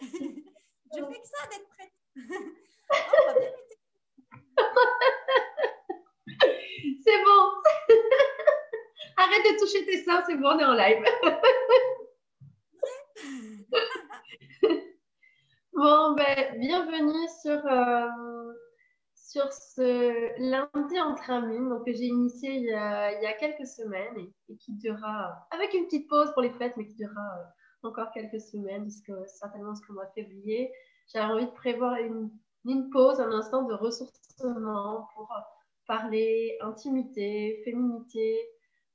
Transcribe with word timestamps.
Je 0.00 0.06
fais 0.06 1.20
que 1.20 1.26
ça 1.26 1.46
d'être 1.50 1.68
prête. 1.68 1.92
Oh, 2.92 2.96
c'est 7.04 7.24
bon. 7.24 7.42
Arrête 9.16 9.44
de 9.44 9.58
toucher 9.60 9.86
tes 9.86 10.02
seins, 10.02 10.24
c'est 10.26 10.34
bon, 10.36 10.48
on 10.48 10.58
est 10.58 10.64
en 10.64 10.72
live. 10.72 11.04
bon, 15.72 16.14
ben, 16.14 16.58
bienvenue 16.58 17.28
sur, 17.42 17.64
euh, 17.64 18.52
sur 19.14 19.52
ce 19.52 20.50
lundi 20.50 21.00
entre 21.00 21.30
amis 21.30 21.68
donc, 21.68 21.86
que 21.86 21.92
j'ai 21.92 22.06
initié 22.06 22.54
il 22.54 22.64
y, 22.64 22.74
a, 22.74 23.32
quelques 23.34 23.68
semaines 23.68 24.32
et, 24.48 24.56
qui 24.56 24.72
durera, 24.72 25.46
avec 25.52 25.74
une 25.74 25.84
petite 25.84 26.08
pause 26.08 26.32
pour 26.32 26.42
les 26.42 26.50
fêtes, 26.50 26.76
mais 26.76 26.86
qui 26.86 26.96
durera 26.96 27.38
euh, 27.38 27.44
encore 27.82 28.10
quelques 28.12 28.40
semaines, 28.40 28.82
puisque 28.82 29.12
certainement 29.26 29.74
ce 29.74 29.92
mois 29.92 30.06
de 30.06 30.12
février. 30.22 30.72
J'avais 31.12 31.32
envie 31.32 31.46
de 31.46 31.52
prévoir 31.52 31.96
une, 31.96 32.30
une 32.64 32.90
pause, 32.90 33.20
un 33.20 33.32
instant 33.32 33.62
de 33.62 33.74
ressourcement 33.74 35.08
pour 35.14 35.34
parler 35.86 36.56
intimité, 36.60 37.62
féminité, 37.64 38.38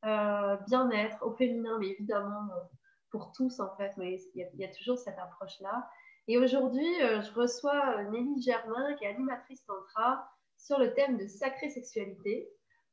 euh, 0.06 0.56
bien-être 0.68 1.18
au 1.26 1.32
féminin, 1.32 1.78
mais 1.80 1.90
évidemment 1.90 2.48
euh, 2.56 2.62
pour 3.10 3.32
tous 3.32 3.60
en 3.60 3.76
fait, 3.76 3.92
mais 3.98 4.20
il 4.36 4.48
y, 4.54 4.64
a 4.64 4.68
toujours 4.68 4.98
cette 4.98 5.18
approche-là. 5.18 5.90
Et 6.28 6.38
aujourd'hui, 6.38 6.88
euh, 7.02 7.22
je 7.22 7.34
reçois 7.34 8.04
Nelly 8.06 8.42
Germain, 8.42 8.94
qui 8.96 9.06
est 9.06 9.10
animatrice 9.10 9.66
tantra, 9.66 10.30
sur 10.58 10.78
le 10.78 10.94
thème 10.94 11.18
de 11.18 11.28
sacrée 11.28 11.70
sexualité. 11.70 12.50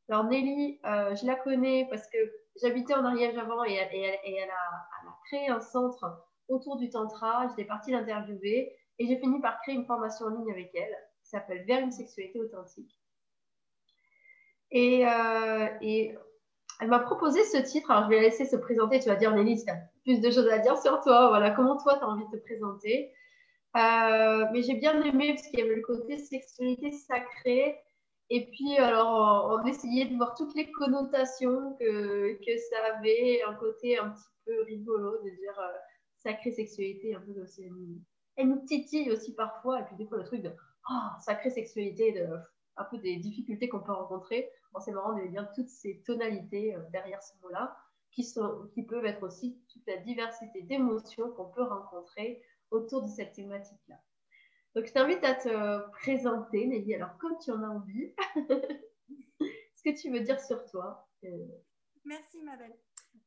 Alors 0.08 0.24
Nelly, 0.24 0.80
je 0.82 1.26
la 1.26 1.36
connais 1.36 1.86
parce 1.90 2.06
que 2.08 2.18
j'habitais 2.60 2.94
en 2.94 3.04
Ariège 3.04 3.36
avant 3.36 3.62
et, 3.64 3.74
elle, 3.74 4.50
a, 4.50 5.01
créé 5.26 5.48
un 5.48 5.60
centre 5.60 6.26
autour 6.48 6.76
du 6.76 6.90
tantra. 6.90 7.48
J'étais 7.48 7.64
partie 7.64 7.90
l'interviewer 7.90 8.72
et 8.98 9.06
j'ai 9.06 9.18
fini 9.18 9.40
par 9.40 9.60
créer 9.62 9.74
une 9.74 9.86
formation 9.86 10.26
en 10.26 10.30
ligne 10.30 10.52
avec 10.52 10.70
elle 10.74 10.96
qui 11.22 11.28
s'appelle 11.28 11.64
Vers 11.64 11.80
une 11.80 11.92
sexualité 11.92 12.40
authentique. 12.40 12.98
Et, 14.70 15.04
et 15.82 16.16
elle 16.82 16.88
m'a 16.88 16.98
proposé 16.98 17.44
ce 17.44 17.58
titre. 17.58 17.90
Alors, 17.92 18.04
je 18.04 18.08
vais 18.08 18.16
la 18.16 18.22
laisser 18.22 18.44
se 18.44 18.56
présenter. 18.56 18.98
Tu 18.98 19.08
vas 19.08 19.14
dire, 19.14 19.32
Nelly, 19.32 19.62
tu 19.64 19.70
as 19.70 19.76
plus 20.02 20.20
de 20.20 20.30
choses 20.30 20.48
à 20.48 20.58
dire 20.58 20.76
sur 20.76 21.00
toi. 21.00 21.28
Voilà, 21.28 21.52
comment 21.52 21.76
toi, 21.76 21.96
tu 21.96 22.04
as 22.04 22.08
envie 22.08 22.24
de 22.24 22.36
te 22.36 22.42
présenter? 22.42 23.12
Euh, 23.76 24.46
mais 24.52 24.62
j'ai 24.62 24.74
bien 24.74 25.00
aimé 25.02 25.34
parce 25.34 25.46
qu'il 25.46 25.60
y 25.60 25.62
avait 25.62 25.76
le 25.76 25.82
côté 25.82 26.18
sexualité 26.18 26.90
sacrée. 26.90 27.78
Et 28.30 28.46
puis, 28.46 28.76
alors, 28.78 29.60
on, 29.62 29.66
essayait 29.66 30.06
de 30.06 30.16
voir 30.16 30.34
toutes 30.34 30.56
les 30.56 30.72
connotations 30.72 31.76
que, 31.78 32.32
que 32.44 32.58
ça 32.58 32.96
avait, 32.96 33.42
un 33.46 33.54
côté 33.54 33.98
un 33.98 34.10
petit 34.10 34.28
peu 34.44 34.62
rigolo 34.62 35.22
de 35.22 35.30
dire 35.30 35.58
euh, 35.58 35.72
sacrée 36.18 36.52
sexualité, 36.52 37.14
un 37.14 37.20
peu 37.20 37.40
aussi. 37.42 37.68
Elle 38.36 38.48
nous 38.48 38.64
titille 38.64 39.10
aussi 39.10 39.34
parfois. 39.34 39.80
Et 39.80 39.84
puis, 39.84 39.96
des 39.96 40.06
fois, 40.06 40.18
le 40.18 40.24
truc 40.24 40.42
de 40.42 40.50
oh, 40.90 41.20
sacrée 41.20 41.50
sexualité, 41.50 42.12
de, 42.12 42.28
un 42.76 42.84
peu 42.84 42.98
des 42.98 43.16
difficultés 43.16 43.68
qu'on 43.68 43.80
peut 43.80 43.92
rencontrer 43.92 44.50
c'est 44.80 44.92
marrant 44.92 45.14
de 45.14 45.26
dire 45.26 45.50
toutes 45.54 45.68
ces 45.68 46.02
tonalités 46.02 46.74
euh, 46.74 46.80
derrière 46.92 47.22
ce 47.22 47.34
mot-là, 47.42 47.76
qui, 48.10 48.26
qui 48.74 48.82
peuvent 48.82 49.04
être 49.06 49.22
aussi 49.22 49.60
toute 49.72 49.86
la 49.86 49.98
diversité 49.98 50.62
d'émotions 50.62 51.30
qu'on 51.32 51.50
peut 51.50 51.62
rencontrer 51.62 52.42
autour 52.70 53.02
de 53.02 53.08
cette 53.08 53.32
thématique-là. 53.32 53.96
Donc, 54.74 54.86
je 54.86 54.92
t'invite 54.92 55.22
à 55.24 55.34
te 55.34 55.90
présenter, 55.90 56.66
Nelly. 56.66 56.94
Alors, 56.94 57.16
comme 57.18 57.36
tu 57.38 57.50
en 57.50 57.62
as 57.62 57.68
envie, 57.68 58.14
ce 59.40 59.82
que 59.84 60.00
tu 60.00 60.10
veux 60.10 60.20
dire 60.20 60.40
sur 60.40 60.64
toi 60.66 61.06
euh, 61.24 61.46
Merci, 62.04 62.42
ma 62.42 62.56
belle. 62.56 62.76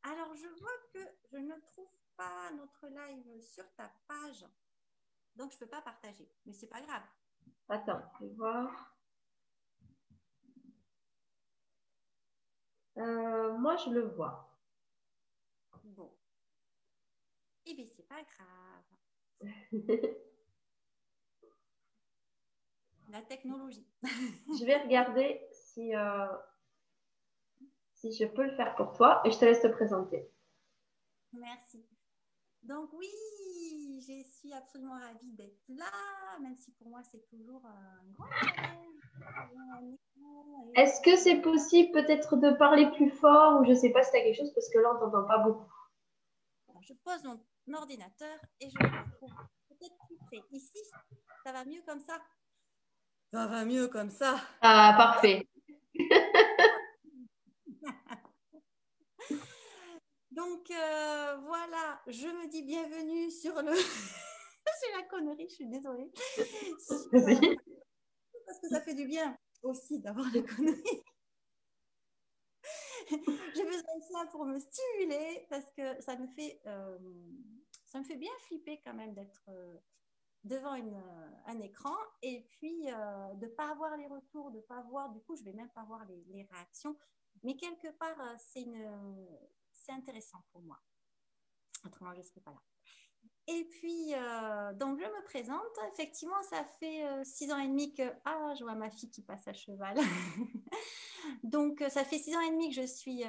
Alors, 0.04 0.36
je 0.36 0.48
vois 0.60 0.78
que 0.94 1.00
je 1.32 1.38
ne 1.38 1.56
trouve 1.72 1.92
pas 2.16 2.52
notre 2.52 2.88
live 2.88 3.42
sur 3.42 3.66
ta 3.76 3.92
page. 4.08 4.46
Donc, 5.36 5.52
je 5.52 5.56
ne 5.56 5.60
peux 5.60 5.70
pas 5.70 5.82
partager. 5.82 6.30
Mais 6.46 6.54
ce 6.54 6.62
n'est 6.62 6.70
pas 6.70 6.82
grave. 6.82 7.04
Attends, 7.70 8.02
je 8.20 8.26
vais 8.26 8.34
voir. 8.34 8.96
Euh, 12.98 13.58
moi, 13.58 13.76
je 13.78 13.90
le 13.90 14.08
vois. 14.16 14.50
Bon. 15.84 16.16
Eh 17.66 17.74
bien, 17.74 17.86
c'est 17.88 18.08
pas 18.08 18.22
grave. 18.24 18.86
La 23.10 23.22
technologie. 23.22 23.88
je 24.04 24.66
vais 24.66 24.78
regarder 24.78 25.42
si, 25.52 25.96
euh, 25.96 26.28
si 28.12 28.24
je 28.24 28.30
peux 28.30 28.44
le 28.44 28.56
faire 28.56 28.76
pour 28.76 28.94
toi 28.94 29.22
et 29.26 29.32
je 29.32 29.38
te 29.38 29.46
laisse 29.46 29.62
te 29.62 29.68
présenter. 29.68 30.30
Merci. 31.34 31.86
Donc 32.64 32.92
oui, 32.94 33.10
je 34.00 34.24
suis 34.28 34.54
absolument 34.54 35.00
ravie 35.00 35.34
d'être 35.34 35.64
là, 35.70 35.92
même 36.42 36.56
si 36.58 36.72
pour 36.72 36.90
moi 36.90 37.02
c'est 37.04 37.28
toujours 37.30 37.66
un 37.66 38.12
grand 38.12 38.86
est-ce 40.76 41.02
que 41.02 41.16
c'est 41.16 41.38
possible 41.38 41.92
peut-être 41.92 42.36
de 42.36 42.52
parler 42.52 42.90
plus 42.92 43.10
fort 43.10 43.60
ou 43.60 43.66
je 43.66 43.72
ne 43.72 43.76
sais 43.76 43.90
pas 43.90 44.04
si 44.04 44.12
tu 44.12 44.18
as 44.18 44.22
quelque 44.22 44.38
chose 44.38 44.54
parce 44.54 44.70
que 44.70 44.80
là, 44.80 44.90
on 44.92 44.96
ne 44.96 45.00
t'entend 45.00 45.28
pas 45.28 45.38
beaucoup. 45.38 45.72
je 46.82 46.94
pose 46.94 47.24
mon 47.24 47.40
ordinateur 47.78 48.38
et 48.60 48.70
je 48.70 48.76
me 48.84 49.12
trouve 49.16 49.32
peut-être 49.70 49.96
plus 50.08 50.18
près. 50.28 50.42
Ici, 50.52 50.78
ça 51.46 51.52
va 51.52 51.64
mieux 51.66 51.82
comme 51.86 52.00
ça? 52.00 52.20
Ça 53.32 53.48
va 53.48 53.66
mieux 53.66 53.88
comme 53.88 54.10
ça. 54.10 54.36
Ah, 54.62 54.96
parfait. 54.98 55.48
Donc 60.36 60.70
euh, 60.70 61.38
voilà, 61.46 62.02
je 62.08 62.28
me 62.28 62.50
dis 62.50 62.62
bienvenue 62.64 63.32
sur 63.32 63.56
le. 63.62 63.72
C'est 64.82 64.92
la 64.98 65.04
connerie, 65.04 65.48
je 65.48 65.56
suis 65.56 65.68
désolée. 65.68 66.12
Parce 68.46 68.60
que 68.60 68.68
ça 68.70 68.82
fait 68.82 68.94
du 68.94 69.06
bien 69.06 69.38
aussi 69.64 70.00
d'avoir 70.00 70.28
les 70.34 70.44
conneries. 70.44 71.04
J'ai 73.56 73.64
besoin 73.64 73.98
de 73.98 74.04
ça 74.12 74.26
pour 74.32 74.46
me 74.46 74.60
stimuler 74.60 75.46
parce 75.50 75.72
que 75.72 76.02
ça 76.02 76.18
me 76.18 76.28
fait, 76.28 76.60
euh, 76.66 76.98
ça 77.86 78.00
me 78.00 78.04
fait 78.04 78.18
bien 78.18 78.32
flipper 78.48 78.82
quand 78.84 78.94
même 78.94 79.14
d'être 79.14 79.44
euh, 79.50 79.78
devant 80.44 80.76
une, 80.76 81.02
un 81.46 81.60
écran 81.62 81.96
et 82.22 82.46
puis 82.50 82.86
de 82.86 83.46
ne 83.46 83.52
pas 83.52 83.70
avoir 83.72 83.96
les 83.96 84.08
retours, 84.08 84.52
de 84.52 84.58
ne 84.58 84.64
pas 84.64 84.82
voir, 84.82 85.12
du 85.12 85.22
coup, 85.22 85.36
je 85.36 85.44
ne 85.44 85.46
vais 85.46 85.54
même 85.54 85.70
pas 85.70 85.84
voir 85.86 86.04
les, 86.06 86.24
les 86.30 86.44
réactions. 86.52 86.98
Mais 87.44 87.56
quelque 87.56 87.92
part, 87.98 88.18
c'est 88.40 88.66
intéressant 89.92 90.40
pour 90.52 90.62
moi. 90.62 90.80
Autrement, 91.86 92.14
je 92.14 92.20
ne 92.20 92.24
serais 92.24 92.42
pas 92.42 92.52
là. 92.52 92.62
Et 93.48 93.64
puis, 93.66 94.14
euh, 94.16 94.74
donc, 94.74 95.00
je 95.00 95.06
me 95.06 95.24
présente. 95.24 95.62
Effectivement, 95.94 96.42
ça 96.50 96.64
fait 96.80 97.06
euh, 97.06 97.24
six 97.24 97.52
ans 97.52 97.60
et 97.60 97.68
demi 97.68 97.94
que... 97.94 98.04
Ah, 98.26 98.54
je 98.58 98.64
vois 98.64 98.74
ma 98.74 98.90
fille 98.90 99.12
qui 99.12 99.22
passe 99.22 99.48
à 99.48 99.54
cheval. 99.54 99.98
donc, 101.44 101.82
euh, 101.82 101.90
ça 101.90 102.04
fait 102.04 102.18
six 102.18 102.36
ans 102.36 102.42
et 102.42 102.52
demi 102.52 102.70
que 102.70 102.82
je 102.82 102.88
suis... 102.88 103.24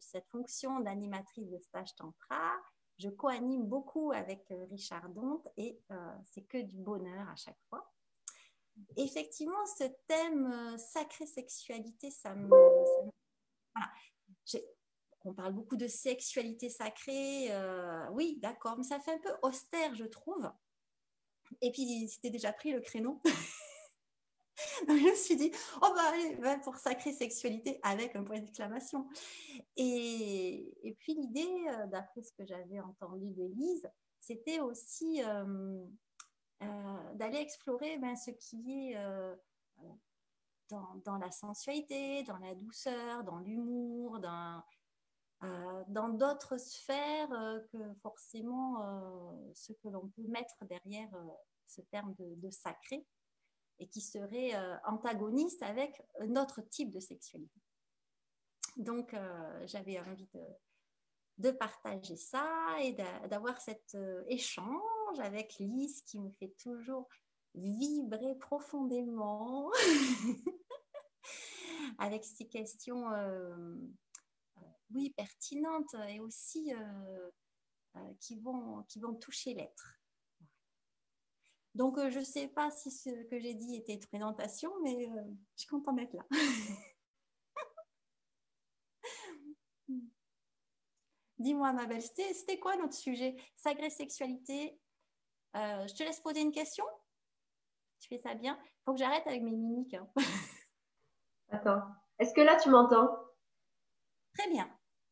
cette 0.00 0.26
fonction 0.28 0.80
d'animatrice 0.80 1.50
de 1.50 1.58
stage 1.58 1.94
tantra. 1.96 2.52
Je 2.98 3.10
co-anime 3.10 3.66
beaucoup 3.66 4.12
avec 4.12 4.46
Richard 4.70 5.08
Dont 5.10 5.42
et 5.56 5.80
c'est 6.24 6.42
que 6.42 6.58
du 6.58 6.76
bonheur 6.76 7.28
à 7.28 7.36
chaque 7.36 7.58
fois. 7.68 7.90
Effectivement, 8.96 9.64
ce 9.78 9.84
thème 10.06 10.76
sacrée 10.78 11.26
sexualité, 11.26 12.10
ça 12.10 12.34
me... 12.34 12.50
on 15.24 15.34
parle 15.34 15.52
beaucoup 15.52 15.76
de 15.76 15.86
sexualité 15.86 16.68
sacrée. 16.68 17.48
Euh, 17.50 18.06
oui, 18.12 18.38
d'accord, 18.40 18.76
mais 18.78 18.84
ça 18.84 19.00
fait 19.00 19.12
un 19.12 19.18
peu 19.18 19.32
austère, 19.42 19.94
je 19.94 20.04
trouve. 20.04 20.50
Et 21.60 21.72
puis, 21.72 22.08
c'était 22.08 22.30
déjà 22.30 22.52
pris 22.52 22.72
le 22.72 22.80
créneau. 22.80 23.20
je 24.88 24.92
me 24.92 25.14
suis 25.14 25.36
dit, 25.36 25.50
oh 25.76 25.92
bah 25.94 26.12
allez, 26.12 26.36
pour 26.62 26.76
sacrée 26.76 27.12
sexualité 27.12 27.80
avec 27.82 28.16
un 28.16 28.24
point 28.24 28.38
d'exclamation. 28.38 29.08
Et, 29.76 30.96
puis 31.00 31.14
l'idée, 31.14 31.66
euh, 31.68 31.86
d'après 31.88 32.22
ce 32.22 32.32
que 32.32 32.46
j'avais 32.46 32.80
entendu 32.80 33.30
de 33.32 33.44
Lise, 33.44 33.90
c'était 34.20 34.60
aussi 34.60 35.22
euh, 35.22 35.86
d'aller 37.14 37.38
explorer 37.38 37.98
ben, 37.98 38.16
ce 38.16 38.30
qui 38.30 38.92
est 38.92 38.96
dans, 41.04 41.16
la 41.18 41.30
sensualité, 41.30 42.22
dans 42.24 42.38
la 42.38 42.54
douceur, 42.54 43.24
dans 43.24 43.38
l'humour, 43.38 44.20
dans, 44.20 44.62
euh, 45.42 45.84
d'autres 46.12 46.58
sphères 46.58 47.32
euh, 47.32 47.60
que 47.72 47.94
forcément 48.02 48.82
euh, 48.82 49.52
ce 49.54 49.72
que 49.72 49.88
l'on 49.88 50.08
peut 50.08 50.26
mettre 50.28 50.54
derrière 50.66 51.10
ce 51.66 51.80
terme 51.82 52.14
de, 52.18 52.50
sacré 52.50 53.06
et 53.78 53.88
qui 53.88 54.02
serait 54.02 54.52
antagoniste 54.84 55.62
avec 55.62 56.02
notre 56.26 56.60
type 56.60 56.90
de 56.90 57.00
sexualité. 57.00 57.60
Donc, 58.76 59.16
j'avais 59.64 59.98
envie 60.00 60.28
de, 60.34 60.42
de, 61.38 61.50
partager 61.50 62.16
ça 62.16 62.46
et 62.82 62.92
d'avoir 63.28 63.58
cet 63.60 63.96
échange 64.26 65.20
avec 65.20 65.54
Lise 65.60 66.02
qui 66.02 66.18
me 66.18 66.30
fait 66.32 66.54
toujours 66.58 67.08
vibrer 67.54 68.34
profondément 68.34 69.70
avec 71.98 72.24
ces 72.24 72.46
questions 72.46 73.04
oui, 74.92 75.10
pertinente 75.16 75.94
et 76.08 76.20
aussi 76.20 76.72
euh, 76.74 77.30
qui, 78.20 78.36
vont, 78.40 78.82
qui 78.88 79.00
vont 79.00 79.14
toucher 79.14 79.54
l'être. 79.54 80.00
Donc, 81.74 81.98
je 81.98 82.18
ne 82.18 82.24
sais 82.24 82.48
pas 82.48 82.70
si 82.70 82.90
ce 82.90 83.10
que 83.28 83.38
j'ai 83.38 83.54
dit 83.54 83.76
était 83.76 83.94
une 83.94 84.06
présentation, 84.06 84.72
mais 84.82 85.06
je 85.06 85.60
suis 85.62 85.68
contente 85.68 85.96
d'être 85.96 86.14
là. 86.14 86.26
Dis-moi, 91.38 91.72
ma 91.72 91.86
belle, 91.86 92.02
c'était 92.02 92.58
quoi 92.58 92.76
notre 92.76 92.94
sujet? 92.94 93.34
Sacrée 93.56 93.88
sexualité. 93.88 94.78
Euh, 95.56 95.86
je 95.88 95.94
te 95.94 96.02
laisse 96.02 96.20
poser 96.20 96.42
une 96.42 96.52
question. 96.52 96.84
Tu 97.98 98.08
fais 98.08 98.18
ça 98.18 98.34
bien. 98.34 98.58
Il 98.62 98.82
faut 98.84 98.92
que 98.92 98.98
j'arrête 98.98 99.26
avec 99.26 99.42
mes 99.42 99.52
mimiques. 99.52 99.94
Hein. 99.94 100.06
Attends. 101.50 101.82
Est-ce 102.18 102.34
que 102.34 102.40
là, 102.40 102.56
tu 102.56 102.70
m'entends? 102.70 103.08
Très 104.38 104.50
bien. 104.50 104.68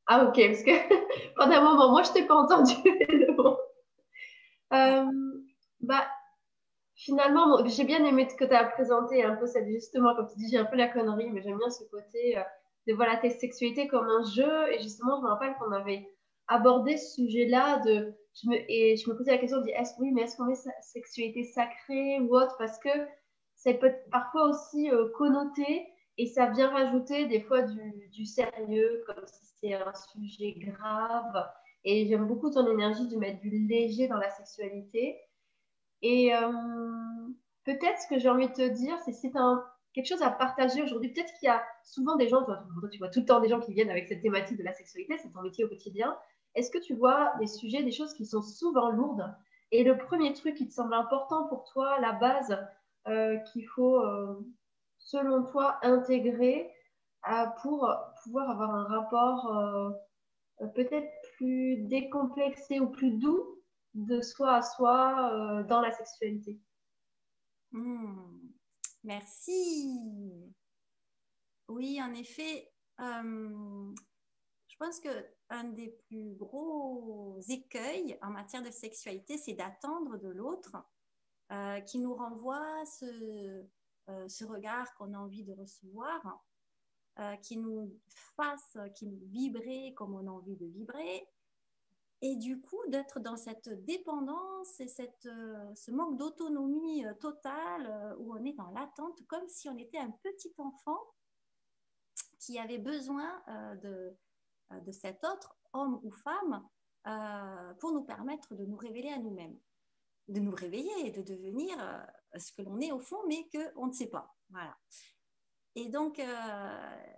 Ah, 0.06 0.24
ok. 0.24 0.34
Parce 0.34 0.62
que 0.62 0.70
pendant 1.36 1.56
un 1.56 1.60
moment, 1.62 1.90
moi, 1.90 2.02
je 2.02 2.10
ne 2.10 2.14
t'ai 2.14 2.26
pas 2.26 2.36
entendu. 2.36 2.74
euh, 4.72 5.06
bah, 5.80 6.06
finalement, 6.94 7.64
j'ai 7.66 7.84
bien 7.84 8.04
aimé 8.04 8.28
ce 8.28 8.34
que 8.36 8.44
tu 8.44 8.54
as 8.54 8.64
présenté, 8.64 9.24
un 9.24 9.36
peu 9.36 9.46
cette, 9.46 9.68
justement, 9.68 10.14
comme 10.14 10.28
tu 10.28 10.38
dis, 10.38 10.48
j'ai 10.50 10.58
un 10.58 10.64
peu 10.64 10.76
la 10.76 10.88
connerie, 10.88 11.30
mais 11.30 11.42
j'aime 11.42 11.58
bien 11.58 11.70
ce 11.70 11.84
côté 11.84 12.38
euh, 12.38 12.42
de 12.86 12.94
voir 12.94 13.08
la 13.08 13.30
sexualité 13.30 13.88
comme 13.88 14.08
un 14.08 14.24
jeu. 14.24 14.72
Et 14.72 14.80
justement, 14.80 15.18
je 15.18 15.22
me 15.22 15.28
rappelle 15.28 15.54
qu'on 15.58 15.72
avait 15.72 16.08
aborder 16.48 16.96
ce 16.96 17.14
sujet-là 17.14 17.80
de 17.84 18.14
je 18.34 18.48
me, 18.48 18.56
et 18.70 18.96
je 18.96 19.08
me 19.10 19.16
posais 19.16 19.32
la 19.32 19.38
question 19.38 19.60
de 19.60 19.68
est-ce 19.68 19.92
oui 20.00 20.10
mais 20.12 20.22
est-ce 20.22 20.36
qu'on 20.36 20.44
met 20.44 20.54
sexualité 20.80 21.44
sacrée 21.44 22.20
ou 22.20 22.34
autre? 22.34 22.56
Parce 22.58 22.78
que 22.78 22.88
c'est 23.54 23.74
peut 23.74 23.92
parfois 24.10 24.48
aussi 24.48 24.90
euh, 24.90 25.08
connoté 25.16 25.86
et 26.18 26.26
ça 26.26 26.46
vient 26.46 26.68
rajouter 26.70 27.26
des 27.26 27.40
fois 27.40 27.62
du, 27.62 28.26
sérieux 28.26 29.04
comme 29.06 29.24
si 29.26 29.46
c'était 29.46 29.74
un 29.74 29.92
sujet 29.94 30.52
grave. 30.58 31.48
Et 31.84 32.06
j'aime 32.06 32.26
beaucoup 32.26 32.50
ton 32.50 32.66
énergie 32.66 33.06
de 33.06 33.16
mettre 33.16 33.40
du 33.40 33.50
léger 33.50 34.08
dans 34.08 34.16
la 34.16 34.28
sexualité. 34.30 35.16
Et 36.02 36.34
euh, 36.34 36.50
peut-être 37.64 38.00
ce 38.00 38.08
que 38.08 38.18
j'ai 38.18 38.28
envie 38.28 38.48
de 38.48 38.52
te 38.52 38.68
dire 38.68 38.98
c'est 39.04 39.12
si 39.12 39.30
tu 39.30 39.38
quelque 39.94 40.06
chose 40.06 40.22
à 40.22 40.30
partager 40.30 40.82
aujourd'hui. 40.82 41.12
Peut-être 41.12 41.32
qu'il 41.38 41.46
y 41.46 41.50
a 41.50 41.62
souvent 41.84 42.16
des 42.16 42.28
gens 42.28 42.44
toi, 42.44 42.64
tu 42.90 42.98
vois 42.98 43.08
tout 43.08 43.20
le 43.20 43.26
temps 43.26 43.40
des 43.40 43.48
gens 43.48 43.60
qui 43.60 43.72
viennent 43.72 43.90
avec 43.90 44.08
cette 44.08 44.20
thématique 44.20 44.58
de 44.58 44.64
la 44.64 44.74
sexualité 44.74 45.16
c'est 45.18 45.32
ton 45.32 45.42
métier 45.42 45.64
au 45.64 45.68
quotidien. 45.68 46.16
Est-ce 46.56 46.70
que 46.70 46.78
tu 46.78 46.94
vois 46.94 47.32
des 47.38 47.46
sujets, 47.46 47.84
des 47.84 47.92
choses 47.92 48.12
qui 48.14 48.26
sont 48.26 48.42
souvent 48.42 48.90
lourdes? 48.90 49.32
Et 49.70 49.84
le 49.84 49.96
premier 49.96 50.32
truc 50.32 50.56
qui 50.56 50.66
te 50.66 50.72
semble 50.72 50.94
important 50.94 51.46
pour 51.46 51.64
toi, 51.64 52.00
la 52.00 52.12
base 52.12 52.58
euh, 53.06 53.36
qu'il 53.52 53.66
faut, 53.66 54.00
euh, 54.00 54.34
selon 55.08 55.44
toi, 55.44 55.78
intégrer 55.82 56.70
euh, 57.30 57.46
pour 57.62 57.88
pouvoir 58.22 58.50
avoir 58.50 58.74
un 58.74 58.84
rapport 58.84 59.94
peut-être 60.74 61.10
plus 61.36 61.78
décomplexé 61.88 62.78
ou 62.78 62.90
plus 62.90 63.12
doux 63.12 63.62
de 63.94 64.20
soi 64.20 64.56
à 64.56 64.62
soi 64.62 65.64
dans 65.68 65.80
la 65.80 65.90
sexualité? 65.92 66.60
Hmm. 67.72 68.38
Merci. 69.04 70.52
Oui, 71.68 72.00
en 72.02 72.12
effet, 72.12 72.70
je 72.98 74.76
pense 74.78 75.00
que 75.00 75.08
un 75.50 75.64
des 75.64 75.88
plus 76.08 76.34
gros 76.34 77.40
écueils 77.48 78.18
en 78.22 78.30
matière 78.30 78.62
de 78.62 78.70
sexualité, 78.70 79.38
c'est 79.38 79.54
d'attendre 79.54 80.18
de 80.18 80.28
l'autre 80.28 80.76
euh, 81.52 81.80
qui 81.80 81.98
nous 81.98 82.14
renvoie 82.14 82.84
ce, 82.84 83.06
euh, 83.06 83.62
ce 84.28 84.44
regard 84.44 84.94
qu'on 84.94 85.14
a 85.14 85.18
envie 85.18 85.44
de 85.44 85.52
recevoir, 85.52 86.44
euh, 87.18 87.36
qui 87.36 87.56
nous 87.56 87.98
fasse, 88.36 88.78
qui 88.94 89.06
nous 89.06 89.20
vibrer 89.26 89.94
comme 89.94 90.14
on 90.14 90.26
a 90.26 90.30
envie 90.30 90.56
de 90.56 90.66
vibrer. 90.66 91.28
Et 92.20 92.36
du 92.36 92.60
coup, 92.60 92.80
d'être 92.88 93.20
dans 93.20 93.36
cette 93.36 93.68
dépendance 93.84 94.80
et 94.80 94.88
cette, 94.88 95.22
ce 95.22 95.90
manque 95.92 96.16
d'autonomie 96.16 97.04
totale 97.20 98.16
où 98.18 98.34
on 98.34 98.44
est 98.44 98.54
dans 98.54 98.70
l'attente, 98.70 99.24
comme 99.28 99.46
si 99.46 99.68
on 99.68 99.78
était 99.78 99.98
un 99.98 100.10
petit 100.10 100.52
enfant 100.58 100.98
qui 102.40 102.58
avait 102.58 102.78
besoin 102.78 103.40
de, 103.82 104.16
euh, 104.72 104.80
de 104.80 104.92
cet 104.92 105.24
autre, 105.24 105.56
homme 105.72 106.00
ou 106.02 106.10
femme, 106.10 106.66
euh, 107.06 107.74
pour 107.74 107.92
nous 107.92 108.02
permettre 108.02 108.54
de 108.54 108.64
nous 108.64 108.76
révéler 108.76 109.10
à 109.10 109.18
nous-mêmes, 109.18 109.58
de 110.28 110.40
nous 110.40 110.54
réveiller 110.54 111.06
et 111.06 111.10
de 111.10 111.22
devenir 111.22 111.76
euh, 111.80 112.02
ce 112.36 112.52
que 112.52 112.62
l'on 112.62 112.80
est 112.80 112.92
au 112.92 113.00
fond, 113.00 113.18
mais 113.28 113.48
qu'on 113.50 113.86
ne 113.86 113.92
sait 113.92 114.08
pas. 114.08 114.34
Voilà. 114.50 114.76
Et 115.74 115.88
donc, 115.88 116.20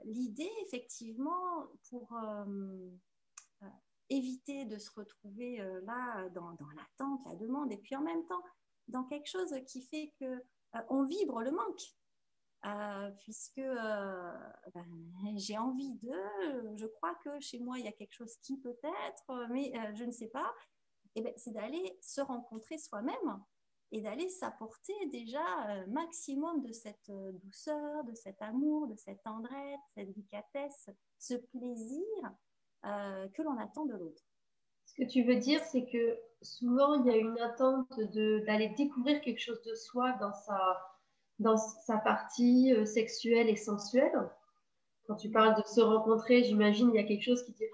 l'idée, 0.04 0.50
effectivement, 0.66 1.66
pour 1.88 2.14
éviter 4.10 4.66
de 4.66 4.76
se 4.76 4.90
retrouver 4.94 5.58
là 5.84 6.28
dans, 6.30 6.50
l'attente, 6.76 7.20
la 7.26 7.36
demande, 7.36 7.72
et 7.72 7.78
puis 7.78 7.96
en 7.96 8.02
même 8.02 8.26
temps 8.26 8.42
dans 8.88 9.04
quelque 9.04 9.28
chose 9.28 9.54
qui 9.66 9.82
fait 9.82 10.12
que 10.20 10.44
on 10.88 11.04
vibre 11.04 11.42
le 11.42 11.50
manque. 11.50 11.82
Euh, 12.66 13.10
puisque 13.20 13.56
euh, 13.56 14.38
ben, 14.74 14.84
j'ai 15.36 15.56
envie 15.56 15.94
de, 15.94 16.12
je 16.76 16.84
crois 16.84 17.14
que 17.24 17.40
chez 17.40 17.58
moi 17.58 17.78
il 17.78 17.86
y 17.86 17.88
a 17.88 17.92
quelque 17.92 18.12
chose 18.12 18.36
qui 18.42 18.58
peut 18.58 18.76
être, 19.06 19.48
mais 19.48 19.72
euh, 19.78 19.94
je 19.94 20.04
ne 20.04 20.12
sais 20.12 20.28
pas. 20.28 20.52
Et 21.14 21.22
ben, 21.22 21.32
c'est 21.38 21.52
d'aller 21.52 21.98
se 22.02 22.20
rencontrer 22.20 22.76
soi-même 22.76 23.42
et 23.92 24.00
d'aller 24.00 24.28
s'apporter 24.28 24.94
déjà 25.10 25.44
un 25.66 25.86
maximum 25.86 26.62
de 26.62 26.72
cette 26.72 27.10
douceur, 27.42 28.04
de 28.04 28.14
cet 28.14 28.40
amour, 28.40 28.86
de 28.86 28.94
cette 28.94 29.22
tendresse, 29.22 29.80
cette 29.94 30.06
délicatesse, 30.06 30.90
ce 31.18 31.34
plaisir 31.34 32.06
que 32.82 33.42
l'on 33.42 33.58
attend 33.58 33.84
de 33.84 33.94
l'autre. 33.94 34.22
Ce 34.86 34.94
que 34.94 35.08
tu 35.08 35.22
veux 35.22 35.36
dire, 35.36 35.62
c'est 35.64 35.84
que 35.86 36.18
souvent 36.42 37.02
il 37.02 37.06
y 37.06 37.10
a 37.10 37.16
une 37.16 37.38
attente 37.40 37.88
d'aller 38.46 38.68
découvrir 38.76 39.20
quelque 39.20 39.40
chose 39.40 39.60
de 39.62 39.74
soi 39.74 40.12
dans 40.20 40.32
sa 40.32 40.78
dans 41.40 41.56
sa 41.56 41.96
partie 41.96 42.72
euh, 42.74 42.84
sexuelle 42.84 43.48
et 43.48 43.56
sensuelle. 43.56 44.30
Quand 45.06 45.16
tu 45.16 45.30
parles 45.30 45.60
de 45.60 45.66
se 45.66 45.80
rencontrer, 45.80 46.44
j'imagine 46.44 46.90
il 46.90 46.96
y 46.96 46.98
a 47.02 47.06
quelque 47.06 47.24
chose 47.24 47.42
qui 47.44 47.52
dit 47.52 47.64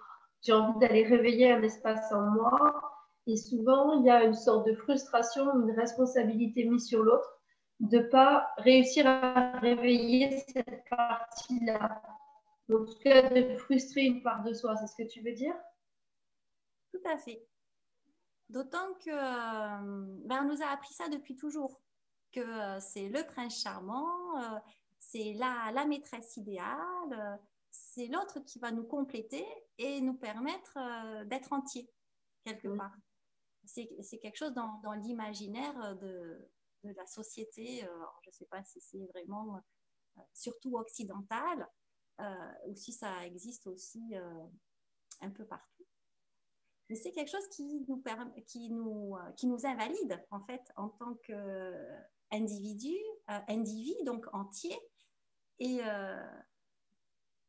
j'ai 0.43 0.53
envie 0.53 0.79
d'aller 0.79 1.05
réveiller 1.05 1.51
un 1.51 1.63
espace 1.63 2.13
en 2.13 2.23
moi. 2.31 2.96
Et 3.27 3.37
souvent, 3.37 4.01
il 4.01 4.07
y 4.07 4.11
a 4.11 4.25
une 4.25 4.35
sorte 4.35 4.67
de 4.67 4.75
frustration, 4.75 5.53
une 5.61 5.73
responsabilité 5.73 6.65
mise 6.65 6.87
sur 6.87 7.03
l'autre 7.03 7.37
de 7.81 7.99
pas 7.99 8.49
réussir 8.59 9.07
à 9.07 9.59
réveiller 9.59 10.39
cette 10.49 10.89
partie-là. 10.89 12.03
En 12.73 12.85
tout 12.85 12.99
cas, 13.03 13.29
de 13.29 13.57
frustrer 13.57 14.03
une 14.03 14.23
part 14.23 14.43
de 14.45 14.53
soi, 14.53 14.77
c'est 14.77 14.87
ce 14.87 14.97
que 14.97 15.09
tu 15.09 15.21
veux 15.23 15.35
dire? 15.35 15.55
Tout 16.93 17.09
à 17.09 17.19
fait. 17.19 17.47
D'autant 18.49 18.95
que 19.05 19.11
euh, 19.11 20.07
ben, 20.25 20.45
on 20.45 20.53
nous 20.53 20.63
a 20.63 20.67
appris 20.67 20.95
ça 20.95 21.09
depuis 21.09 21.37
toujours 21.37 21.81
que 22.33 22.41
euh, 22.41 22.81
c'est 22.81 23.09
le 23.09 23.25
prince 23.27 23.61
charmant, 23.61 24.39
euh, 24.39 24.59
c'est 24.99 25.35
la, 25.35 25.73
la, 25.73 25.85
maîtresse 25.85 26.37
idéale, 26.37 27.41
c'est 27.71 28.07
l'autre 28.07 28.41
qui 28.41 28.59
va 28.59 28.71
nous 28.71 28.85
compléter 28.85 29.45
et 29.79 30.01
nous 30.01 30.15
permettre 30.15 30.79
d'être 31.27 31.53
entier 31.53 31.91
quelque 32.45 32.69
part. 32.69 32.97
C'est 33.67 34.19
quelque 34.19 34.37
chose 34.37 34.55
dans, 34.55 34.93
l'imaginaire 35.03 35.97
de, 35.97 36.51
de, 36.85 36.93
la 36.93 37.07
société, 37.07 37.81
je 37.81 38.29
ne 38.29 38.33
sais 38.33 38.47
pas 38.47 38.63
si 38.65 38.81
c'est 38.81 39.05
vraiment 39.07 39.61
surtout 40.33 40.77
occidental 40.77 41.69
ou 42.67 42.75
si 42.75 42.93
ça 42.93 43.27
existe 43.27 43.67
aussi 43.67 44.15
un 45.21 45.31
peu 45.31 45.45
partout. 45.47 45.85
Mais 46.89 46.95
c'est 46.95 47.11
quelque 47.11 47.31
chose 47.31 47.49
qui 47.49 47.85
nous, 47.89 48.03
qui, 48.47 48.71
nous, 48.71 49.17
qui 49.37 49.47
nous 49.49 49.67
invalide 49.67 50.25
en 50.31 50.41
fait 50.41 50.63
en 50.77 50.89
tant 50.89 51.15
que 51.25 51.75
individu, 52.31 52.95
euh, 53.31 54.05
donc 54.05 54.27
entier, 54.33 54.79
et, 55.59 55.81
euh, 55.83 56.41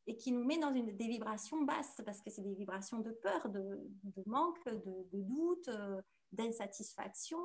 et 0.07 0.15
qui 0.15 0.31
nous 0.31 0.43
met 0.43 0.57
dans 0.57 0.73
une, 0.73 0.95
des 0.95 1.07
vibrations 1.07 1.61
basses, 1.63 2.01
parce 2.05 2.21
que 2.21 2.29
c'est 2.29 2.41
des 2.41 2.55
vibrations 2.55 2.99
de 2.99 3.11
peur, 3.11 3.49
de, 3.49 3.77
manque, 4.25 4.63
de, 4.65 5.21
doute, 5.21 5.67
euh, 5.67 6.01
d'insatisfaction. 6.31 7.39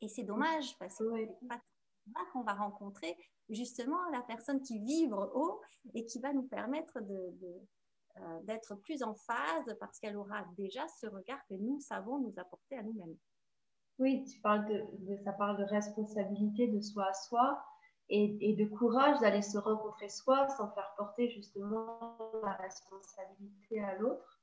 Et 0.00 0.08
c'est 0.08 0.22
dommage, 0.22 0.78
parce 0.78 0.96
que 0.98 1.04
c'est 1.16 1.48
pas 1.48 1.60
qu'on 2.32 2.42
va 2.42 2.54
rencontrer 2.54 3.16
justement 3.48 3.98
la 4.12 4.22
personne 4.22 4.62
qui 4.62 4.78
vibre 4.78 5.30
haut 5.34 5.60
et 5.94 6.06
qui 6.06 6.20
va 6.20 6.32
nous 6.32 6.44
permettre 6.44 7.00
de, 7.00 7.36
d'être 8.44 8.76
plus 8.76 9.02
en 9.02 9.14
phase 9.14 9.76
parce 9.78 9.98
qu'elle 9.98 10.16
aura 10.16 10.44
déjà 10.56 10.86
ce 10.88 11.06
regard 11.06 11.44
que 11.46 11.54
nous 11.54 11.80
savons 11.80 12.18
nous 12.18 12.34
apporter 12.38 12.76
à 12.76 12.82
nous-mêmes. 12.82 13.16
Oui, 13.98 14.24
tu 14.24 14.40
parles 14.40 14.66
de, 14.66 15.16
ça 15.24 15.32
parle 15.32 15.58
de 15.58 15.64
responsabilité 15.64 16.68
de 16.68 16.80
soi 16.80 17.08
à 17.08 17.12
soi 17.12 17.62
et, 18.10 18.54
de 18.54 18.64
courage 18.64 19.18
d'aller 19.20 19.42
se 19.42 19.56
rencontrer 19.56 20.08
soi 20.08 20.48
sans 20.48 20.68
faire 20.70 20.92
porter 20.96 21.30
justement 21.30 21.98
la 22.42 22.52
responsabilité 22.52 23.80
à 23.80 23.96
l'autre. 23.98 24.40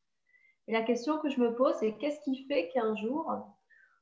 Et 0.68 0.74
la 0.74 0.82
question 0.82 1.20
que 1.20 1.30
je 1.30 1.40
me 1.40 1.54
pose, 1.54 1.76
c'est 1.80 1.94
qu'est-ce 1.98 2.22
qui 2.22 2.46
fait 2.46 2.70
qu'un 2.70 2.96
jour, 2.96 3.32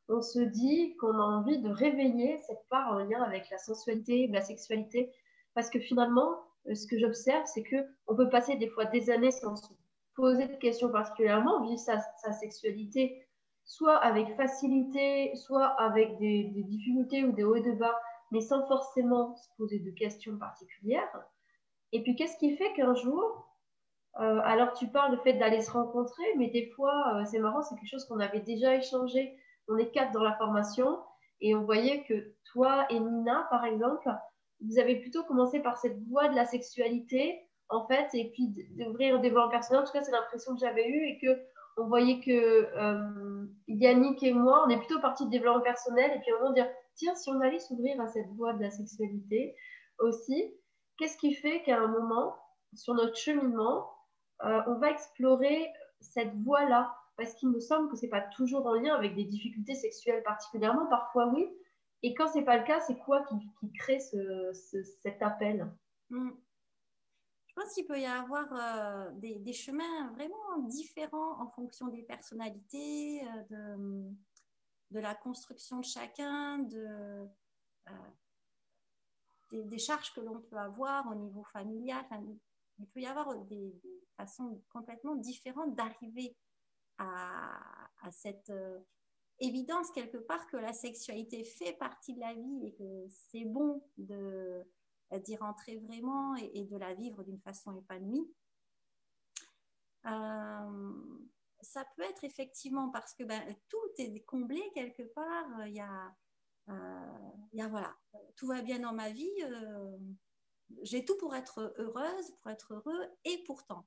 on 0.07 0.21
se 0.21 0.39
dit 0.39 0.95
qu'on 0.97 1.17
a 1.19 1.23
envie 1.23 1.59
de 1.59 1.69
réveiller 1.69 2.37
cette 2.47 2.67
part 2.69 2.93
en 2.93 2.99
lien 2.99 3.21
avec 3.21 3.49
la 3.49 3.57
sensualité, 3.57 4.27
la 4.27 4.41
sexualité? 4.41 5.11
Parce 5.53 5.69
que 5.69 5.79
finalement, 5.79 6.43
euh, 6.67 6.75
ce 6.75 6.87
que 6.87 6.97
j'observe, 6.99 7.45
c'est 7.45 7.63
que 7.63 7.77
on 8.07 8.15
peut 8.15 8.29
passer 8.29 8.55
des 8.55 8.67
fois 8.67 8.85
des 8.85 9.09
années 9.09 9.31
sans, 9.31 9.55
poser 10.15 10.47
de 10.47 10.55
questions 10.55 10.89
particulièrement, 10.89 11.61
vivre 11.61 11.79
sa, 11.79 12.01
sexualité 12.31 13.21
soit 13.65 13.97
avec 13.97 14.35
facilité, 14.35 15.35
soit 15.35 15.65
avec 15.65 16.17
des, 16.19 16.51
difficultés 16.67 17.23
ou 17.23 17.31
des 17.31 17.43
hauts 17.43 17.55
et 17.55 17.61
de 17.61 17.71
bas, 17.73 17.99
mais 18.35 18.41
sans 18.41 18.67
forcément 18.67 19.33
se 19.37 19.47
poser 19.57 19.79
de 19.79 19.91
questions 19.91 20.37
particulières. 20.37 21.23
Et 21.93 22.03
puis, 22.03 22.17
qu'est-ce 22.17 22.37
qui 22.37 22.57
fait 22.57 22.73
qu'un 22.73 22.93
jour, 22.93 23.47
euh, 24.19 24.41
alors 24.43 24.73
tu 24.73 24.87
parles 24.87 25.15
du 25.15 25.23
fait 25.23 25.33
d'aller 25.33 25.61
se 25.61 25.71
rencontrer, 25.71 26.23
mais 26.37 26.49
des 26.49 26.69
fois, 26.75 27.15
euh, 27.15 27.23
c'est 27.25 27.39
marrant, 27.39 27.61
c'est 27.61 27.75
quelque 27.75 27.89
chose 27.89 28.05
qu'on 28.05 28.19
avait 28.19 28.41
déjà 28.41 28.75
échangé. 28.75 29.37
On 29.69 29.77
est 29.77 29.89
quatre 29.91 30.11
dans 30.11 30.23
la 30.23 30.35
formation 30.35 30.99
et 31.39 31.55
on 31.55 31.63
voyait 31.63 32.03
que 32.03 32.35
toi 32.51 32.85
et 32.89 32.99
Nina, 32.99 33.47
par 33.49 33.63
exemple, 33.63 34.09
vous 34.59 34.79
avez 34.79 34.99
plutôt 34.99 35.23
commencé 35.23 35.61
par 35.61 35.77
cette 35.77 35.97
voie 36.09 36.27
de 36.27 36.35
la 36.35 36.45
sexualité 36.45 37.41
en 37.69 37.87
fait, 37.87 38.07
et 38.13 38.31
puis 38.31 38.53
d'ouvrir 38.71 39.15
un 39.15 39.19
développement 39.19 39.49
personnel. 39.49 39.81
En 39.81 39.85
tout 39.85 39.93
cas, 39.93 40.03
c'est 40.03 40.11
l'impression 40.11 40.53
que 40.53 40.59
j'avais 40.59 40.87
eue 40.87 41.07
et 41.07 41.19
que 41.19 41.41
on 41.77 41.87
voyait 41.87 42.19
que 42.19 42.31
euh, 42.31 43.45
Yannick 43.67 44.21
et 44.23 44.33
moi, 44.33 44.65
on 44.65 44.69
est 44.69 44.77
plutôt 44.77 44.99
partis 44.99 45.25
de 45.25 45.29
développement 45.29 45.61
personnel 45.61 46.11
et 46.15 46.19
puis 46.19 46.31
on 46.39 46.47
va 46.47 46.53
dire, 46.53 46.67
si 46.95 47.29
on 47.29 47.39
allait 47.41 47.59
s'ouvrir 47.59 47.99
à 48.01 48.07
cette 48.07 48.29
voie 48.29 48.53
de 48.53 48.61
la 48.61 48.71
sexualité 48.71 49.55
aussi, 49.99 50.53
qu'est-ce 50.97 51.17
qui 51.17 51.33
fait 51.33 51.61
qu'à 51.63 51.79
un 51.79 51.87
moment, 51.87 52.35
sur 52.73 52.93
notre 52.93 53.15
cheminement, 53.15 53.89
euh, 54.43 54.61
on 54.67 54.75
va 54.75 54.91
explorer 54.91 55.67
cette 55.99 56.35
voie-là? 56.43 56.95
Parce 57.17 57.33
qu'il 57.35 57.49
me 57.49 57.59
semble 57.59 57.89
que 57.89 57.95
c'est 57.95 58.09
pas 58.09 58.21
toujours 58.21 58.65
en 58.65 58.73
lien 58.73 58.93
avec 58.93 59.15
des 59.15 59.23
difficultés 59.23 59.75
sexuelles 59.75 60.23
particulièrement, 60.23 60.85
parfois 60.87 61.27
oui. 61.27 61.47
Et 62.03 62.13
quand 62.13 62.27
c'est 62.27 62.43
pas 62.43 62.57
le 62.57 62.65
cas, 62.65 62.81
c'est 62.81 62.97
quoi 62.97 63.23
qui, 63.23 63.71
crée 63.73 63.99
cet 63.99 65.21
appel? 65.21 65.71
Hmm. 66.09 66.31
Je 67.47 67.61
pense 67.61 67.73
qu'il 67.73 67.85
peut 67.85 67.99
y 67.99 68.05
avoir 68.05 68.45
euh, 68.51 69.11
des, 69.13 69.53
chemins 69.53 70.11
vraiment 70.11 70.59
différents 70.67 71.41
en 71.41 71.47
fonction 71.51 71.87
des 71.87 72.03
personnalités, 72.03 73.21
euh, 73.23 73.43
de, 73.49 74.11
la 74.91 75.15
construction 75.15 75.79
de 75.79 75.85
chacun, 75.85 76.59
de, 76.59 77.27
euh, 77.89 78.11
des, 79.51 79.77
charges 79.77 80.13
que 80.13 80.21
l'on 80.21 80.41
peut 80.41 80.57
avoir 80.57 81.07
au 81.07 81.15
niveau 81.15 81.43
familial. 81.43 82.05
il 82.79 82.87
peut 82.87 83.01
y 83.01 83.05
avoir 83.05 83.35
des, 83.45 83.73
façons 84.17 84.63
complètement 84.69 85.15
différentes 85.15 85.75
d'arriver 85.75 86.37
à, 86.97 87.59
cette 88.11 88.53
évidence 89.39 89.91
quelque 89.91 90.17
part 90.17 90.47
que 90.47 90.57
la 90.57 90.71
sexualité 90.71 91.43
fait 91.43 91.73
partie 91.73 92.13
de 92.13 92.19
la 92.19 92.33
vie 92.33 92.65
et 92.65 92.73
que 92.75 93.07
c'est 93.09 93.45
bon 93.45 93.83
de 93.97 94.63
d'y 95.11 95.35
rentrer 95.35 95.77
vraiment 95.77 96.35
et, 96.35 96.65
de 96.65 96.77
la 96.77 96.93
vivre 96.93 97.23
d'une 97.23 97.39
façon 97.39 97.75
épanouie. 97.77 98.27
Euh, 100.05 101.19
ça 101.61 101.85
peut 101.95 102.03
être 102.03 102.23
effectivement 102.23 102.89
parce 102.89 103.13
que 103.13 103.23
ben, 103.23 103.55
tout 103.69 103.77
est 103.97 104.23
comblé 104.25 104.61
quelque 104.73 105.03
part. 105.03 105.59
A, 105.59 106.15
euh, 106.69 107.29
il 107.53 107.59
y 107.59 107.61
a 107.61 107.67
voilà, 107.67 107.95
tout 108.35 108.47
va 108.47 108.61
bien 108.61 108.79
dans 108.79 108.93
ma 108.93 109.09
vie. 109.09 109.31
Euh, 109.43 109.97
j'ai 110.81 111.05
tout 111.05 111.17
pour 111.17 111.35
être 111.35 111.73
heureuse, 111.77 112.31
pour 112.41 112.51
être 112.51 112.73
heureux, 112.73 113.05
et 113.23 113.43
pourtant. 113.45 113.85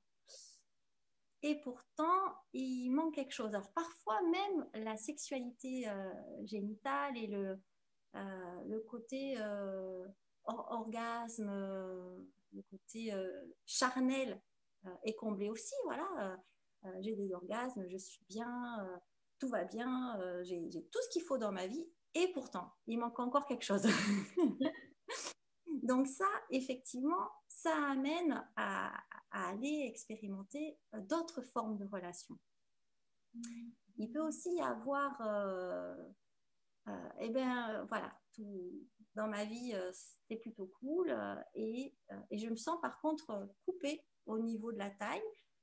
Et 1.41 1.59
pourtant, 1.61 2.35
il 2.53 2.89
manque 2.89 3.15
quelque 3.15 3.31
chose. 3.31 3.51
Parfois 3.73 4.21
même, 4.23 4.69
la 4.73 4.97
sexualité 4.97 5.87
génitale 6.43 7.17
et 7.17 7.27
le, 7.27 8.79
côté 8.89 9.37
orgasme, 10.45 11.49
euh, 11.49 12.17
le 12.53 12.61
côté 12.63 13.13
euh, 13.13 13.45
charnel 13.65 14.41
euh, 14.85 14.95
est 15.03 15.15
comblé 15.15 15.49
aussi. 15.49 15.75
Voilà, 15.85 16.37
j'ai 17.01 17.15
des 17.15 17.33
orgasmes, 17.33 17.85
je 17.87 17.97
suis 17.97 18.23
bien, 18.29 18.99
tout 19.39 19.49
va 19.49 19.63
bien, 19.63 20.19
j'ai 20.43 20.87
tout 20.91 20.99
ce 21.03 21.09
qu'il 21.09 21.23
faut 21.23 21.37
dans 21.37 21.51
ma 21.51 21.67
vie. 21.67 21.87
Et 22.15 22.31
pourtant, 22.33 22.73
il 22.87 22.97
manque 22.99 23.19
encore 23.19 23.45
quelque 23.45 23.63
chose. 23.63 23.83
Donc 25.83 26.07
ça, 26.07 26.27
effectivement, 26.49 27.29
ça 27.47 27.75
amène 27.91 28.43
à, 28.55 28.91
aller 29.31 29.85
expérimenter 29.87 30.79
d'autres 30.93 31.41
formes 31.41 31.77
de 31.77 31.85
relations. 31.85 32.37
Il 33.97 34.11
peut 34.11 34.21
aussi 34.21 34.55
y 34.55 34.61
avoir, 34.61 35.21
euh, 35.21 35.95
eh 37.19 37.29
bien, 37.29 37.85
voilà, 37.85 38.11
tout, 38.33 38.87
dans 39.15 39.27
ma 39.27 39.45
vie, 39.45 39.73
euh, 39.73 39.91
c'était 39.91 40.39
plutôt 40.39 40.71
cool. 40.79 41.09
Euh, 41.09 41.35
euh, 41.35 42.21
et, 42.31 42.37
je 42.37 42.47
me 42.47 42.55
sens 42.55 42.79
par 42.81 42.99
contre 43.01 43.49
coupée 43.65 44.05
au 44.25 44.39
niveau 44.39 44.71
de 44.71 44.77
la 44.77 44.89
taille. 44.89 45.21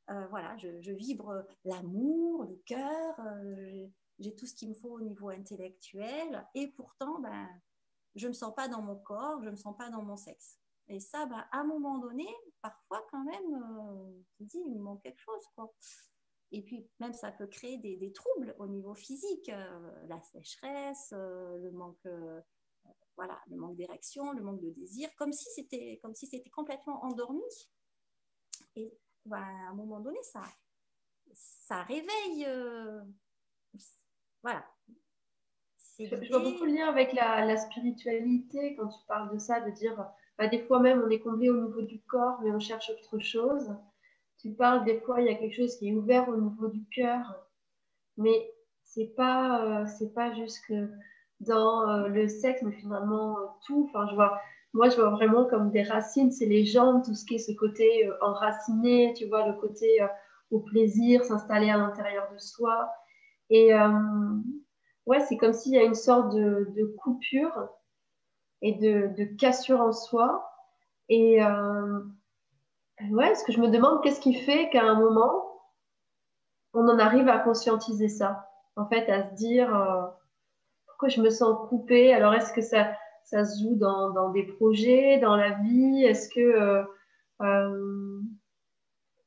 Voilà, 0.09 0.57
je, 0.57 0.93
vibre 0.93 1.45
l'amour, 1.65 2.45
le 2.45 2.57
cœur, 2.65 3.21
j'ai 4.19 4.35
tout 4.35 4.47
ce 4.47 4.55
qu'il 4.55 4.69
me 4.69 4.75
faut 4.75 4.91
au 4.91 5.01
niveau 5.01 5.29
intellectuel. 5.31 6.47
Et 6.55 6.69
pourtant, 6.69 7.21
ben, 7.21 7.49
je 8.15 8.27
ne 8.27 8.29
me 8.29 8.35
sens 8.35 8.55
pas 8.55 8.69
dans 8.69 8.83
mon 8.83 8.97
corps, 8.97 9.41
je 9.41 9.47
ne 9.47 9.53
me 9.53 9.57
sens 9.57 9.77
pas 9.77 9.91
dans 9.91 10.03
mon 10.03 10.17
sexe. 10.17 10.59
Et 10.89 11.01
ça, 11.01 11.27
ben, 11.27 11.45
à 11.51 11.59
un 11.59 11.65
moment 11.65 11.99
donné, 11.99 12.27
parfois 12.63 13.05
quand 13.11 13.25
même, 13.25 14.23
tu 14.37 14.45
dis, 14.45 14.63
il 14.65 14.77
me 14.77 14.83
manque 14.83 15.03
quelque 15.03 15.21
chose. 15.21 15.45
Quoi. 15.55 15.75
Et 16.53 16.63
puis, 16.63 16.89
même, 17.01 17.13
ça 17.13 17.33
peut 17.33 17.49
créer 17.49 17.79
des, 17.79 17.97
des 17.97 18.13
troubles 18.13 18.55
au 18.59 18.69
niveau 18.69 18.95
physique, 18.95 19.51
la 20.09 20.21
sécheresse, 20.23 21.13
le 21.13 21.71
manque 21.73 22.07
voilà, 23.17 23.41
le 23.49 23.57
manque 23.57 23.77
d'érection, 23.77 24.33
le 24.33 24.43
manque 24.43 24.61
de 24.61 24.71
désir, 24.71 25.09
comme 25.17 25.33
si 25.33 25.49
c'était 25.51 25.99
comme 26.03 26.15
si 26.15 26.27
c'était 26.27 26.51
complètement 26.51 27.03
endormi. 27.05 27.43
Et 28.77 28.93
bah, 29.27 29.39
à 29.39 29.71
un 29.71 29.75
moment 29.75 30.01
donné, 30.01 30.19
ça, 30.23 30.43
ça 31.33 31.83
réveille. 31.83 32.45
Euh, 32.47 33.01
voilà. 34.43 34.65
Je, 35.99 36.15
vois 36.31 36.41
beaucoup 36.41 36.65
le 36.65 36.75
lien 36.75 36.89
avec 36.89 37.13
la, 37.15 37.57
spiritualité 37.57 38.77
quand 38.77 38.89
tu 38.89 38.99
parles 39.09 39.33
de 39.33 39.39
ça, 39.39 39.61
de 39.61 39.71
dire 39.71 39.97
bah, 40.39 40.47
des 40.47 40.61
fois 40.61 40.81
même 40.81 41.03
on 41.03 41.09
est 41.09 41.21
comblé 41.21 41.49
au 41.49 41.61
niveau 41.61 41.83
du 41.83 42.03
corps, 42.03 42.39
mais 42.43 42.51
on 42.51 42.61
cherche 42.61 42.91
autre 42.91 43.19
chose. 43.19 43.75
Tu 44.39 44.53
parles 44.53 44.85
des 44.85 45.01
fois 45.01 45.21
il 45.21 45.27
y 45.27 45.31
a 45.31 45.35
quelque 45.35 45.57
chose 45.57 45.77
qui 45.79 45.89
est 45.89 45.95
ouvert 45.95 46.29
au 46.29 46.37
niveau 46.37 46.69
du 46.69 46.85
cœur, 46.89 47.35
mais 48.19 48.53
c'est 48.83 49.15
pas 49.17 49.65
euh, 49.65 49.87
c'est 49.99 50.13
pas 50.13 50.35
juste 50.35 50.65
que 50.67 50.91
dans 51.41 51.89
euh, 51.89 52.09
le 52.09 52.29
sexe, 52.29 52.63
mais 52.63 52.73
finalement 52.73 53.59
tout. 53.67 53.89
Enfin, 53.89 54.07
je 54.11 54.15
vois, 54.15 54.41
moi, 54.77 54.89
je 54.91 54.97
vois 54.97 55.11
vraiment 55.11 55.47
comme 55.47 55.71
des 55.71 55.83
racines, 55.83 56.31
c'est 56.31 56.47
les 56.47 56.65
jambes, 56.65 57.03
tout 57.05 57.15
ce 57.15 57.25
qui 57.25 57.37
est 57.37 57.39
ce 57.39 57.53
côté 57.53 58.07
euh, 58.07 58.15
enraciné, 58.21 59.15
tu 59.17 59.27
vois, 59.27 59.47
le 59.47 59.55
côté 59.55 59.99
au 60.51 60.61
plaisir, 60.61 61.25
s'installer 61.25 61.71
à 61.71 61.79
l'intérieur 61.79 62.31
de 62.33 62.39
soi. 62.39 62.89
Et 63.51 63.73
ouais, 65.07 65.21
c'est 65.21 65.37
comme 65.37 65.53
s'il 65.53 65.73
y 65.73 65.79
a 65.79 65.83
une 65.83 65.95
sorte 65.95 66.35
de, 66.35 66.73
de 66.77 66.85
coupure 66.99 67.69
et 68.63 68.75
de, 68.75 69.09
de, 69.17 69.25
cassure 69.37 69.81
en 69.81 69.93
soi. 69.93 70.49
Et 71.09 71.41
ouais, 73.11 73.35
ce 73.35 73.45
que 73.45 73.53
je 73.53 73.61
me 73.61 73.69
demande, 73.69 74.03
qu'est-ce 74.03 74.21
qui 74.21 74.35
fait 74.35 74.69
qu'à 74.71 74.85
un 74.85 74.95
moment, 74.95 75.45
on 76.75 76.89
en 76.89 76.99
arrive 76.99 77.29
à 77.29 77.39
conscientiser 77.39 78.09
ça 78.09 78.49
En 78.77 78.87
fait, 78.87 79.09
à 79.11 79.31
se 79.31 79.35
dire 79.35 79.69
pourquoi 80.87 81.09
je 81.11 81.21
me 81.21 81.29
sens 81.29 81.69
coupée? 81.69 82.15
Alors, 82.15 82.33
est-ce 82.33 82.55
que 82.55 82.63
ça, 82.63 82.97
ça 83.27 83.45
se 83.45 83.63
joue 83.63 83.75
dans, 83.75 84.31
des 84.31 84.45
projets, 84.45 85.19
dans 85.19 85.37
la 85.37 85.51
vie? 85.51 86.05
Est-ce 86.05 86.29
que. 86.31 86.41
Euh, 86.41 86.85
euh, 87.43 88.21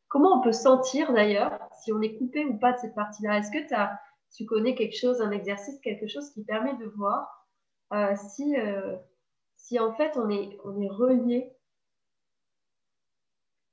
comment 0.08 0.40
on 0.40 0.42
peut 0.42 0.54
sentir 0.54 1.14
d'ailleurs 1.14 1.60
si 1.84 1.94
on 1.94 2.02
est 2.02 2.18
coupé 2.18 2.46
ou 2.46 2.58
pas 2.58 2.74
de 2.74 2.80
cette 2.80 2.96
partie-là? 2.96 3.38
Est-ce 3.38 3.52
que 3.52 3.92
tu 4.36 4.46
connais 4.46 4.74
quelque 4.74 4.98
chose, 4.98 5.22
un 5.22 5.32
exercice, 5.32 5.80
quelque 5.82 6.08
chose 6.08 6.32
qui 6.32 6.44
permet 6.44 6.76
de 6.78 6.86
voir 6.86 7.48
euh, 7.94 8.16
si, 8.16 8.56
si 9.58 9.80
en 9.80 9.94
fait 9.94 10.18
on 10.18 10.30
est, 10.30 10.58
on 10.64 10.82
est 10.82 10.90
relié? 10.90 11.54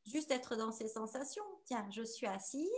Juste 0.05 0.31
être 0.31 0.57
dans 0.57 0.73
ces 0.73 0.89
sensations. 0.89 1.45
Tiens, 1.65 1.87
je 1.91 2.03
suis 2.03 2.27
assise. 2.27 2.69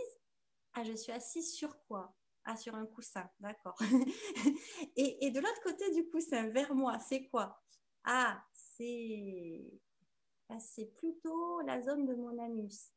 Ah, 0.73 0.83
je 0.83 0.93
suis 0.93 1.11
assise 1.11 1.53
sur 1.53 1.75
quoi? 1.87 2.13
Ah, 2.51 2.57
sur 2.57 2.73
un 2.73 2.85
coussin, 2.87 3.29
d'accord. 3.39 3.77
et, 4.95 5.29
de 5.29 5.39
l'autre 5.39 5.61
côté 5.61 5.91
du 5.93 6.09
coussin, 6.09 6.49
vers 6.49 6.73
moi, 6.73 6.97
c'est 6.97 7.27
quoi? 7.27 7.61
Ah, 8.03 8.43
c'est 8.53 9.71
ah, 10.49 10.59
c'est 10.59 10.87
plutôt 10.95 11.61
la 11.61 11.79
zone 11.81 12.07
de 12.07 12.15
mon 12.15 12.37
anus. 12.39 12.91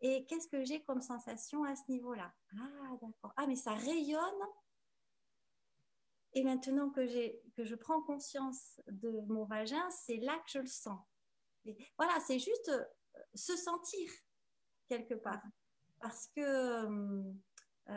Et 0.00 0.26
qu'est-ce 0.26 0.48
que 0.48 0.64
j'ai 0.64 0.82
comme 0.82 1.02
sensation 1.02 1.62
à 1.62 1.76
ce 1.76 1.82
niveau-là? 1.88 2.32
Ah, 2.58 2.96
d'accord. 3.00 3.32
Ah, 3.36 3.46
mais 3.46 3.54
ça 3.54 3.74
rayonne. 3.74 4.42
Et 6.32 6.42
maintenant 6.42 6.90
que, 6.90 7.00
que 7.54 7.64
je 7.64 7.74
prends 7.76 8.02
conscience 8.02 8.80
de 8.88 9.20
mon 9.28 9.44
vagin, 9.44 9.88
c'est 9.90 10.16
là 10.16 10.36
que 10.38 10.50
je 10.50 10.58
le 10.58 10.66
sens. 10.66 11.00
voilà, 11.96 12.18
c'est 12.26 12.38
juste 12.40 12.70
euh, 12.70 12.84
se 13.34 13.56
sentir 13.56 14.10
quelque 14.88 15.14
part. 15.14 15.42
Parce 16.00 16.26
que 16.28 16.86
hum, 16.86 17.40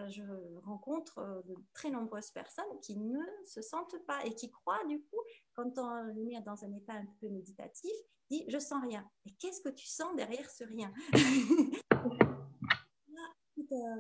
je 0.10 0.24
rencontre 0.64 1.20
euh, 1.20 1.42
de 1.44 1.56
très 1.74 1.90
nombreuses 1.90 2.32
personnes 2.32 2.80
qui 2.82 2.98
ne 2.98 3.20
se 3.46 3.62
sentent 3.62 3.98
pas 4.06 4.26
et 4.26 4.34
qui 4.36 4.50
croient 4.50 4.84
du 4.86 5.02
coup, 5.02 5.20
quand 5.54 5.78
on 5.78 6.30
est 6.30 6.42
dans 6.42 6.64
un 6.64 6.74
état 6.74 6.94
un 6.94 7.06
peu 7.20 7.30
méditatif, 7.30 7.92
dit 8.30 8.46
je 8.48 8.60
sens 8.60 8.82
rien. 8.84 9.08
Et 9.26 9.32
qu'est-ce 9.40 9.62
que 9.62 9.70
tu 9.70 9.86
sens 9.86 10.16
derrière 10.16 10.50
ce 10.50 10.64
rien 10.64 10.92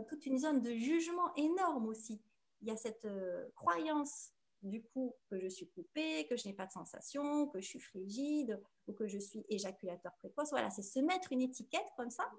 toute 0.08 0.26
une 0.28 0.38
zone 0.38 0.62
de 0.62 0.70
jugement 0.76 1.34
énorme 1.36 1.88
aussi. 1.88 2.22
Il 2.62 2.68
y 2.68 2.72
a 2.72 2.78
cette 2.78 3.08
croyance 3.56 4.34
du 4.64 4.82
coup 4.82 5.14
que 5.30 5.40
je 5.40 5.48
suis 5.48 5.68
coupée, 5.70 6.26
que 6.30 6.38
je 6.38 6.48
n'ai 6.48 6.54
pas 6.54 6.66
de 6.66 6.72
sensation, 6.72 7.48
que 7.48 7.60
je 7.60 7.68
suis 7.68 7.80
frigide 7.80 8.60
ou 8.88 8.94
que 8.94 9.08
je 9.08 9.20
suis 9.20 9.46
éjaculateur 9.50 10.14
précoce. 10.18 10.50
Voilà, 10.52 10.70
c'est 10.70 10.82
se 10.82 11.00
mettre 11.00 11.32
une 11.32 11.42
étiquette 11.42 11.88
comme 11.98 12.10
ça. 12.10 12.30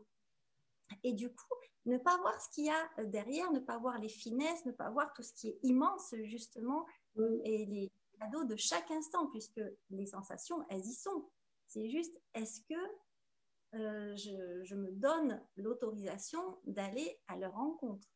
Et 1.03 1.12
du 1.12 1.29
coup, 1.29 1.55
ne 1.87 1.99
pas 1.99 2.17
voir 2.19 2.41
ce 2.41 2.49
qu'il 2.50 2.67
y 2.67 2.71
a 2.71 3.05
derrière, 3.05 3.50
ne 3.53 3.61
pas 3.61 3.79
voir 3.79 3.99
les 3.99 4.09
finesses, 4.09 4.64
ne 4.64 4.73
pas 4.73 4.91
voir 4.91 5.12
tout 5.12 5.23
ce 5.23 5.33
qui 5.33 5.49
est 5.49 5.59
immense 5.62 6.14
justement 6.25 6.87
et 7.45 7.67
les 7.67 7.93
cadeaux 8.19 8.45
de 8.45 8.57
chaque 8.57 8.91
instant, 8.91 9.26
puisque 9.29 9.61
les 9.91 10.07
sensations, 10.07 10.64
elles 10.71 10.85
y 10.85 10.95
sont. 10.95 11.29
C'est 11.67 11.88
juste, 11.88 12.17
est-ce 12.35 12.61
que 12.62 12.75
euh, 13.75 14.17
je, 14.17 14.62
je 14.64 14.75
me 14.75 14.93
donne 14.93 15.43
l'autorisation 15.57 16.59
d'aller 16.64 17.19
à 17.29 17.37
leur 17.37 17.55
rencontre? 17.55 18.07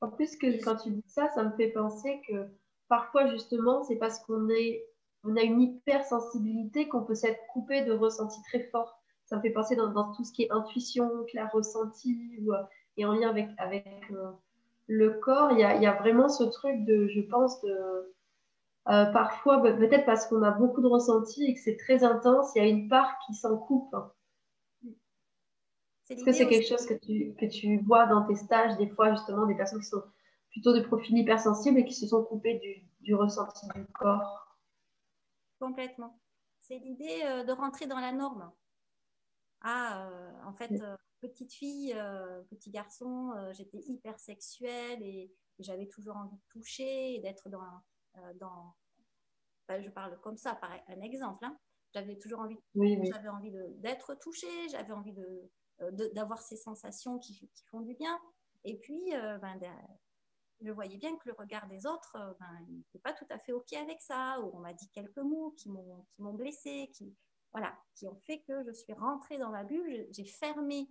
En 0.00 0.08
plus, 0.10 0.36
que 0.36 0.62
quand 0.62 0.76
tu 0.76 0.90
dis 0.90 1.08
ça, 1.08 1.28
ça 1.34 1.42
me 1.42 1.56
fait 1.56 1.70
penser 1.70 2.22
que 2.28 2.48
parfois, 2.88 3.28
justement, 3.30 3.82
c'est 3.82 3.96
parce 3.96 4.20
qu'on 4.20 4.48
est, 4.48 4.86
on 5.24 5.36
a 5.36 5.42
une 5.42 5.60
hypersensibilité 5.60 6.88
qu'on 6.88 7.04
peut 7.04 7.16
s'être 7.16 7.40
coupé 7.52 7.84
de 7.84 7.92
ressentis 7.92 8.42
très 8.44 8.62
forts. 8.70 8.97
Ça 9.28 9.36
me 9.36 9.42
fait 9.42 9.50
penser 9.50 9.76
dans, 9.76 10.12
tout 10.14 10.24
ce 10.24 10.32
qui 10.32 10.44
est 10.44 10.50
intuition, 10.50 11.24
clair 11.26 11.50
ressenti, 11.52 12.18
et 12.96 13.04
en 13.04 13.12
lien 13.12 13.28
avec, 13.28 13.50
avec 13.58 13.86
euh, 14.10 14.30
le 14.86 15.10
corps, 15.20 15.52
il 15.52 15.58
y, 15.58 15.64
a, 15.64 15.76
il 15.76 15.82
y, 15.82 15.86
a, 15.86 15.92
vraiment 15.92 16.30
ce 16.30 16.44
truc 16.44 16.82
de, 16.86 17.08
je 17.08 17.20
pense, 17.20 17.60
de, 17.60 18.14
euh, 18.88 19.04
parfois, 19.12 19.58
bah, 19.58 19.74
peut-être 19.74 20.06
parce 20.06 20.26
qu'on 20.26 20.42
a 20.42 20.50
beaucoup 20.50 20.80
de 20.80 20.86
ressentis 20.86 21.44
et 21.44 21.52
que 21.52 21.60
c'est 21.60 21.76
très 21.76 22.04
intense, 22.04 22.52
il 22.54 22.62
y 22.62 22.64
a 22.64 22.68
une 22.68 22.88
part 22.88 23.18
qui 23.26 23.34
s'en 23.34 23.58
coupe. 23.58 23.94
Est-ce 26.08 26.24
que 26.24 26.32
c'est 26.32 26.48
quelque 26.48 26.66
chose 26.66 26.86
que 26.86 26.94
tu, 26.94 27.34
que 27.38 27.44
tu 27.44 27.76
vois 27.80 28.06
dans 28.06 28.24
tes 28.24 28.34
stages, 28.34 28.78
des 28.78 28.88
fois, 28.88 29.10
justement, 29.10 29.44
des 29.44 29.54
personnes 29.54 29.80
qui 29.80 29.88
sont 29.88 30.02
plutôt 30.52 30.72
de 30.72 30.80
profil 30.80 31.18
hypersensible 31.18 31.80
et 31.80 31.84
qui 31.84 31.92
se 31.92 32.06
sont 32.06 32.24
coupés 32.24 32.58
du, 32.60 32.82
du 33.02 33.14
ressenti 33.14 33.66
du 33.74 33.84
corps? 33.92 34.56
Complètement. 35.60 36.18
C'est 36.60 36.78
l'idée 36.78 37.20
euh, 37.24 37.44
de 37.44 37.52
rentrer 37.52 37.86
dans 37.86 38.00
la 38.00 38.12
norme. 38.12 38.50
Ah, 39.60 40.08
euh, 40.08 40.32
en 40.44 40.52
fait, 40.52 40.70
euh, 40.72 40.96
petite 41.20 41.52
fille, 41.52 41.94
petit 42.50 42.70
garçon, 42.70 43.32
j'étais 43.52 43.78
hyper 43.86 44.18
sexuelle 44.18 45.02
et, 45.02 45.32
j'avais 45.60 45.88
toujours 45.88 46.16
envie 46.16 46.36
de 46.36 46.44
toucher 46.50 47.16
et 47.16 47.18
d'être 47.18 47.48
dans. 47.48 47.82
dans 48.36 48.76
je 49.68 49.90
parle 49.90 50.16
comme 50.20 50.36
ça, 50.36 50.54
par 50.54 50.70
un 50.86 51.00
exemple. 51.00 51.44
Hein. 51.44 51.58
J'avais 51.92 52.16
toujours 52.16 52.38
envie, 52.38 52.56
j'avais 52.76 53.28
envie 53.28 53.50
d'être 53.78 54.14
touchée, 54.14 54.68
j'avais 54.70 54.92
envie 54.92 55.12
de, 55.12 55.50
d'avoir 56.14 56.40
ces 56.40 56.56
sensations 56.56 57.18
qui, 57.18 57.50
qui, 57.52 57.64
font 57.64 57.80
du 57.80 57.94
bien. 57.94 58.20
Et 58.62 58.78
puis, 58.78 59.10
ben, 59.10 59.58
je 60.60 60.72
voyais 60.72 60.96
bien 60.96 61.16
que 61.16 61.28
le 61.28 61.34
regard 61.38 61.66
des 61.68 61.86
autres, 61.86 62.16
euh, 62.16 62.32
ben, 62.40 62.66
il 62.68 62.78
n'était 62.78 62.98
pas 62.98 63.12
tout 63.12 63.26
à 63.30 63.38
fait 63.38 63.52
OK 63.52 63.72
avec 63.74 64.00
ça, 64.00 64.40
ou 64.40 64.50
on 64.54 64.60
m'a 64.60 64.72
dit 64.72 64.88
quelques 64.90 65.18
mots 65.18 65.54
qui 65.56 65.70
m'ont, 65.70 66.04
qui 66.10 66.22
m'ont 66.22 66.34
blessée, 66.34 66.90
qui, 66.92 67.14
voilà, 67.52 67.76
qui 67.94 68.06
ont 68.06 68.16
fait 68.16 68.40
que 68.42 68.64
je 68.64 68.72
suis 68.72 68.92
rentrée 68.92 69.38
dans 69.38 69.50
ma 69.50 69.64
bulle, 69.64 70.06
j'ai 70.10 70.24
fermé 70.24 70.90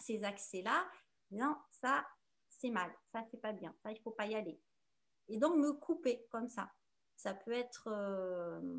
ces 0.00 0.24
accès-là, 0.24 0.86
disant 1.30 1.56
ça, 1.70 2.06
c'est 2.48 2.70
mal, 2.70 2.92
ça, 3.12 3.24
c'est 3.30 3.40
pas 3.40 3.52
bien, 3.52 3.74
ça, 3.82 3.92
il 3.92 4.00
faut 4.00 4.12
pas 4.12 4.26
y 4.26 4.34
aller. 4.34 4.60
Et 5.28 5.38
donc, 5.38 5.56
me 5.56 5.72
couper 5.72 6.26
comme 6.30 6.48
ça. 6.48 6.70
Ça 7.16 7.34
peut 7.34 7.52
être, 7.52 7.88
euh, 7.88 8.78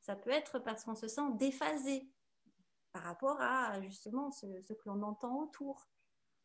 ça 0.00 0.16
peut 0.16 0.30
être 0.30 0.58
parce 0.58 0.84
qu'on 0.84 0.94
se 0.94 1.06
sent 1.06 1.32
déphasé 1.34 2.08
par 2.92 3.02
rapport 3.02 3.40
à 3.40 3.80
justement 3.82 4.30
ce 4.30 4.46
que 4.46 4.88
l'on 4.88 5.02
entend 5.02 5.42
autour 5.42 5.88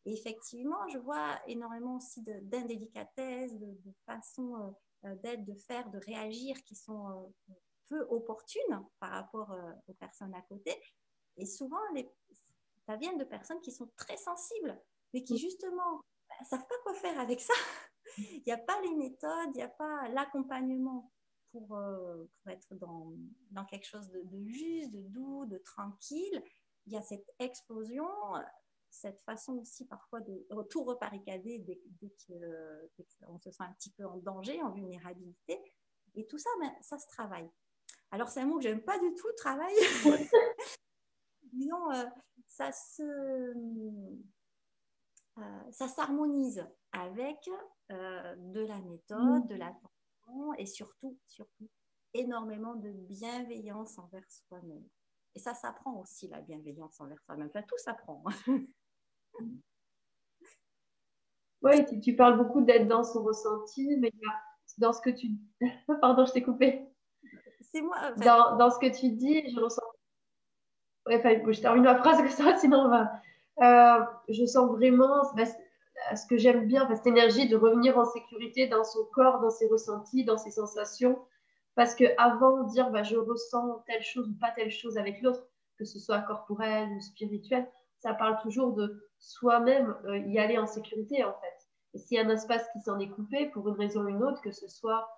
effectivement, 0.04 0.88
je 0.88 0.98
vois 0.98 1.40
énormément 1.46 1.96
aussi 1.96 2.22
d'indélicatesse, 2.22 3.52
de, 3.58 3.66
de, 3.66 3.92
euh, 4.08 4.70
euh, 5.04 5.14
d'être, 5.16 5.44
de 5.44 5.54
faire, 5.54 5.90
de 5.90 5.98
réagir 5.98 6.56
qui 6.64 6.74
sont 6.74 7.32
peu 7.90 8.06
opportunes 8.08 8.86
par 8.98 9.10
rapport 9.10 9.54
aux 9.88 9.94
personnes 9.94 10.34
à 10.34 10.42
côté. 10.42 10.74
Et 11.36 11.44
souvent, 11.44 11.80
les, 11.94 12.08
ça 12.86 12.96
vient 12.96 13.16
de 13.16 13.24
personnes 13.24 13.60
qui 13.60 13.72
sont 13.72 13.90
très 13.96 14.16
sensibles, 14.16 14.80
mais 15.12 15.22
qui 15.22 15.36
justement 15.36 15.96
ne 15.96 16.02
bah, 16.28 16.44
savent 16.48 16.66
pas 16.66 16.78
quoi 16.82 16.94
faire 16.94 17.18
avec 17.20 17.40
ça. 17.40 17.54
il 18.18 18.42
n'y 18.46 18.52
a 18.52 18.58
pas 18.58 18.80
les 18.80 18.94
méthodes, 18.94 19.50
il 19.54 19.58
n'y 19.58 19.62
a 19.62 19.68
pas 19.68 20.08
l'accompagnement 20.08 21.12
pour, 21.52 21.66
pour, 21.68 22.52
être 22.52 22.74
dans, 22.76 23.12
dans 23.50 23.64
quelque 23.64 23.86
chose 23.86 24.08
de, 24.10 24.22
de, 24.22 24.44
juste, 24.44 24.92
de 24.92 25.02
doux, 25.02 25.44
de 25.46 25.58
tranquille. 25.58 26.42
Il 26.86 26.92
y 26.92 26.96
a 26.96 27.02
cette 27.02 27.28
explosion 27.38 28.06
cette 28.90 29.20
façon 29.22 29.58
aussi 29.58 29.86
parfois 29.86 30.20
de 30.20 30.46
tout 30.68 30.84
reparicader 30.84 31.58
dès, 31.58 31.80
qu'on 33.26 33.38
se 33.38 33.50
sent 33.50 33.62
un 33.62 33.72
petit 33.72 33.90
peu 33.90 34.04
en 34.04 34.16
danger, 34.18 34.60
en 34.62 34.72
vulnérabilité. 34.72 35.60
Et 36.14 36.26
tout 36.26 36.38
ça, 36.38 36.50
ben, 36.60 36.72
ça 36.82 36.98
se 36.98 37.06
travaille. 37.08 37.48
Alors, 38.12 38.28
c'est 38.28 38.40
un 38.40 38.46
mot 38.46 38.56
que 38.56 38.62
j'aime 38.62 38.82
pas 38.82 38.98
du 38.98 39.14
tout, 39.14 39.28
travail. 39.36 39.74
Disons, 41.52 41.90
euh, 41.92 42.04
ça 42.46 42.72
se, 42.72 43.02
euh, 45.38 45.70
ça 45.70 45.86
s'harmonise 45.86 46.66
avec 46.92 47.48
euh, 47.92 48.34
de 48.36 48.60
la 48.60 48.80
méthode, 48.80 49.46
de 49.46 49.54
l'attention 49.54 50.54
et 50.58 50.66
surtout, 50.66 51.18
surtout, 51.26 51.68
énormément 52.14 52.74
de 52.74 52.90
bienveillance 52.90 53.98
envers 53.98 54.28
soi-même. 54.28 54.84
Et 55.36 55.38
ça 55.38 55.54
s'apprend 55.54 56.00
aussi, 56.00 56.26
la 56.26 56.40
bienveillance 56.40 57.00
envers 57.00 57.20
soi-même. 57.22 57.48
Enfin, 57.48 57.62
tout 57.62 57.78
s'apprend. 57.78 58.24
Oui, 61.62 61.84
tu, 62.00 62.16
parles 62.16 62.38
beaucoup 62.38 62.62
d'être 62.62 62.88
dans 62.88 63.04
son 63.04 63.22
ressenti, 63.22 63.98
mais 63.98 64.10
dans 64.78 64.94
ce 64.94 65.00
que 65.02 65.10
tu... 65.10 65.32
Pardon, 66.00 66.24
je 66.24 66.32
t'ai 66.32 66.42
coupé. 66.42 66.89
Moi. 67.74 67.96
dans, 68.16 68.70
ce 68.70 68.78
que 68.78 68.98
tu 68.98 69.10
dis, 69.10 69.48
je 69.50 69.60
ressens... 69.60 69.82
Ouais, 71.06 71.18
enfin, 71.18 71.34
je 71.50 71.60
termine 71.60 71.84
ma 71.84 71.96
phrase 71.96 72.16
comme 72.18 72.28
ça, 72.28 72.56
sinon 72.56 72.86
on 72.86 72.88
va... 72.88 73.10
Euh, 73.62 74.04
je 74.28 74.44
sens 74.46 74.70
vraiment 74.70 75.22
bah, 75.36 75.44
ce 76.16 76.26
que 76.26 76.38
j'aime 76.38 76.66
bien, 76.66 76.88
cette 76.88 77.06
énergie 77.06 77.48
de 77.48 77.56
revenir 77.56 77.98
en 77.98 78.04
sécurité 78.04 78.66
dans 78.66 78.84
son 78.84 79.04
corps, 79.12 79.40
dans 79.40 79.50
ses 79.50 79.68
ressentis, 79.68 80.24
dans 80.24 80.38
ses 80.38 80.50
sensations. 80.50 81.18
Parce 81.74 81.94
que 81.94 82.04
avant 82.18 82.62
de 82.62 82.68
dire 82.70 82.90
bah, 82.90 83.02
je 83.02 83.16
ressens 83.16 83.82
telle 83.86 84.02
chose 84.02 84.28
ou 84.28 84.38
pas 84.38 84.50
telle 84.50 84.70
chose 84.70 84.98
avec 84.98 85.20
l'autre, 85.22 85.46
que 85.78 85.84
ce 85.84 85.98
soit 85.98 86.20
corporel 86.20 86.88
ou 86.90 87.00
spirituel, 87.00 87.70
ça 87.98 88.14
parle 88.14 88.40
toujours 88.42 88.72
de 88.72 89.08
soi-même 89.18 89.94
euh, 90.06 90.18
y 90.18 90.38
aller 90.38 90.58
en 90.58 90.66
sécurité 90.66 91.22
en 91.24 91.32
fait. 91.32 91.68
Et 91.94 91.98
s'il 91.98 92.16
y 92.16 92.20
a 92.20 92.24
un 92.24 92.30
espace 92.30 92.66
qui 92.72 92.80
s'en 92.80 92.98
est 92.98 93.08
coupé 93.08 93.46
pour 93.46 93.68
une 93.68 93.76
raison 93.76 94.02
ou 94.02 94.08
une 94.08 94.22
autre, 94.22 94.40
que 94.40 94.52
ce 94.52 94.68
soit 94.68 95.08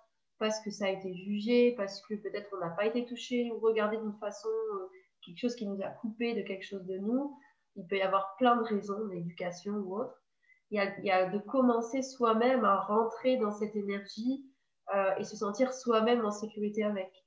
parce 0.43 0.59
que 0.59 0.71
ça 0.71 0.87
a 0.87 0.89
été 0.89 1.15
jugé, 1.15 1.71
parce 1.77 2.01
que 2.01 2.15
peut-être 2.15 2.49
on 2.51 2.57
n'a 2.57 2.71
pas 2.71 2.85
été 2.85 3.05
touché 3.05 3.49
ou 3.49 3.59
regardé 3.61 3.95
d'une 3.95 4.17
façon, 4.19 4.49
euh, 4.49 4.89
quelque 5.21 5.39
chose 5.39 5.55
qui 5.55 5.65
nous 5.65 5.81
a 5.81 5.87
coupé 5.87 6.33
de 6.33 6.41
quelque 6.41 6.65
chose 6.65 6.83
de 6.83 6.97
nous, 6.97 7.39
il 7.77 7.87
peut 7.87 7.95
y 7.95 8.01
avoir 8.01 8.35
plein 8.35 8.57
de 8.57 8.63
raisons, 8.63 9.07
d'éducation 9.07 9.71
ou 9.71 9.95
autre. 9.95 10.21
Il 10.69 10.83
y, 11.03 11.11
a, 11.11 11.29
de 11.29 11.39
commencer 11.39 12.01
soi-même 12.01 12.65
à 12.65 12.81
rentrer 12.81 13.37
dans 13.37 13.51
cette 13.51 13.73
énergie 13.73 14.45
euh, 14.93 15.15
et 15.15 15.23
se 15.23 15.37
sentir 15.37 15.71
soi-même 15.71 16.25
en 16.25 16.31
sécurité 16.31 16.83
avec. 16.83 17.25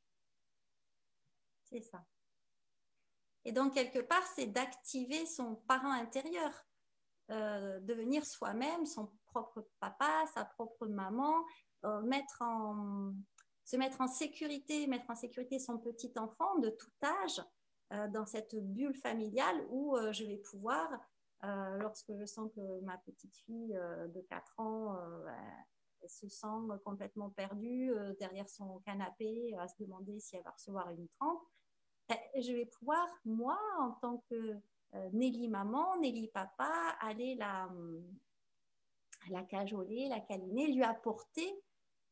C'est 1.64 1.80
ça. 1.80 2.04
Et 3.46 3.52
donc, 3.52 3.72
quelque 3.72 4.00
part, 4.00 4.26
c'est 4.34 4.48
d'activer 4.48 5.24
son 5.24 5.54
parent 5.66 5.92
intérieur, 5.92 6.52
euh, 7.30 7.80
devenir 7.80 8.26
soi-même, 8.26 8.84
son 8.84 9.10
propre 9.24 9.66
papa, 9.80 10.26
sa 10.34 10.44
propre 10.44 10.86
maman, 10.86 11.42
mettre 12.04 12.42
en, 12.42 13.12
se 13.64 13.76
mettre 13.76 14.00
en 14.00 14.08
sécurité, 14.08 14.86
mettre 14.86 15.10
en 15.10 15.14
sécurité 15.14 15.58
son 15.58 15.78
petit 15.78 16.12
enfant 16.16 16.58
de 16.58 16.70
tout 16.70 16.90
âge 17.02 17.42
euh, 17.92 18.08
dans 18.08 18.26
cette 18.26 18.56
bulle 18.56 18.94
familiale 18.94 19.64
où 19.70 19.96
je 20.12 20.24
vais 20.24 20.38
pouvoir, 20.38 20.88
lorsque 21.78 22.12
je 22.16 22.24
sens 22.24 22.50
que 22.56 22.80
ma 22.80 22.96
petite 22.98 23.36
fille 23.36 23.78
de 24.08 24.20
4 24.22 24.58
ans 24.58 24.96
se 26.08 26.28
sent 26.28 26.80
complètement 26.84 27.30
perdue 27.30 27.92
derrière 28.18 28.48
son 28.48 28.80
canapé 28.80 29.54
à 29.58 29.68
se 29.68 29.74
demander 29.78 30.18
si 30.18 30.34
elle 30.34 30.42
va 30.42 30.50
recevoir 30.50 30.90
une 30.90 31.06
trempe, 31.20 31.42
ben, 32.08 32.18
je 32.36 32.52
vais 32.52 32.66
pouvoir, 32.66 33.08
moi, 33.24 33.58
en 33.80 33.92
tant 33.92 34.18
que 34.30 34.56
euh, 34.94 35.10
Nelly 35.12 35.48
maman, 35.48 35.96
Nelly 35.98 36.28
papa, 36.28 36.96
aller 37.00 37.34
la, 37.34 37.68
la 39.30 39.42
cajoler, 39.42 40.08
la 40.08 40.20
câliner, 40.20 40.72
lui 40.72 40.82
apporter 40.82 41.62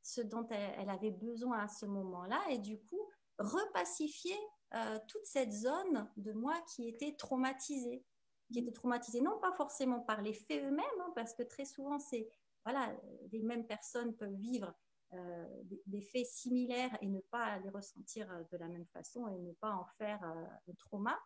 ce 0.02 0.20
dont 0.20 0.46
elle, 0.48 0.90
avait 0.90 1.10
besoin 1.10 1.60
à 1.60 1.68
ce 1.68 1.86
moment-là 1.86 2.40
et 2.50 2.58
du 2.58 2.78
coup 2.78 3.00
repacifier 3.38 4.36
euh, 4.74 4.98
toute 5.08 5.24
cette 5.24 5.52
zone 5.52 6.10
de 6.16 6.32
moi 6.32 6.54
qui 6.74 6.88
était 6.88 7.14
traumatisée, 7.16 8.04
qui 8.52 8.58
était 8.58 8.72
traumatisée 8.72 9.20
non 9.20 9.38
pas 9.40 9.52
forcément 9.52 10.00
par 10.00 10.20
les 10.20 10.34
faits 10.34 10.62
eux-mêmes, 10.62 11.00
hein, 11.00 11.12
parce 11.14 11.34
que 11.34 11.42
très 11.42 11.64
souvent 11.64 11.98
c'est 11.98 12.28
voilà 12.64 12.94
les 13.32 13.42
mêmes 13.42 13.66
personnes 13.66 14.14
peuvent 14.14 14.34
vivre 14.34 14.74
euh, 15.14 15.46
des, 15.86 16.00
faits 16.00 16.26
similaires 16.26 16.96
et 17.00 17.06
ne 17.06 17.20
pas 17.20 17.58
les 17.60 17.70
ressentir 17.70 18.28
euh, 18.32 18.42
de 18.50 18.56
la 18.56 18.66
même 18.66 18.86
façon 18.86 19.28
et 19.28 19.38
ne 19.38 19.52
pas 19.52 19.70
en 19.70 19.84
faire 19.96 20.20
euh, 20.24 20.70
un 20.70 20.74
trauma. 20.74 21.16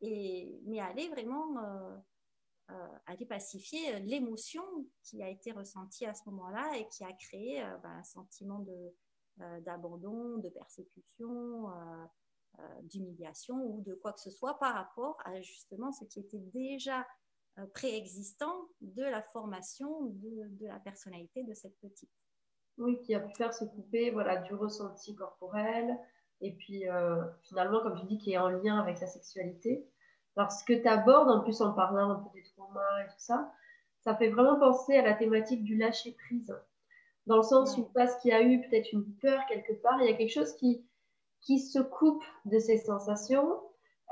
Et, 0.00 0.60
mais 0.64 0.80
aller 0.80 1.08
vraiment 1.08 1.54
aller 3.06 3.26
pacifier 3.26 3.98
l'émotion 4.00 4.62
qui 5.02 5.22
a 5.22 5.28
été 5.28 5.52
ressentie 5.52 6.06
à 6.06 6.14
ce 6.14 6.28
moment-là 6.30 6.76
et 6.76 6.86
qui 6.88 7.04
a 7.04 7.12
créé 7.12 7.62
ben, 7.82 7.90
un 7.90 8.04
sentiment 8.04 8.60
de, 8.60 9.60
d'abandon, 9.60 10.38
de 10.38 10.48
persécution, 10.48 11.68
d'humiliation 12.82 13.56
ou 13.64 13.82
de 13.82 13.94
quoi 13.94 14.12
que 14.12 14.20
ce 14.20 14.30
soit 14.30 14.58
par 14.58 14.74
rapport 14.74 15.16
à 15.24 15.40
justement 15.40 15.92
ce 15.92 16.04
qui 16.04 16.20
était 16.20 16.42
déjà 16.52 17.06
préexistant 17.74 18.68
de 18.80 19.02
la 19.02 19.22
formation 19.22 20.06
de, 20.06 20.48
de, 20.58 20.66
la 20.66 20.78
personnalité 20.80 21.44
de 21.44 21.54
cette 21.54 21.78
petite. 21.80 22.10
Oui, 22.78 23.00
qui 23.02 23.14
a 23.14 23.20
pu 23.20 23.34
faire 23.34 23.52
se 23.52 23.64
couper 23.64 24.10
voilà, 24.10 24.36
du 24.38 24.54
ressenti 24.54 25.14
corporel 25.14 25.98
et 26.42 26.52
puis 26.52 26.84
finalement, 27.42 27.80
comme 27.80 27.98
tu 27.98 28.06
dis, 28.06 28.18
qui 28.18 28.32
est 28.32 28.38
en 28.38 28.48
lien 28.48 28.78
avec 28.78 29.00
la 29.00 29.06
sexualité. 29.06 29.88
Alors, 30.36 30.50
ce 30.50 30.64
que 30.64 30.72
tu 30.72 30.88
abordes, 30.88 31.30
en 31.30 31.40
plus 31.40 31.60
en 31.60 31.72
parlant 31.72 32.10
un 32.10 32.14
peu 32.16 32.30
des 32.34 32.42
traumas 32.42 33.00
et 33.02 33.06
tout 33.08 33.18
ça, 33.18 33.52
ça 34.00 34.16
fait 34.16 34.28
vraiment 34.28 34.58
penser 34.58 34.96
à 34.96 35.02
la 35.02 35.14
thématique 35.14 35.62
du 35.62 35.76
lâcher 35.76 36.16
prise. 36.26 36.54
Dans 37.26 37.36
le 37.36 37.42
sens 37.42 37.76
où, 37.78 37.84
parce 37.94 38.16
qu'il 38.16 38.30
y 38.30 38.34
a 38.34 38.42
eu 38.42 38.60
peut-être 38.62 38.92
une 38.92 39.04
peur 39.20 39.40
quelque 39.48 39.72
part, 39.74 40.00
il 40.00 40.10
y 40.10 40.12
a 40.12 40.16
quelque 40.16 40.32
chose 40.32 40.54
qui, 40.56 40.84
qui 41.40 41.60
se 41.60 41.78
coupe 41.78 42.24
de 42.46 42.58
ces 42.58 42.78
sensations, 42.78 43.60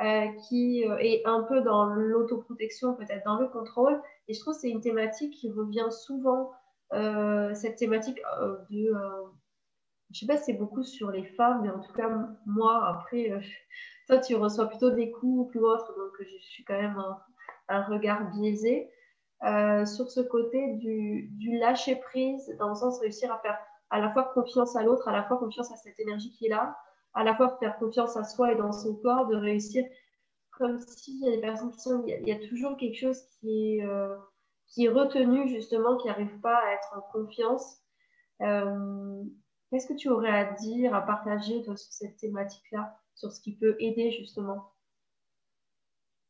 euh, 0.00 0.28
qui 0.48 0.88
euh, 0.88 0.96
est 0.98 1.22
un 1.26 1.42
peu 1.42 1.61
dans 1.61 1.87
l'autoprotection, 1.87 2.94
peut-être 2.94 3.24
dans 3.24 3.38
le 3.38 3.48
contrôle. 3.48 4.00
Et 4.28 4.35
je 4.35 4.40
trouve 4.40 4.54
que 4.54 4.61
c'est 4.61 4.70
une 4.70 4.80
thématique 4.80 5.35
qui 5.35 5.50
revient 5.50 5.88
souvent, 5.90 6.52
euh, 6.92 7.54
cette 7.54 7.76
thématique 7.76 8.20
de. 8.70 8.94
je 10.11 10.18
sais 10.18 10.26
pas 10.26 10.37
si 10.37 10.44
c'est 10.44 10.59
beaucoup 10.59 10.83
sur 10.83 11.11
les 11.11 11.24
femmes, 11.24 11.62
mais 11.62 11.70
en 11.70 11.80
tout 11.80 11.92
cas, 11.92 12.09
moi, 12.46 12.87
après, 12.87 13.30
toi, 14.11 14.18
tu 14.18 14.35
reçois 14.35 14.66
plutôt 14.66 14.90
des 14.90 15.12
coups 15.12 15.55
ou 15.55 15.61
autres, 15.61 15.94
donc 15.96 16.12
je 16.20 16.44
suis 16.44 16.64
quand 16.64 16.81
même 16.81 17.01
un, 17.68 17.83
regard 17.85 18.31
biaisé. 18.33 18.90
Euh, 19.42 19.87
sur 19.87 20.11
ce 20.11 20.20
côté 20.20 20.75
du, 20.75 21.59
lâcher 21.59 21.96
prise, 21.96 22.55
dans 22.59 22.68
le 22.70 22.75
sens 22.75 22.99
réussir 23.01 23.33
à 23.33 23.38
faire 23.38 23.59
à 23.88 23.99
la 23.99 24.12
fois 24.12 24.25
confiance 24.35 24.77
à 24.77 24.83
l'autre, 24.83 25.09
à 25.09 25.12
la 25.12 25.23
fois 25.25 25.38
confiance 25.38 25.73
à 25.73 25.77
cette 25.77 25.99
énergie 25.99 26.31
qui 26.33 26.46
est 26.46 26.51
là, 26.51 26.77
à 27.14 27.25
la 27.25 27.35
fois 27.35 27.57
faire 27.59 27.79
confiance 27.79 28.16
à 28.16 28.25
soi 28.25 28.53
et 28.53 28.57
dans 28.57 28.73
son 28.73 28.96
corps, 28.96 29.29
de 29.29 29.37
réussir 29.37 29.85
comme 30.51 30.79
s'il 30.81 31.25
y 31.25 31.29
a 31.29 31.31
des 31.31 31.40
personnes 31.40 31.70
qui 31.70 31.81
sont, 31.81 32.05
il 32.07 32.29
y 32.29 32.33
a, 32.33 32.49
toujours 32.49 32.77
quelque 32.77 32.99
chose 32.99 33.18
qui 33.40 33.79
est, 33.79 33.85
euh, 33.85 34.16
retenu 34.92 35.49
justement, 35.49 35.96
qui 35.96 36.09
n'arrive 36.09 36.38
pas 36.40 36.59
à 36.59 36.75
être 36.75 36.99
en 36.99 37.01
confiance. 37.12 37.79
Euh, 38.42 39.23
qu'est-ce 39.70 39.87
que 39.87 39.94
tu 39.94 40.11
aurais 40.11 40.29
à 40.29 40.53
dire, 40.53 40.94
à 40.94 41.01
partager 41.01 41.62
toi, 41.62 41.77
sur 41.77 41.92
cette 41.92 42.18
thématique-là? 42.18 42.94
Sur 43.20 43.33
ce 43.33 43.40
qui 43.40 43.54
peut 43.54 43.76
aider 43.78 44.11
justement. 44.11 44.72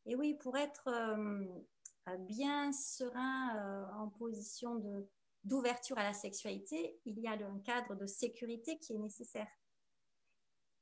Et 0.05 0.15
oui, 0.15 0.33
pour 0.35 0.57
être 0.57 0.87
euh, 0.87 2.17
bien 2.19 2.71
serein 2.73 3.55
euh, 3.55 3.85
en 3.93 4.09
position 4.09 4.75
de, 4.75 5.07
d'ouverture 5.45 5.97
à 5.97 6.03
la 6.03 6.13
sexualité, 6.13 6.99
il 7.05 7.19
y 7.19 7.27
a 7.27 7.31
un 7.31 7.59
cadre 7.59 7.95
de 7.95 8.05
sécurité 8.05 8.77
qui 8.79 8.93
est 8.93 8.99
nécessaire. 8.99 9.47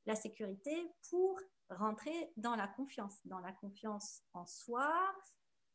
La 0.06 0.16
sécurité 0.16 0.90
pour 1.10 1.38
rentrer 1.68 2.32
dans 2.36 2.56
la 2.56 2.66
confiance, 2.66 3.20
dans 3.26 3.38
la 3.38 3.52
confiance 3.52 4.22
en 4.32 4.46
soi, 4.46 4.92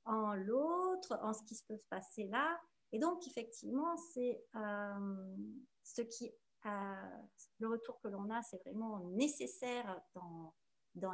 en 0.04 0.34
l'autre, 0.34 1.18
en 1.22 1.34
ce 1.34 1.44
qui 1.44 1.56
se 1.56 1.64
peut 1.66 1.78
se 1.78 1.88
passer 1.88 2.26
là. 2.26 2.60
Et 2.92 3.00
donc, 3.00 3.26
effectivement, 3.28 3.96
c'est 3.98 4.44
euh, 4.56 5.36
ce 5.84 6.02
qui 6.02 6.32
le 6.66 7.68
retour 7.68 8.00
que 8.02 8.08
l'on 8.08 8.30
a, 8.30 8.42
c'est 8.42 8.58
vraiment 8.64 9.00
nécessaire 9.12 10.02
dans, 10.14 10.54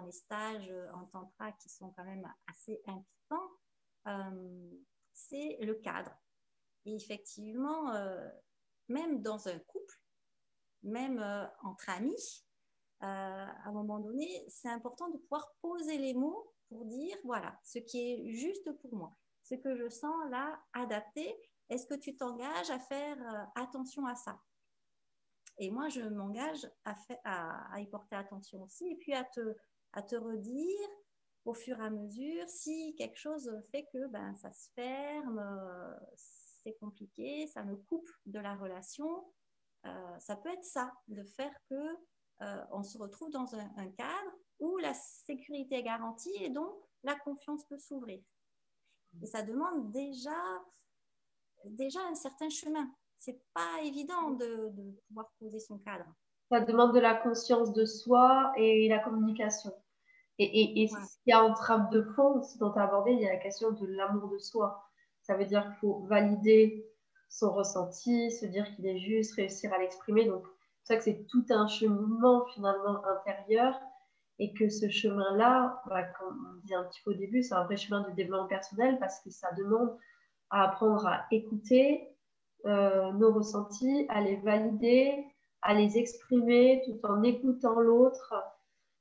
les 0.06 0.12
stages 0.12 0.72
en 0.94 1.06
tantra 1.06 1.52
qui 1.54 1.70
sont 1.70 1.92
quand 1.92 2.06
même 2.06 2.28
assez 2.48 2.82
impliquants, 2.86 3.50
euh, 4.08 4.72
c'est 5.14 5.58
le 5.62 5.76
cadre. 5.76 6.12
Et 6.86 6.96
effectivement, 6.96 7.94
euh, 7.94 8.30
même 8.88 9.22
dans 9.22 9.48
un 9.48 9.60
couple, 9.60 10.00
même 10.84 11.20
euh, 11.20 11.46
entre 11.64 11.90
amis, 11.90 12.46
à 13.04 13.68
un 13.68 13.72
moment 13.72 14.00
donné, 14.00 14.46
c'est 14.48 14.70
important 14.70 15.10
de 15.10 15.18
pouvoir 15.18 15.56
poser 15.60 15.98
les 15.98 16.14
mots 16.14 16.54
pour 16.70 16.86
dire, 16.86 17.18
voilà, 17.24 17.60
ce 17.64 17.80
qui 17.80 17.98
est 18.00 18.32
juste 18.32 18.72
pour 18.80 18.94
moi, 18.94 19.12
ce 19.42 19.56
que 19.56 19.76
je 19.76 19.90
sens 19.90 20.30
là 20.30 20.62
adapté. 20.74 21.36
Est-ce 21.70 21.88
que 21.88 21.96
tu 21.96 22.16
t'engages 22.16 22.70
à 22.70 22.78
faire 22.78 23.18
attention 23.56 24.06
à 24.06 24.14
ça? 24.14 24.40
Et 25.58 25.70
moi, 25.70 25.90
je 25.90 26.02
m'engage 26.02 26.68
à, 26.86 27.80
y 27.80 27.86
porter 27.88 28.16
attention 28.16 28.64
aussi 28.64 28.88
et 28.90 28.96
puis 28.96 29.14
à 29.14 29.24
te, 29.24 30.16
redire 30.16 30.90
au 31.46 31.54
fur 31.54 31.80
et 31.80 31.86
à 31.86 31.90
mesure 31.90 32.48
si 32.48 32.96
quelque 32.96 33.18
chose 33.18 33.52
fait 33.72 33.88
que 33.92 34.08
ben, 34.08 34.36
ça 34.36 34.52
se 34.52 34.70
ferme, 34.74 35.40
euh, 35.40 35.96
c'est 36.16 36.78
compliqué, 36.80 37.48
ça 37.48 37.64
me 37.64 37.76
coupe 37.76 38.10
de 38.26 38.40
la 38.40 38.56
relation. 38.56 39.26
Euh, 39.86 40.20
ça 40.20 40.36
peut 40.36 40.50
être 40.50 40.64
ça, 40.64 40.94
de 41.08 41.24
faire 41.24 41.54
que 41.70 41.98
euh, 42.42 42.64
on 42.72 42.84
se 42.84 42.98
retrouve 42.98 43.32
dans 43.32 43.56
un, 43.56 43.72
un, 43.78 43.90
cadre 43.92 44.32
où 44.60 44.78
la 44.78 44.94
sécurité 44.94 45.76
est 45.76 45.84
garantie 45.84 46.36
et 46.40 46.50
donc 46.50 46.74
la 47.04 47.16
confiance 47.16 47.66
peut 47.66 47.80
s'ouvrir. 47.80 48.22
Et 49.22 49.26
ça 49.26 49.42
demande 49.42 49.92
déjà, 49.92 50.64
déjà 51.66 52.00
un 52.02 52.16
certain 52.16 52.50
chemin 52.50 52.92
c'est 53.22 53.40
pas 53.54 53.84
évident 53.84 54.32
de, 54.32 54.74
pouvoir 55.08 55.32
poser 55.40 55.60
son 55.60 55.78
cadre. 55.78 56.06
Ça 56.50 56.60
demande 56.60 56.94
de 56.94 57.00
la 57.00 57.14
conscience 57.14 57.72
de 57.72 57.86
soi 57.86 58.52
et 58.58 58.90
la 58.90 59.00
communication. 59.00 59.72
Et, 60.40 60.82
et, 60.82 60.88
ce 60.88 60.96
qu'il 60.96 61.30
y 61.30 61.34
a 61.34 61.44
en 61.44 61.54
trame 61.54 61.90
de 61.92 62.02
fond, 62.02 62.42
ce 62.42 62.58
dont 62.58 62.72
tu 62.74 62.80
as 62.80 62.84
abordé, 62.84 63.12
il 63.12 63.22
y 63.22 63.28
a 63.28 63.34
la 63.34 63.40
question 63.40 63.72
de 63.72 63.86
l'amour 63.86 64.28
de 64.30 64.40
soi. 64.40 64.84
Ça 65.22 65.38
veut 65.38 65.46
dire 65.46 65.64
qu'il 65.64 65.76
faut 65.76 66.00
valider 66.10 66.84
son 67.30 67.54
ressenti, 67.54 68.32
se 68.32 68.48
dire 68.48 68.66
qu'il 68.76 68.88
est 68.88 68.98
juste, 68.98 69.36
réussir 69.36 69.72
à 69.72 69.78
l'exprimer. 69.78 70.26
Donc, 70.26 70.44
c'est 70.84 70.94
ça 70.94 70.98
que 70.98 71.04
c'est 71.04 71.28
tout 71.30 71.46
un 71.52 71.68
cheminement 71.68 72.46
finalement 72.48 73.06
intérieur 73.06 73.80
et 74.40 74.52
que 74.54 74.68
ce 74.68 74.90
chemin-là, 74.90 75.80
bah, 75.86 76.04
comme 76.20 76.56
on 76.56 76.66
dit 76.66 76.74
un 76.74 76.86
petit 76.86 77.02
peu 77.06 77.12
au 77.12 77.16
début, 77.16 77.44
c'est 77.44 77.54
un 77.54 77.66
vrai 77.66 77.78
chemin 77.78 78.02
de 78.02 78.12
développement 78.16 78.48
personnel 78.48 78.98
parce 79.00 79.20
que 79.20 79.30
ça 79.30 79.52
demande 79.52 79.96
à 80.50 80.64
apprendre 80.64 81.06
à 81.06 81.28
écouter, 81.30 82.11
euh, 82.66 83.12
nos 83.14 83.34
ressentis, 83.34 84.06
à 84.10 84.22
les 84.22 84.38
valider, 84.38 85.26
à 85.62 85.74
les 85.74 85.98
exprimer 85.98 86.82
tout 86.86 87.00
en 87.08 87.24
écoutant 87.24 87.80
l'autre. 87.80 88.34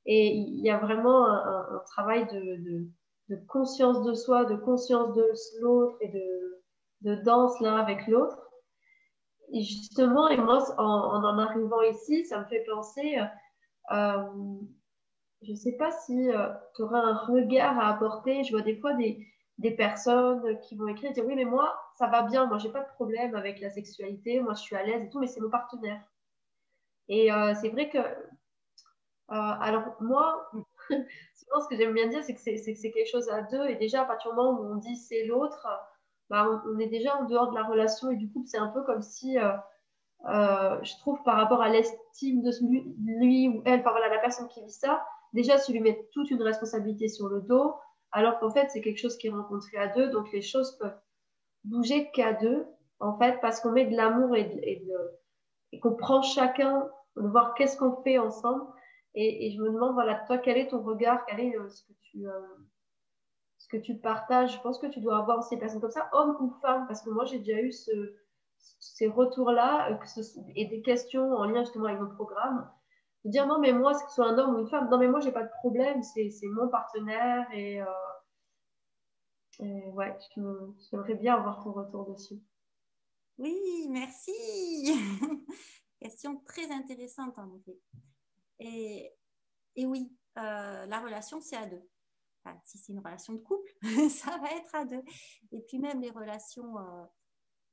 Et 0.05 0.27
il 0.35 0.59
y 0.61 0.69
a 0.69 0.77
vraiment 0.77 1.25
un, 1.27 1.81
travail 1.85 2.27
de, 2.33 3.37
conscience 3.47 4.03
de 4.03 4.13
soi, 4.13 4.45
de 4.45 4.55
conscience 4.55 5.13
de 5.13 5.31
l'autre 5.61 5.97
et 6.01 6.09
de, 6.09 7.15
danse 7.23 7.59
l'un 7.61 7.75
avec 7.75 8.07
l'autre. 8.07 8.37
Et 9.53 9.63
justement, 9.63 10.27
et 10.29 10.37
moi, 10.37 10.63
en, 10.77 10.83
en, 10.83 11.37
arrivant 11.37 11.81
ici, 11.81 12.25
ça 12.25 12.39
me 12.39 12.45
fait 12.45 12.63
penser, 12.63 13.19
euh, 13.91 14.23
je 15.41 15.51
ne 15.51 15.55
sais 15.55 15.73
pas 15.73 15.91
si 15.91 16.29
euh, 16.29 16.49
tu 16.75 16.83
auras 16.83 17.01
un 17.01 17.17
regard 17.17 17.79
à 17.79 17.89
apporter. 17.89 18.43
Je 18.43 18.51
vois 18.51 18.61
des 18.61 18.77
fois 18.77 18.93
des, 18.93 19.25
des 19.61 19.71
personnes 19.71 20.59
qui 20.61 20.75
vont 20.75 20.87
écrire 20.87 21.11
et 21.11 21.13
dire 21.13 21.25
oui, 21.25 21.35
mais 21.35 21.45
moi, 21.45 21.79
ça 21.93 22.07
va 22.07 22.23
bien, 22.23 22.47
moi, 22.47 22.57
j'ai 22.57 22.71
pas 22.71 22.81
de 22.81 22.89
problème 22.89 23.35
avec 23.35 23.61
la 23.61 23.69
sexualité, 23.69 24.39
moi, 24.41 24.53
je 24.55 24.61
suis 24.61 24.75
à 24.75 24.83
l'aise 24.83 25.03
et 25.03 25.09
tout, 25.09 25.19
mais 25.19 25.27
c'est 25.27 25.39
mon 25.39 25.51
partenaire. 25.51 26.01
Et 27.07 27.31
euh, 27.31 27.53
c'est 27.61 27.69
vrai 27.69 27.87
que, 27.89 27.99
euh, 27.99 28.03
alors 29.29 29.95
moi, 29.99 30.49
souvent, 30.89 31.61
ce 31.61 31.67
que 31.69 31.75
j'aime 31.75 31.93
bien 31.93 32.07
dire, 32.07 32.23
c'est 32.23 32.33
que 32.33 32.39
c'est 32.39 32.91
quelque 32.91 33.09
chose 33.09 33.29
à 33.29 33.43
deux, 33.43 33.67
et 33.67 33.75
déjà, 33.75 34.01
à 34.01 34.05
partir 34.05 34.31
du 34.31 34.37
moment 34.37 34.59
où 34.59 34.65
on 34.65 34.75
dit 34.77 34.95
c'est 34.95 35.25
l'autre, 35.25 35.67
bah, 36.31 36.61
on, 36.65 36.79
est 36.79 36.87
déjà 36.87 37.15
en 37.17 37.25
dehors 37.25 37.51
de 37.51 37.55
la 37.55 37.63
relation, 37.63 38.09
et 38.09 38.15
du 38.15 38.31
coup, 38.31 38.43
c'est 38.47 38.57
un 38.57 38.69
peu 38.69 38.81
comme 38.81 39.03
si, 39.03 39.37
euh, 39.37 39.53
je 40.25 40.97
trouve, 41.01 41.21
par 41.21 41.37
rapport 41.37 41.61
à 41.61 41.69
l'estime 41.69 42.41
de 42.41 42.51
lui, 43.19 43.47
ou 43.47 43.61
elle, 43.65 43.83
par 43.83 43.93
voilà, 43.93 44.09
la 44.09 44.19
personne 44.19 44.47
qui 44.47 44.63
vit 44.63 44.71
ça, 44.71 45.05
déjà, 45.33 45.59
se 45.59 45.71
lui 45.71 45.81
met 45.81 46.09
toute 46.13 46.31
une 46.31 46.41
responsabilité 46.41 47.09
sur 47.09 47.27
le 47.27 47.41
dos, 47.41 47.75
alors 48.11 48.39
qu'en 48.39 48.49
fait, 48.49 48.69
c'est 48.69 48.81
quelque 48.81 48.99
chose 48.99 49.17
qui 49.17 49.27
est 49.27 49.31
rencontré 49.31 49.77
à 49.77 49.87
deux, 49.87 50.09
donc 50.09 50.31
les 50.31 50.41
choses 50.41 50.77
peuvent 50.77 50.99
bouger 51.63 52.11
qu'à 52.11 52.33
deux, 52.33 52.65
en 52.99 53.17
fait, 53.17 53.39
parce 53.41 53.59
qu'on 53.61 53.71
met 53.71 53.85
de 53.85 53.95
l'amour 53.95 54.35
et, 54.35 54.83
qu'on 55.81 55.95
prend 55.95 56.21
chacun, 56.21 56.89
de 57.15 57.27
voir 57.27 57.53
qu'est-ce 57.53 57.77
qu'on 57.77 58.01
fait 58.03 58.17
ensemble. 58.17 58.65
Et, 59.15 59.51
je 59.51 59.61
me 59.61 59.71
demande, 59.71 59.93
voilà, 59.93 60.15
toi, 60.27 60.37
quel 60.37 60.57
est 60.57 60.69
ton 60.69 60.81
regard, 60.81 61.25
quel 61.25 61.39
est 61.39 61.57
euh, 61.57 61.69
ce 61.69 61.83
que 61.83 61.93
tu... 62.01 62.27
Euh, 62.27 62.39
ce 63.57 63.67
que 63.67 63.77
tu 63.77 63.95
partages, 63.95 64.55
je 64.55 64.61
pense 64.61 64.79
que 64.79 64.87
tu 64.87 65.01
dois 65.01 65.19
avoir 65.19 65.43
ces 65.43 65.55
personnes 65.55 65.81
comme 65.81 65.91
ça, 65.91 66.09
hommes 66.13 66.35
ou 66.39 66.49
femmes, 66.61 66.87
parce 66.87 67.03
que 67.03 67.11
moi 67.11 67.25
j'ai 67.25 67.37
déjà 67.37 67.61
eu 67.61 67.71
ces 68.79 69.07
retours-là 69.07 69.91
euh, 69.91 70.23
et 70.55 70.65
des 70.65 70.81
questions 70.81 71.31
en 71.33 71.45
lien 71.45 71.61
justement 71.61 71.85
avec 71.85 71.99
nos 71.99 72.09
programmes 72.09 72.67
de 73.23 73.29
dire 73.29 73.45
non, 73.45 73.59
mais 73.59 73.71
moi, 73.71 73.93
que 73.93 73.99
ce 74.09 74.15
soit 74.15 74.27
un 74.27 74.37
homme 74.37 74.55
ou 74.55 74.59
une 74.59 74.67
femme, 74.67 74.89
non, 74.89 74.97
mais 74.97 75.07
moi, 75.07 75.19
j'ai 75.19 75.31
pas 75.31 75.43
de 75.43 75.51
problème, 75.59 76.01
c'est 76.01 76.31
mon 76.43 76.67
partenaire 76.69 77.45
et, 77.53 77.79
ouais, 79.65 80.17
j'aimerais 80.35 81.15
bien 81.15 81.35
avoir 81.35 81.63
ton 81.63 81.71
retour 81.71 82.11
dessus. 82.11 82.41
Oui, 83.37 83.87
merci. 83.89 84.31
Question 85.99 86.41
très 86.45 86.71
intéressante 86.71 87.37
en 87.37 87.51
effet. 87.55 87.79
Et, 88.59 89.11
et 89.75 89.85
oui, 89.85 90.15
euh, 90.37 90.85
la 90.85 90.99
relation, 90.99 91.41
c'est 91.41 91.55
à 91.55 91.65
deux. 91.65 91.83
si 92.63 92.77
c'est 92.77 92.93
une 92.93 92.99
relation 92.99 93.33
de 93.33 93.39
couple, 93.39 93.71
ça 94.09 94.37
va 94.37 94.51
être 94.51 94.75
à 94.75 94.85
deux. 94.85 95.03
Et 95.51 95.61
puis 95.61 95.79
même 95.79 96.01
les 96.01 96.11
relations, 96.11 96.77
euh, 96.77 97.03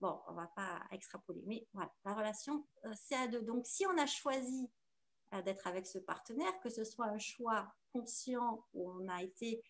bon, 0.01 0.19
on 0.29 0.35
va 0.35 0.47
pas 0.49 0.83
extrapoler, 0.91 1.43
mais 1.47 1.67
voilà, 1.73 1.93
la 2.05 2.15
relation, 2.15 2.67
euh, 2.85 2.93
c'est 2.95 3.17
à 3.17 3.29
deux. 3.29 3.43
Donc 3.43 3.67
si 3.67 3.87
on 3.87 3.97
a 3.99 4.07
choisi 4.07 4.71
euh, 5.35 5.43
d'être 5.43 5.67
avec 5.67 5.87
ce 5.87 5.99
partenaire, 5.99 6.59
que 6.61 6.71
ce 6.71 6.85
soit 6.85 7.07
un 7.07 7.19
choix 7.19 7.75
conscient 7.93 8.65
où 8.73 8.91
on 8.91 9.09
a 9.09 9.23
été 9.23 9.63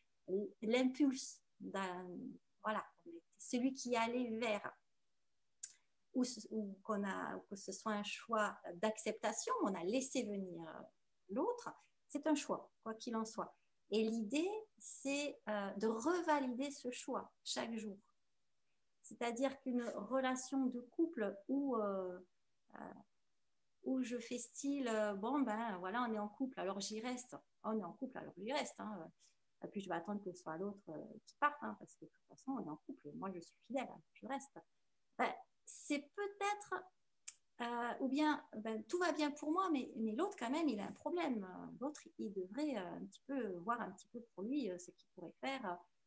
l'impulse 0.63 1.43
voilà, 1.61 2.85
celui 3.39 3.73
qui 3.73 3.97
allait 3.97 4.37
vers, 4.39 4.73
ou, 6.15 6.25
qu'on 6.83 7.05
a, 7.05 7.39
que 7.49 7.57
ce 7.57 7.73
soit 7.73 7.93
un 7.93 8.03
choix 8.03 8.59
d'acceptation, 8.75 9.55
on 9.63 9.75
a 9.75 9.85
laissé 9.85 10.25
venir 10.25 10.65
l'autre, 11.31 11.71
c'est 12.09 12.27
un 12.27 12.35
choix, 12.35 12.71
quoi 12.83 12.95
qu'il 12.95 13.17
en 13.17 13.25
soit. 13.25 13.55
Et 13.91 14.05
l'idée, 14.05 14.51
c'est 14.79 15.41
euh, 15.49 15.71
de 15.75 15.87
revalider 15.87 16.71
ce 16.71 16.91
choix 16.91 17.33
chaque 17.45 17.75
jour. 17.75 17.99
C'est-à-dire 19.03 19.59
qu'une 19.61 19.83
relation 19.95 20.67
de 20.67 20.81
couple 20.81 21.35
où, 21.49 21.77
euh, 21.77 22.19
euh, 22.75 22.95
où 23.85 24.03
je 24.03 24.19
fais 24.19 24.39
style, 24.39 24.91
bon, 25.19 25.41
ben 25.41 25.79
voilà, 25.79 26.03
on 26.03 26.13
est 26.13 26.19
en 26.19 26.29
couple, 26.29 26.61
alors 26.61 26.81
j'y 26.81 27.01
reste. 27.01 27.37
On 27.63 27.79
est 27.79 27.85
en 27.85 27.93
couple, 27.93 28.19
alors 28.19 28.35
j'y 28.37 28.53
reste. 28.53 28.79
Hein. 28.79 29.11
Et 29.65 29.69
puis 29.69 29.81
je 29.81 29.89
vais 29.89 29.97
attendre 29.97 30.23
que 30.23 30.31
ce 30.33 30.39
soit 30.41 30.57
l'autre 30.57 30.91
qui 31.27 31.35
parte, 31.37 31.59
hein, 31.63 31.77
parce 31.79 31.97
que 31.97 32.05
de 32.05 32.11
toute 32.11 32.27
façon, 32.29 32.53
on 32.53 32.65
est 32.65 32.69
en 32.69 32.77
couple. 32.77 33.11
Moi, 33.15 33.31
je 33.35 33.41
suis 33.41 33.57
fidèle, 33.67 33.89
hein, 33.91 34.01
je 34.13 34.27
reste. 34.27 34.59
Ben, 35.19 35.33
c'est 35.65 36.09
peut-être 36.15 36.75
euh, 37.61 37.93
ou 38.01 38.09
bien 38.09 38.45
ben, 38.59 38.85
tout 38.85 38.99
va 38.99 39.11
bien 39.11 39.33
pour 39.33 39.51
moi, 39.51 39.69
mais, 39.73 39.91
l'autre 40.17 40.37
quand 40.39 40.51
même, 40.51 40.69
il 40.69 40.79
a 40.79 40.87
un 40.87 40.93
problème. 40.93 41.47
L'autre, 41.81 42.01
il 42.19 42.33
devrait 42.33 42.77
euh, 42.77 42.97
un 42.97 43.05
petit 43.07 43.23
peu 43.27 43.57
voir 43.59 43.81
un 43.81 43.91
petit 43.91 44.07
peu 44.13 44.21
pour 44.35 44.45
lui 44.45 44.71
euh, 44.71 44.79
ce 44.79 44.93
qu'il 44.93 45.09
pourrait 45.15 45.35
faire. 45.41 45.65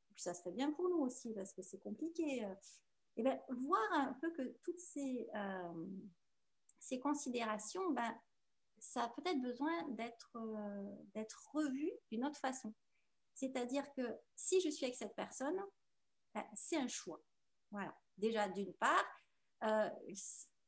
Et 0.10 0.14
puis 0.14 0.24
ça 0.24 0.34
serait 0.34 0.52
bien 0.52 0.72
pour 0.72 0.88
nous 0.88 1.00
aussi, 1.00 1.34
parce 1.34 1.52
que 1.52 1.62
c'est 1.62 1.80
compliqué. 1.80 2.48
Et 3.18 3.24
ben, 3.24 3.38
voir 3.50 3.84
un 3.92 4.14
peu 4.22 4.32
que 4.32 4.56
toutes 4.64 4.80
ces, 4.80 5.30
ces 6.80 7.00
considérations, 7.00 7.92
ben, 7.92 8.18
ça 8.78 9.04
a 9.04 9.10
peut-être 9.10 9.42
besoin 9.42 9.90
d'être 9.90 11.50
revu 11.54 11.92
d'une 12.10 12.26
autre 12.26 12.40
façon. 12.40 12.74
C'est-à-dire 13.34 13.86
que 13.94 14.02
si 14.36 14.62
je 14.62 14.70
suis 14.70 14.86
avec 14.86 14.96
cette 14.96 15.16
personne, 15.16 15.60
ben, 16.34 16.46
c'est 16.54 16.78
un 16.78 16.88
choix. 16.88 17.22
Voilà. 17.72 17.96
Déjà, 18.18 18.48
d'une 18.50 18.74
part, 18.74 19.06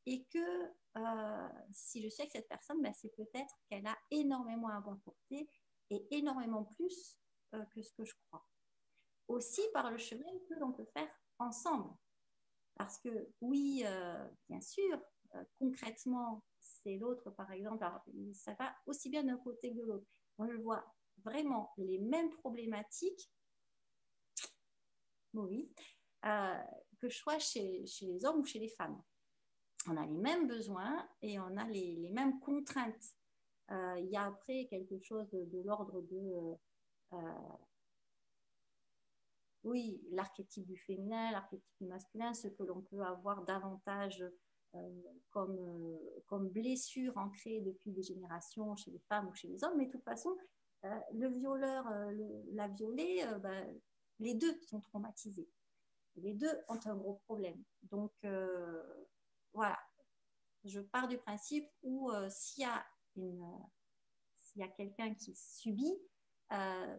et 0.05 0.25
que 0.25 0.71
euh, 0.97 1.49
si 1.71 2.01
je 2.01 2.09
suis 2.09 2.21
avec 2.21 2.31
cette 2.31 2.47
personne, 2.47 2.81
ben, 2.81 2.93
c'est 2.93 3.15
peut-être 3.15 3.53
qu'elle 3.69 3.87
a 3.87 3.97
énormément 4.11 4.67
à 4.67 4.79
m'apporter 4.79 5.49
et 5.89 6.07
énormément 6.11 6.65
plus 6.65 7.17
euh, 7.53 7.63
que 7.65 7.81
ce 7.81 7.93
que 7.93 8.03
je 8.03 8.13
crois. 8.27 8.45
Aussi 9.27 9.61
par 9.73 9.91
le 9.91 9.97
chemin 9.97 10.31
que 10.49 10.55
l'on 10.55 10.73
peut 10.73 10.85
faire 10.93 11.09
ensemble. 11.39 11.89
Parce 12.75 12.97
que 12.99 13.29
oui, 13.41 13.83
euh, 13.85 14.27
bien 14.49 14.59
sûr, 14.61 14.99
concrètement, 15.57 16.43
c'est 16.59 16.97
l'autre, 16.97 17.31
par 17.31 17.51
exemple, 17.51 17.85
ça 18.33 18.53
va 18.59 18.75
aussi 18.85 19.09
bien 19.09 19.23
d'un 19.23 19.37
côté 19.37 19.71
que 19.71 19.77
de 19.79 19.83
l'autre. 19.83 20.07
Moi, 20.37 20.47
je 20.51 20.57
vois 20.57 20.83
vraiment 21.23 21.71
les 21.77 21.99
mêmes 21.99 22.29
problématiques, 22.29 23.31
oui, 25.33 25.71
que 26.21 27.09
je 27.09 27.21
chez, 27.39 27.85
les 28.01 28.25
hommes 28.25 28.39
ou 28.39 28.45
chez 28.45 28.59
les 28.59 28.69
femmes 28.69 29.01
on 29.87 29.97
a 29.97 30.05
les 30.05 30.17
mêmes 30.17 30.47
besoins 30.47 31.07
et 31.21 31.39
on 31.39 31.57
a 31.57 31.67
les, 31.67 32.09
mêmes 32.11 32.39
contraintes. 32.39 33.15
Euh, 33.71 33.95
il 33.99 34.09
y 34.09 34.17
a 34.17 34.25
après 34.25 34.67
quelque 34.69 34.99
chose 34.99 35.29
de, 35.31 35.61
l'ordre 35.63 36.01
de, 36.01 36.57
euh, 37.13 37.17
oui, 39.63 40.01
l'archétype 40.11 40.65
du 40.65 40.77
féminin, 40.77 41.31
l'archétype 41.31 41.75
du 41.79 41.87
masculin, 41.87 42.33
ce 42.33 42.47
que 42.47 42.63
l'on 42.63 42.81
peut 42.81 43.01
avoir 43.01 43.43
davantage 43.43 44.23
euh, 44.75 45.01
comme 45.31 46.49
blessure 46.49 47.17
ancrée 47.17 47.61
depuis 47.61 47.91
des 47.91 48.03
générations 48.03 48.75
chez 48.75 48.91
les 48.91 49.01
femmes 49.07 49.27
ou 49.27 49.33
chez 49.33 49.47
les 49.47 49.63
hommes. 49.63 49.77
Mais 49.77 49.85
de 49.85 49.91
toute 49.91 50.03
façon, 50.03 50.35
le 50.83 51.27
violeur, 51.29 51.85
la 52.53 52.67
violée, 52.67 53.25
ben, 53.41 53.79
les 54.19 54.33
deux 54.33 54.59
sont 54.61 54.81
traumatisés. 54.81 55.49
Les 56.15 56.33
deux 56.33 56.53
ont 56.67 56.79
un 56.85 56.95
gros 56.95 57.21
problème. 57.25 57.63
Donc, 57.83 58.11
voilà, 59.53 59.79
je 60.65 60.79
pars 60.79 61.07
du 61.07 61.17
principe 61.17 61.69
où 61.81 62.11
euh, 62.11 62.29
s'il 62.29 62.63
y 62.63 64.63
a 64.63 64.67
quelqu'un 64.69 65.13
qui 65.13 65.35
subit, 65.35 65.97
euh, 66.51 66.97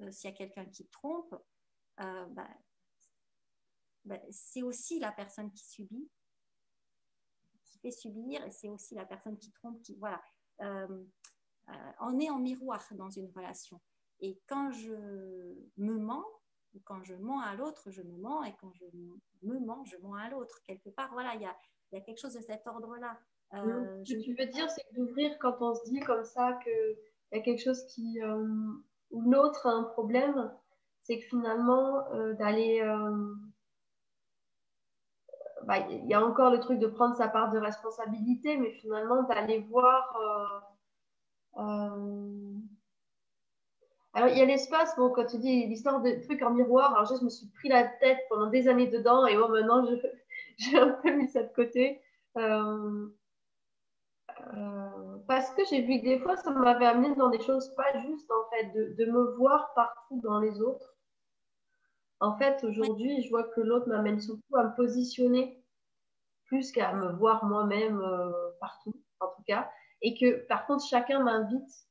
euh, 0.00 0.10
s'il 0.10 0.30
y 0.30 0.32
a 0.32 0.36
quelqu'un 0.36 0.66
qui 0.66 0.86
trompe, 0.88 1.34
bah, 1.96 2.48
bah, 4.04 4.18
c'est 4.30 4.62
aussi 4.62 4.98
la 4.98 5.12
personne 5.12 5.52
qui 5.52 5.64
subit, 5.64 6.10
qui 7.64 7.78
fait 7.78 7.92
subir, 7.92 8.44
et 8.44 8.50
c'est 8.50 8.68
aussi 8.68 8.94
la 8.94 9.06
personne 9.06 9.38
qui 9.38 9.52
trompe, 9.52 9.80
qui 9.82 9.96
voilà. 9.96 10.22
On 12.00 12.18
est 12.18 12.30
en 12.30 12.38
miroir 12.38 12.82
dans 12.92 13.10
une 13.10 13.30
relation. 13.34 13.80
Et 14.20 14.40
quand 14.46 14.70
je 14.70 14.94
me 15.76 15.98
mens, 15.98 16.24
quand 16.84 17.02
je 17.04 17.14
mens 17.14 17.40
à 17.40 17.54
l'autre, 17.54 17.90
je 17.90 18.02
me 18.02 18.16
mens, 18.16 18.42
et 18.44 18.54
quand 18.60 18.72
je 18.74 18.84
me 19.42 19.58
mens, 19.60 19.84
je 19.84 19.96
mens 19.98 20.14
à 20.14 20.28
l'autre. 20.30 20.60
Quelque 20.66 20.88
part, 20.90 21.12
voilà, 21.12 21.34
il 21.34 21.42
y 21.42 21.46
a, 21.46 21.56
y 21.92 21.96
a, 21.96 22.00
quelque 22.00 22.18
chose 22.18 22.34
de 22.34 22.40
cet 22.40 22.66
ordre-là. 22.66 23.18
Euh, 23.54 24.02
Ce 24.04 24.14
que 24.14 24.20
tu 24.20 24.34
veux 24.34 24.46
dire, 24.46 24.68
c'est 24.70 24.84
d'ouvrir 24.94 25.38
quand 25.38 25.56
on 25.60 25.74
se 25.74 25.84
dit 25.84 26.00
comme 26.00 26.24
ça 26.24 26.58
qu'il 26.64 26.96
y 27.32 27.38
a 27.38 27.40
quelque 27.40 27.62
chose 27.62 27.84
qui, 27.86 28.20
euh, 28.22 28.72
où 29.10 29.30
l'autre 29.30 29.66
a 29.66 29.70
un 29.70 29.84
problème, 29.84 30.52
c'est 31.02 31.18
que 31.18 31.26
finalement, 31.26 32.10
euh, 32.12 32.34
d'aller. 32.34 32.80
Euh, 32.80 33.34
bah, 35.64 35.78
il 35.88 36.06
y 36.06 36.14
a 36.14 36.24
encore 36.24 36.50
le 36.50 36.60
truc 36.60 36.78
de 36.78 36.86
prendre 36.86 37.16
sa 37.16 37.28
part 37.28 37.50
de 37.50 37.58
responsabilité, 37.58 38.58
mais 38.58 38.72
finalement 38.72 39.22
d'aller 39.22 39.60
voir 39.60 40.73
alors, 41.56 41.98
il 44.28 44.38
y 44.38 44.42
a 44.42 44.44
l'espace, 44.44 44.94
bon, 44.96 45.10
quand 45.10 45.26
tu 45.26 45.38
dis 45.38 45.66
l'histoire 45.66 46.00
de 46.00 46.22
trucs 46.22 46.42
en 46.42 46.50
miroir, 46.50 46.94
alors 46.94 47.18
je 47.18 47.24
me 47.24 47.30
suis 47.30 47.48
pris 47.48 47.68
la 47.68 47.84
tête 47.84 48.18
pendant 48.28 48.46
des 48.46 48.68
années 48.68 48.86
dedans 48.86 49.26
et 49.26 49.36
bon, 49.36 49.48
maintenant, 49.48 49.84
j'ai 50.58 50.78
un 50.78 50.90
peu 50.90 51.10
mis 51.10 51.28
ça 51.28 51.42
de 51.42 51.52
côté. 51.52 52.00
Euh, 52.36 53.08
euh, 54.56 55.16
parce 55.26 55.50
que 55.54 55.62
j'ai 55.68 55.82
vu 55.82 56.00
que 56.00 56.04
des 56.04 56.18
fois, 56.20 56.36
ça 56.36 56.50
m'avait 56.50 56.86
amené 56.86 57.14
dans 57.16 57.28
des 57.28 57.40
choses 57.40 57.74
pas 57.74 57.98
justes, 58.00 58.30
en 58.30 58.50
fait, 58.50 58.72
de, 58.72 59.04
me 59.06 59.36
voir 59.36 59.72
partout 59.74 60.20
dans 60.22 60.38
les 60.38 60.60
autres. 60.60 60.94
En 62.20 62.38
fait, 62.38 62.62
aujourd'hui, 62.62 63.22
je 63.22 63.30
vois 63.30 63.44
que 63.44 63.60
l'autre 63.60 63.88
m'amène 63.88 64.20
surtout 64.20 64.56
à 64.56 64.64
me 64.64 64.76
positionner 64.76 65.60
plus 66.46 66.70
qu'à 66.70 66.92
me 66.92 67.12
voir 67.12 67.44
moi-même 67.44 68.00
euh, 68.00 68.30
partout, 68.60 68.94
en 69.18 69.26
tout 69.26 69.42
cas. 69.46 69.70
Et 70.04 70.14
que, 70.14 70.46
par 70.46 70.66
contre, 70.66 70.84
chacun 70.84 71.18
m'invite 71.18 71.88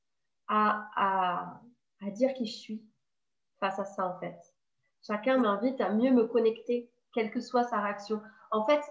à, 0.47 1.59
à 2.05 2.11
dire 2.11 2.33
qui 2.33 2.45
je 2.45 2.57
suis 2.57 2.85
face 3.59 3.79
à 3.79 3.85
ça 3.85 4.07
en 4.07 4.19
fait. 4.19 4.37
Chacun 5.05 5.37
m'invite 5.37 5.79
à 5.81 5.89
mieux 5.89 6.11
me 6.11 6.25
connecter, 6.25 6.91
quelle 7.13 7.31
que 7.31 7.41
soit 7.41 7.63
sa 7.63 7.79
réaction. 7.79 8.21
En 8.51 8.65
fait, 8.65 8.81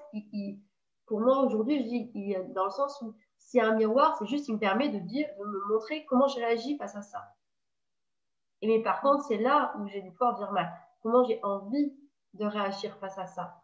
pour 1.07 1.21
moi 1.21 1.41
aujourd'hui, 1.41 2.11
dans 2.55 2.65
le 2.65 2.71
sens 2.71 3.01
où 3.03 3.15
s'il 3.39 3.59
y 3.59 3.63
a 3.63 3.69
un 3.69 3.77
miroir, 3.77 4.17
c'est 4.19 4.27
juste, 4.27 4.49
il 4.49 4.55
me 4.55 4.59
permet 4.59 4.89
de 4.89 4.99
me 4.99 5.73
montrer 5.73 6.05
comment 6.07 6.29
je 6.29 6.37
réagis 6.37 6.77
face 6.79 6.97
à 6.97 7.03
ça. 7.03 7.23
Et 8.61 8.69
mais 8.69 8.83
par 8.83 9.01
contre, 9.01 9.25
c'est 9.25 9.39
là 9.39 9.75
où 9.79 9.87
j'ai 9.89 10.03
dû 10.03 10.11
pouvoir 10.11 10.37
dire 10.37 10.53
bah, 10.53 10.69
comment 11.03 11.25
j'ai 11.25 11.41
envie 11.43 11.95
de 12.35 12.47
réagir 12.47 12.97
face 12.99 13.19
à 13.19 13.27
ça. 13.27 13.61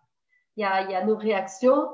Il 0.57 0.63
y 0.63 0.65
a, 0.65 0.83
il 0.83 0.91
y 0.91 0.95
a 0.95 1.05
nos 1.05 1.17
réactions, 1.17 1.89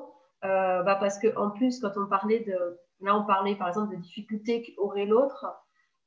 euh, 0.45 0.83
bah 0.83 0.97
parce 0.97 1.19
que 1.19 1.37
en 1.37 1.51
plus, 1.51 1.81
quand 1.81 1.93
on 1.97 2.07
parlait 2.07 2.41
de, 2.41 2.81
là, 3.05 3.17
on 3.17 3.25
parlait 3.25 3.57
par 3.57 3.69
exemple 3.69 3.95
de 3.97 4.01
difficultés 4.01 4.75
qu'aurait 4.77 5.07
l'autre. 5.07 5.47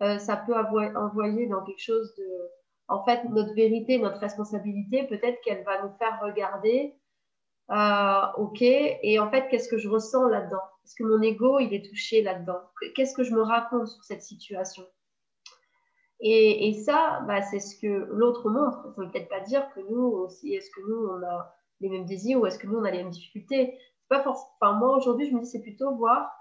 Euh, 0.02 0.18
ça 0.18 0.38
peut 0.38 0.54
envoyer 0.56 1.48
dans 1.48 1.64
quelque 1.64 1.82
chose 1.82 2.14
de, 2.18 2.28
en 2.88 3.04
fait, 3.04 3.24
notre 3.26 3.54
vérité, 3.54 3.98
notre 3.98 4.20
responsabilité, 4.20 5.04
peut-être 5.08 5.42
qu'elle 5.42 5.64
va 5.64 5.82
nous 5.84 5.92
faire 5.98 6.20
regarder, 6.22 6.96
euh, 7.72 8.22
ok, 8.38 8.62
et 8.62 9.20
en 9.20 9.30
fait, 9.30 9.48
qu'est-ce 9.50 9.68
que 9.68 9.78
je 9.78 9.90
ressens 9.90 10.28
là-dedans? 10.28 10.62
Est-ce 10.86 10.96
que 10.96 11.04
mon 11.04 11.22
ego, 11.22 11.60
il 11.60 11.74
est 11.74 11.88
touché 11.88 12.22
là-dedans? 12.22 12.62
Qu'est-ce 12.96 13.16
que 13.16 13.24
je 13.24 13.34
me 13.34 13.42
raconte 13.42 13.88
sur 13.88 14.04
cette 14.04 14.22
situation? 14.22 14.84
Et, 16.20 16.74
ça, 16.74 17.22
bah, 17.28 17.44
c'est 17.44 17.60
ce 17.60 17.80
que 17.80 17.88
l'autre 17.88 18.50
montre. 18.50 18.82
Ça 18.96 19.02
ne 19.02 19.06
veut 19.06 19.12
peut-être 19.12 19.30
pas 19.30 19.42
dire 19.42 19.70
que 19.76 19.82
nous 19.82 20.04
aussi, 20.04 20.54
est-ce 20.56 20.72
que 20.72 20.82
nous, 20.82 21.10
on 21.10 21.24
a 21.24 21.54
les 21.80 21.90
mêmes 21.90 22.06
désirs 22.06 22.40
ou 22.40 22.48
est-ce 22.48 22.58
que 22.58 22.66
nous, 22.66 22.80
on 22.80 22.84
a 22.86 22.90
les 22.90 23.00
mêmes 23.00 23.12
difficultés 23.12 23.78
pas 24.10 24.24
forcément. 24.24 24.74
Moi, 24.76 24.98
aujourd'hui, 24.98 25.30
je 25.30 25.36
me 25.36 25.42
dis, 25.42 25.48
c'est 25.48 25.62
plutôt 25.62 25.96
voir. 25.96 26.32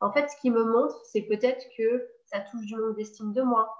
En 0.00 0.12
fait, 0.12 0.28
ce 0.28 0.36
qui 0.40 0.50
me 0.50 0.64
montre, 0.64 1.00
c'est 1.04 1.22
peut-être 1.22 1.64
que 1.76 2.08
ça 2.26 2.40
touche 2.40 2.66
du 2.66 2.76
manque 2.76 2.96
d'estime 2.96 3.32
de 3.32 3.42
moi. 3.42 3.74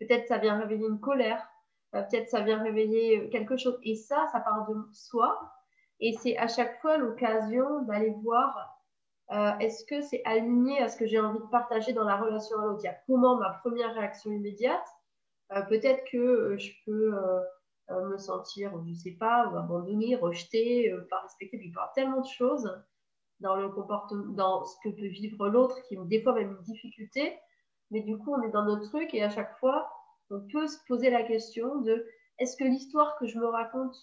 Peut-être 0.00 0.26
ça 0.26 0.38
vient 0.38 0.58
réveiller 0.58 0.86
une 0.86 1.00
colère. 1.00 1.46
Euh, 1.94 2.02
peut-être 2.02 2.28
ça 2.28 2.40
vient 2.40 2.62
réveiller 2.62 3.20
euh, 3.20 3.30
quelque 3.30 3.56
chose. 3.56 3.78
Et 3.82 3.96
ça, 3.96 4.26
ça 4.32 4.40
part 4.40 4.68
de 4.68 4.74
soi. 4.92 5.52
Et 6.00 6.12
c'est 6.12 6.36
à 6.36 6.48
chaque 6.48 6.80
fois 6.80 6.96
l'occasion 6.96 7.82
d'aller 7.82 8.14
voir 8.22 8.76
euh, 9.32 9.58
est-ce 9.58 9.84
que 9.84 10.00
c'est 10.00 10.22
aligné 10.24 10.80
à 10.80 10.88
ce 10.88 10.96
que 10.96 11.06
j'ai 11.06 11.20
envie 11.20 11.40
de 11.40 11.50
partager 11.50 11.92
dans 11.92 12.04
la 12.04 12.16
relation 12.16 12.58
à 12.58 12.64
l'autre. 12.66 12.80
Il 12.82 12.86
y 12.86 12.88
a 12.88 12.96
comment 13.06 13.36
ma 13.36 13.50
première 13.50 13.94
réaction 13.94 14.30
immédiate 14.30 14.86
peut-être 15.70 16.04
que 16.12 16.58
je 16.58 16.72
peux 16.84 17.10
me 17.90 18.18
sentir, 18.18 18.70
je 18.84 18.90
ne 18.90 18.94
sais 18.94 19.16
pas, 19.18 19.50
abandonné, 19.56 20.14
rejeté, 20.14 20.94
pas 21.08 21.20
respecté. 21.20 21.56
Il 21.56 21.60
peut 21.60 21.66
y 21.68 21.70
avoir 21.70 21.92
tellement 21.94 22.20
de 22.20 22.26
choses 22.26 22.70
dans 23.40 23.56
le 23.56 23.68
comportement, 23.68 24.32
dans 24.32 24.64
ce 24.64 24.76
que 24.82 24.88
peut 24.88 25.06
vivre 25.06 25.48
l'autre, 25.48 25.76
qui 25.88 25.96
des 26.06 26.22
fois 26.22 26.34
même 26.34 26.50
une 26.50 26.62
difficulté. 26.62 27.38
Mais 27.90 28.02
du 28.02 28.18
coup, 28.18 28.34
on 28.34 28.42
est 28.42 28.50
dans 28.50 28.64
notre 28.64 28.88
truc 28.88 29.14
et 29.14 29.22
à 29.22 29.30
chaque 29.30 29.56
fois, 29.58 29.88
on 30.30 30.40
peut 30.52 30.66
se 30.66 30.78
poser 30.86 31.10
la 31.10 31.22
question 31.22 31.80
de 31.80 32.06
est-ce 32.38 32.56
que 32.56 32.64
l'histoire 32.64 33.16
que 33.18 33.26
je 33.26 33.38
me 33.38 33.46
raconte, 33.46 33.96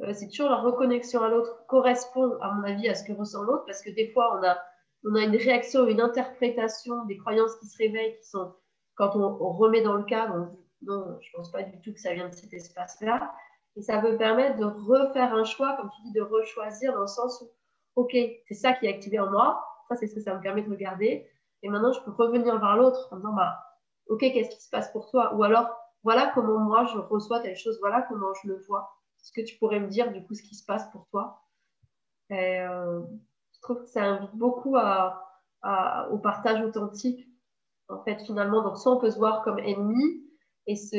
euh, 0.00 0.12
c'est 0.12 0.28
toujours 0.28 0.50
la 0.50 0.56
reconnexion 0.56 1.22
à 1.22 1.28
l'autre, 1.28 1.66
correspond, 1.66 2.38
à 2.40 2.52
mon 2.52 2.64
avis, 2.64 2.88
à 2.88 2.94
ce 2.94 3.04
que 3.04 3.12
ressent 3.12 3.42
l'autre? 3.42 3.64
Parce 3.66 3.82
que 3.82 3.90
des 3.90 4.12
fois, 4.12 4.38
on 4.38 4.44
a, 4.44 4.58
on 5.04 5.14
a 5.14 5.22
une 5.22 5.36
réaction, 5.36 5.86
une 5.86 6.00
interprétation 6.00 7.04
des 7.06 7.16
croyances 7.18 7.56
qui 7.56 7.66
se 7.66 7.76
réveillent, 7.78 8.16
qui 8.18 8.28
sont, 8.28 8.54
quand 8.94 9.16
on, 9.16 9.52
remet 9.52 9.82
dans 9.82 9.94
le 9.94 10.04
cadre, 10.04 10.52
non, 10.82 11.18
je 11.20 11.28
ne 11.28 11.36
pense 11.36 11.50
pas 11.50 11.62
du 11.62 11.80
tout 11.80 11.92
que 11.92 12.00
ça 12.00 12.14
vient 12.14 12.28
de 12.28 12.34
cet 12.34 12.52
espace-là. 12.52 13.32
Et 13.76 13.82
ça 13.82 13.98
peut 13.98 14.16
permettre 14.16 14.56
de 14.56 14.64
refaire 14.64 15.34
un 15.34 15.44
choix, 15.44 15.76
comme 15.76 15.90
tu 15.96 16.02
dis, 16.02 16.12
de 16.12 16.22
rechoisir 16.22 16.94
dans 16.94 17.02
le 17.02 17.06
sens 17.06 17.42
où, 17.42 17.50
OK, 17.96 18.12
c'est 18.46 18.54
ça 18.54 18.72
qui 18.74 18.86
est 18.86 18.90
activé 18.90 19.18
en 19.18 19.30
moi, 19.30 19.64
ça 19.88 19.96
c'est 19.96 20.06
ce 20.06 20.14
que 20.14 20.20
ça 20.20 20.34
me 20.34 20.40
permet 20.40 20.62
de 20.62 20.70
regarder. 20.70 21.26
Et 21.62 21.68
maintenant, 21.68 21.92
je 21.92 22.00
peux 22.02 22.12
revenir 22.12 22.58
vers 22.60 22.76
l'autre 22.76 23.08
en 23.12 23.16
disant, 23.16 23.32
bah, 23.34 23.58
OK, 24.08 24.20
qu'est-ce 24.20 24.50
qui 24.54 24.62
se 24.62 24.70
passe 24.70 24.90
pour 24.92 25.10
toi? 25.10 25.34
Ou 25.34 25.42
alors, 25.42 25.68
voilà 26.04 26.30
comment 26.34 26.58
moi 26.58 26.84
je 26.84 26.98
reçois 26.98 27.40
telle 27.40 27.56
chose, 27.56 27.78
voilà 27.80 28.02
comment 28.02 28.32
je 28.42 28.48
le 28.48 28.62
vois. 28.68 28.90
Est-ce 29.20 29.32
que 29.32 29.44
tu 29.44 29.58
pourrais 29.58 29.80
me 29.80 29.88
dire 29.88 30.12
du 30.12 30.24
coup 30.24 30.34
ce 30.34 30.42
qui 30.42 30.54
se 30.54 30.64
passe 30.64 30.88
pour 30.92 31.06
toi? 31.10 31.42
Euh, 32.32 33.02
Je 33.54 33.60
trouve 33.62 33.82
que 33.82 33.88
ça 33.88 34.02
invite 34.04 34.34
beaucoup 34.34 34.76
au 34.76 36.18
partage 36.18 36.62
authentique. 36.62 37.26
En 37.88 38.02
fait, 38.04 38.20
finalement, 38.24 38.62
donc 38.62 38.78
soit 38.78 38.92
on 38.92 39.00
peut 39.00 39.10
se 39.10 39.18
voir 39.18 39.42
comme 39.42 39.58
ennemi 39.60 40.24
et 40.66 40.76
se, 40.76 40.96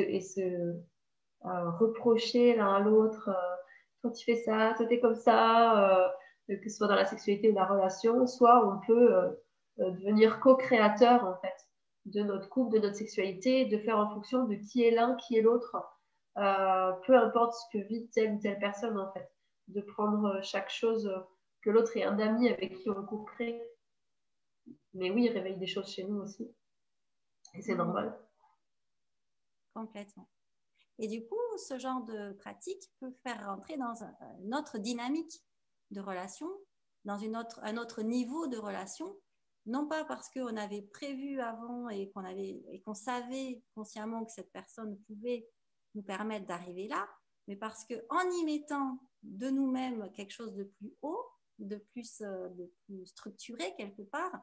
euh, 1.46 1.70
reprocher 1.80 2.56
l'un 2.56 2.76
à 2.76 2.80
l'autre. 2.80 3.30
Euh, 3.30 3.56
toi, 4.02 4.12
tu 4.12 4.26
fais 4.26 4.36
ça, 4.38 4.74
toi, 4.78 4.86
tu 4.86 4.94
es 4.94 5.00
comme 5.00 5.16
ça, 5.16 6.12
que 6.48 6.70
ce 6.70 6.78
soit 6.78 6.88
dans 6.88 6.96
la 6.96 7.06
sexualité 7.06 7.52
ou 7.52 7.56
la 7.56 7.66
relation, 7.66 8.26
soit 8.26 8.66
on 8.66 8.80
peut 8.86 9.38
devenir 9.78 10.40
co-créateur 10.40 11.24
en 11.26 11.36
fait 11.42 11.68
de 12.08 12.22
notre 12.22 12.50
couple, 12.50 12.76
de 12.76 12.80
notre 12.82 12.96
sexualité, 12.96 13.66
de 13.66 13.78
faire 13.78 13.98
en 13.98 14.10
fonction 14.14 14.46
de 14.46 14.56
qui 14.56 14.84
est 14.84 14.92
l'un, 14.92 15.16
qui 15.16 15.38
est 15.38 15.42
l'autre, 15.42 15.76
euh, 16.38 16.92
peu 17.06 17.18
importe 17.18 17.54
ce 17.54 17.78
que 17.78 17.84
vit 17.84 18.08
telle 18.10 18.36
ou 18.36 18.40
telle 18.40 18.60
personne 18.60 18.98
en 18.98 19.12
fait, 19.12 19.30
de 19.68 19.82
prendre 19.82 20.42
chaque 20.42 20.70
chose 20.70 21.12
que 21.62 21.70
l'autre 21.70 21.96
est 21.98 22.04
un 22.04 22.18
ami 22.20 22.50
avec 22.50 22.78
qui 22.78 22.90
on 22.90 23.06
couperait. 23.06 23.62
Mais 24.94 25.12
oui, 25.12 25.26
il 25.26 25.32
réveille 25.32 25.58
des 25.58 25.68
choses 25.68 25.92
chez 25.92 26.04
nous 26.04 26.22
aussi. 26.22 26.50
Et 27.54 27.62
c'est 27.62 27.76
normal. 27.76 28.18
Complètement. 29.74 30.30
Et 31.00 31.08
du 31.08 31.26
coup, 31.28 31.36
ce 31.58 31.78
genre 31.78 32.04
de 32.04 32.34
pratique 32.34 32.92
peut 33.00 33.12
faire 33.24 33.46
rentrer 33.46 33.78
dans 33.78 33.94
une 34.44 34.56
autre 34.56 34.78
dynamique 34.78 35.44
de 35.92 36.02
relation, 36.02 36.50
dans 37.06 37.18
une 37.18 37.38
autre, 37.38 37.60
un 37.64 37.78
autre 37.78 38.02
niveau 38.02 38.48
de 38.48 38.58
relation, 38.58 39.16
non 39.66 39.88
pas 39.88 40.06
parce 40.06 40.30
qu'on 40.30 40.56
avait 40.56 40.82
prévu 40.82 41.40
avant 41.42 41.90
et 41.90 42.12
qu'on 42.12 42.94
savait 42.94 43.64
consciemment 43.76 44.26
que 44.26 44.32
cette 44.32 44.52
personne 44.52 44.98
pouvait 45.08 45.48
nous 45.96 46.04
permettre 46.04 46.46
d'arriver 46.46 46.88
là, 46.88 47.08
mais 47.48 47.56
parce 47.56 47.86
que 47.86 47.96
en 48.10 48.30
y 48.30 48.46
mettant 48.46 49.00
de 49.24 49.50
nous-mêmes 49.50 50.12
quelque 50.14 50.32
chose 50.32 50.54
de 50.56 50.64
plus 50.64 50.96
haut, 51.02 51.26
de 51.60 51.78
plus, 51.78 52.22
euh, 52.22 52.50
de 52.50 52.72
plus 52.86 53.06
structuré 53.08 53.74
quelque 53.78 54.04
part, 54.04 54.40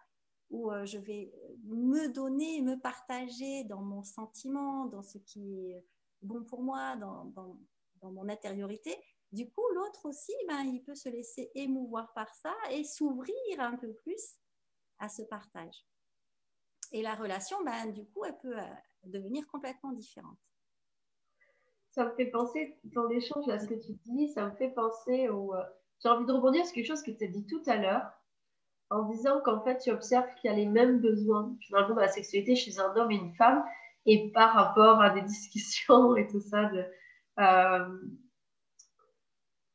où 0.50 0.70
euh, 0.70 0.85
je 0.85 0.98
vais 0.98 1.33
me 1.64 2.09
donner, 2.09 2.61
me 2.61 2.78
partager 2.80 3.64
dans 3.64 3.83
mon 3.83 4.02
sentiment, 4.02 4.87
dans 4.87 5.02
ce 5.02 5.18
qui 5.18 5.70
est 5.70 5.85
bon 6.22 6.44
pour 6.44 6.62
moi, 6.62 6.96
dans, 6.96 7.26
dans, 7.26 7.59
dans 8.02 8.11
mon 8.11 8.28
intériorité. 8.28 8.96
Du 9.35 9.51
coup, 9.51 9.66
l'autre 9.75 10.07
aussi, 10.07 10.33
ben, 10.47 10.61
il 10.61 10.81
peut 10.85 10.94
se 10.94 11.09
laisser 11.09 11.51
émouvoir 11.57 12.12
par 12.12 12.33
ça 12.33 12.55
et 12.70 12.85
s'ouvrir 12.85 13.35
un 13.59 13.75
peu 13.75 13.92
plus 13.92 14.37
à 15.01 15.09
ce 15.09 15.23
partage. 15.23 15.85
Et 16.92 17.03
la 17.03 17.16
relation, 17.16 17.57
ben, 17.64 17.90
du 17.90 18.07
coup, 18.07 18.25
elle 18.25 18.38
peut 18.38 18.57
euh, 18.57 18.75
devenir 19.03 19.44
complètement 19.49 19.90
différente. 19.90 20.38
Ça 21.90 22.05
me 22.05 22.14
fait 22.14 22.27
penser, 22.27 22.79
dans 22.85 23.09
l'échange 23.09 23.49
à 23.49 23.59
ce 23.59 23.66
que 23.66 23.75
tu 23.75 23.94
dis, 24.05 24.29
ça 24.29 24.47
me 24.47 24.55
fait 24.55 24.70
penser 24.70 25.29
au... 25.29 25.53
Euh, 25.53 25.64
j'ai 26.01 26.11
envie 26.11 26.27
de 26.27 26.33
rebondir 26.33 26.64
sur 26.64 26.73
quelque 26.73 26.87
chose 26.87 27.03
que 27.03 27.11
tu 27.11 27.25
as 27.25 27.29
dit 27.29 27.44
tout 27.44 27.62
à 27.66 27.77
l'heure, 27.77 28.09
en 28.90 29.03
disant 29.09 29.40
qu'en 29.40 29.64
fait, 29.64 29.79
tu 29.79 29.90
observes 29.90 30.33
qu'il 30.37 30.49
y 30.49 30.55
a 30.55 30.57
les 30.57 30.66
mêmes 30.66 31.01
besoins, 31.01 31.57
finalement, 31.61 31.97
la 31.97 32.07
sexualité 32.07 32.55
chez 32.55 32.79
un 32.79 32.94
homme 32.94 33.11
et 33.11 33.16
une 33.16 33.35
femme, 33.35 33.64
et 34.07 34.31
par 34.31 34.55
rapport 34.55 35.01
à 35.01 35.11
des 35.11 35.23
discussions 35.27 36.14
et 36.14 36.29
tout 36.29 36.40
ça, 36.40 36.66
de, 36.66 36.85
euh, 37.40 38.01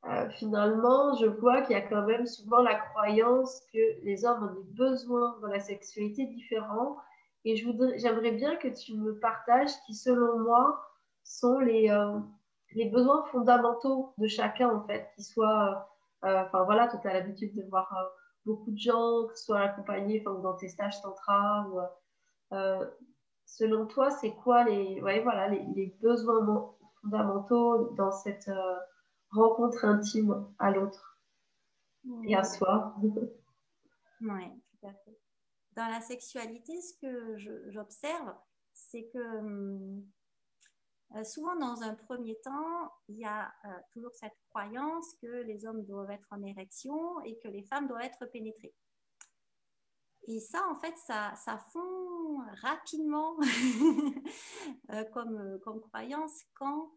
euh, 0.05 0.29
finalement, 0.29 1.13
je 1.15 1.25
vois 1.25 1.61
qu'il 1.61 1.75
y 1.75 1.79
a 1.79 1.81
quand 1.81 2.05
même 2.05 2.25
souvent 2.25 2.61
la 2.61 2.75
croyance 2.75 3.61
que 3.73 4.03
les 4.03 4.25
hommes 4.25 4.43
ont 4.43 4.53
des 4.53 4.73
besoins 4.73 5.37
dans 5.41 5.47
la 5.47 5.59
sexualité 5.59 6.25
différents. 6.27 6.97
Et 7.45 7.55
j'aimerais 7.55 8.31
bien 8.31 8.55
que 8.55 8.67
tu 8.69 8.95
me 8.95 9.19
partages 9.19 9.71
qui, 9.85 9.93
selon 9.93 10.39
moi, 10.39 10.81
sont 11.23 11.59
les, 11.59 11.89
euh, 11.89 12.19
besoins 12.91 13.25
fondamentaux 13.31 14.13
de 14.17 14.27
chacun, 14.27 14.69
en 14.69 14.81
fait, 14.87 15.09
qui 15.15 15.23
soient, 15.23 15.89
euh, 16.25 16.43
enfin 16.45 16.63
voilà, 16.63 16.87
tu 16.87 17.07
as 17.07 17.13
l'habitude 17.13 17.53
de 17.55 17.63
voir 17.69 17.93
beaucoup 18.45 18.71
de 18.71 18.77
gens, 18.77 19.27
que 19.27 19.37
ce 19.37 19.45
soit 19.45 19.59
accompagnés 19.59 20.21
dans 20.21 20.53
tes 20.53 20.69
stages 20.69 21.01
tantra. 21.01 21.67
Selon 23.45 23.87
toi, 23.87 24.11
c'est 24.11 24.31
quoi 24.31 24.63
les, 24.63 25.01
ouais, 25.01 25.21
voilà, 25.21 25.47
les, 25.49 25.97
besoins 26.01 26.71
fondamentaux 27.01 27.93
dans 27.97 28.11
cette 28.11 28.49
rencontre 29.31 29.85
intime 29.85 30.47
à 30.57 30.71
l'autre 30.71 31.21
et 32.23 32.35
à 32.35 32.43
soi. 32.43 32.95
oui, 34.21 34.45
tout 34.71 34.87
à 34.87 34.93
fait. 34.93 35.19
Dans 35.75 35.87
la 35.87 36.01
sexualité, 36.01 36.81
ce 36.81 36.93
que 36.99 37.37
j'observe, 37.71 38.33
c'est 38.73 39.09
que 39.13 39.37
hum, 39.39 40.03
euh, 41.15 41.23
souvent 41.23 41.55
dans 41.55 41.81
un 41.81 41.95
premier 41.95 42.39
temps, 42.43 42.91
il 43.07 43.17
y 43.17 43.25
a 43.25 43.51
euh, 43.65 43.69
toujours 43.93 44.13
cette 44.13 44.37
croyance 44.49 45.15
que 45.21 45.43
les 45.43 45.65
hommes 45.65 45.83
doivent 45.85 46.11
être 46.11 46.27
en 46.29 46.43
érection 46.43 47.19
et 47.21 47.39
que 47.39 47.47
les 47.47 47.63
femmes 47.63 47.87
doivent 47.87 48.03
être 48.03 48.25
pénétrées. 48.27 48.75
Et 50.27 50.39
ça, 50.39 50.67
en 50.69 50.75
fait, 50.75 50.95
ça, 50.97 51.33
ça 51.35 51.57
fond 51.57 52.37
rapidement 52.61 53.35
euh, 54.91 55.03
comme, 55.05 55.59
comme 55.63 55.81
croyance 55.81 56.43
quand 56.53 56.91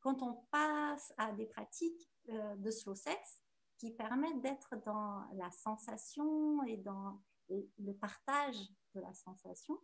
quand 0.00 0.22
on 0.22 0.34
passe 0.50 1.12
à 1.16 1.32
des 1.32 1.46
pratiques 1.46 2.10
euh, 2.30 2.56
de 2.56 2.70
slow 2.70 2.94
sex 2.94 3.42
qui 3.78 3.92
permettent 3.92 4.40
d'être 4.40 4.76
dans 4.84 5.24
la 5.34 5.50
sensation 5.50 6.62
et 6.64 6.76
dans 6.78 7.20
le 7.48 7.94
partage 7.94 8.58
de 8.94 9.00
la 9.00 9.14
sensation, 9.14 9.78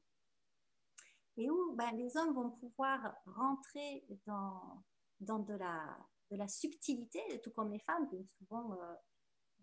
et 1.37 1.48
où 1.50 1.74
ben, 1.74 1.90
les 1.96 2.16
hommes 2.16 2.35
vont 2.35 2.50
pouvoir 2.50 3.14
rentrer 3.24 4.07
dans, 4.27 4.83
de, 5.20 5.55
la, 5.55 6.48
subtilité, 6.48 7.20
tout 7.42 7.50
comme 7.53 7.72
les 7.72 7.79
femmes, 7.79 8.09
souvent, 8.27 8.72
euh, 8.72 8.94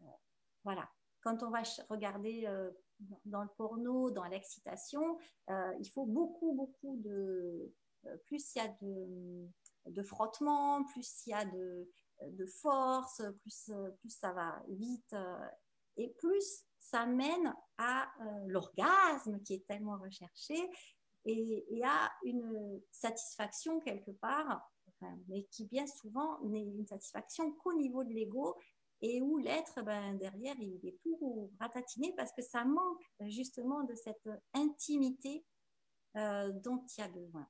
euh, 0.01 0.05
voilà, 0.63 0.89
quand 1.21 1.43
on 1.43 1.51
va 1.51 1.61
regarder 1.89 2.47
dans 3.25 3.43
le 3.43 3.49
porno, 3.49 4.09
dans 4.09 4.25
l'excitation, 4.25 5.19
il 5.49 5.89
faut 5.93 6.05
beaucoup, 6.05 6.53
beaucoup 6.53 6.97
de... 6.97 7.71
plus 8.25 8.55
il 8.55 8.57
y 8.57 8.61
a 8.61 8.67
de 8.81 9.47
de 9.85 10.03
frottement, 10.03 10.83
plus 10.85 11.25
il 11.25 11.31
y 11.31 11.33
a 11.33 11.45
de, 11.45 12.45
force, 12.61 13.21
plus, 13.41 13.71
plus 13.99 14.09
ça 14.09 14.31
va 14.31 14.61
vite 14.67 15.13
euh, 15.13 15.47
et 15.97 16.09
plus 16.19 16.65
ça 16.79 17.05
mène 17.05 17.53
à 17.77 18.03
euh, 18.21 18.47
l'orgasme 18.47 19.41
qui 19.41 19.55
est 19.55 19.67
tellement 19.67 19.97
recherché 19.97 20.55
et, 21.25 21.81
à 21.83 22.11
une 22.23 22.81
satisfaction 22.91 23.79
quelque 23.79 24.11
part, 24.11 24.69
mais 25.27 25.43
qui 25.45 25.65
bien 25.65 25.87
souvent 25.87 26.39
n'est 26.41 26.63
une 26.63 26.85
satisfaction 26.85 27.51
qu'au 27.53 27.73
niveau 27.73 28.03
de 28.03 28.09
l'ego 28.09 28.55
et 29.01 29.21
où 29.21 29.37
l'être, 29.37 29.81
ben, 29.83 30.15
derrière, 30.15 30.55
il 30.59 30.79
est 30.85 30.99
tout 31.01 31.51
ratatiné 31.59 32.13
parce 32.15 32.31
que 32.33 32.41
ça 32.41 32.63
manque 32.65 33.03
justement 33.21 33.83
de 33.83 33.95
cette 33.95 34.29
intimité 34.53 35.43
euh, 36.17 36.51
dont 36.51 36.85
il 36.85 37.01
y 37.01 37.03
a 37.03 37.07
besoin 37.07 37.47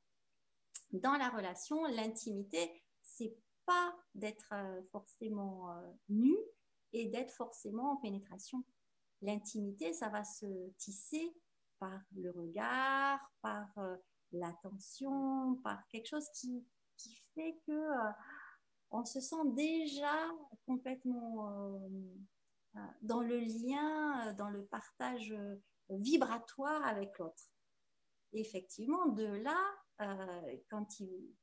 dans 0.93 1.13
la 1.13 1.29
relation, 1.29 1.83
l'intimité, 1.85 2.81
c'est 3.01 3.35
pas 3.65 3.95
d'être 4.15 4.53
euh, 4.53 4.81
forcément 4.91 5.71
euh, 5.71 5.91
nu 6.09 6.35
et 6.93 7.07
d'être 7.07 7.31
forcément 7.31 7.93
en 7.93 7.97
pénétration. 7.97 8.63
L'intimité, 9.21 9.93
ça 9.93 10.09
va 10.09 10.23
se 10.23 10.69
tisser 10.77 11.33
par 11.79 12.01
le 12.15 12.31
regard, 12.31 13.19
par 13.41 13.67
euh, 13.77 13.95
l'attention, 14.31 15.55
par 15.63 15.87
quelque 15.87 16.07
chose 16.07 16.27
qui, 16.33 16.65
qui 16.97 17.15
fait 17.33 17.59
que 17.65 17.89
on 18.91 19.05
se 19.05 19.21
sent 19.21 19.43
déjà 19.53 20.13
complètement 20.65 21.79
dans 23.01 23.21
le 23.21 23.39
lien, 23.39 24.33
dans 24.33 24.49
le 24.49 24.65
partage 24.65 25.33
vibratoire 25.89 26.85
avec 26.85 27.17
l'autre. 27.17 27.43
effectivement, 28.33 29.07
de 29.07 29.25
là, 29.25 29.57
euh, 30.01 30.57
quand, 30.69 30.99
il, 30.99 31.35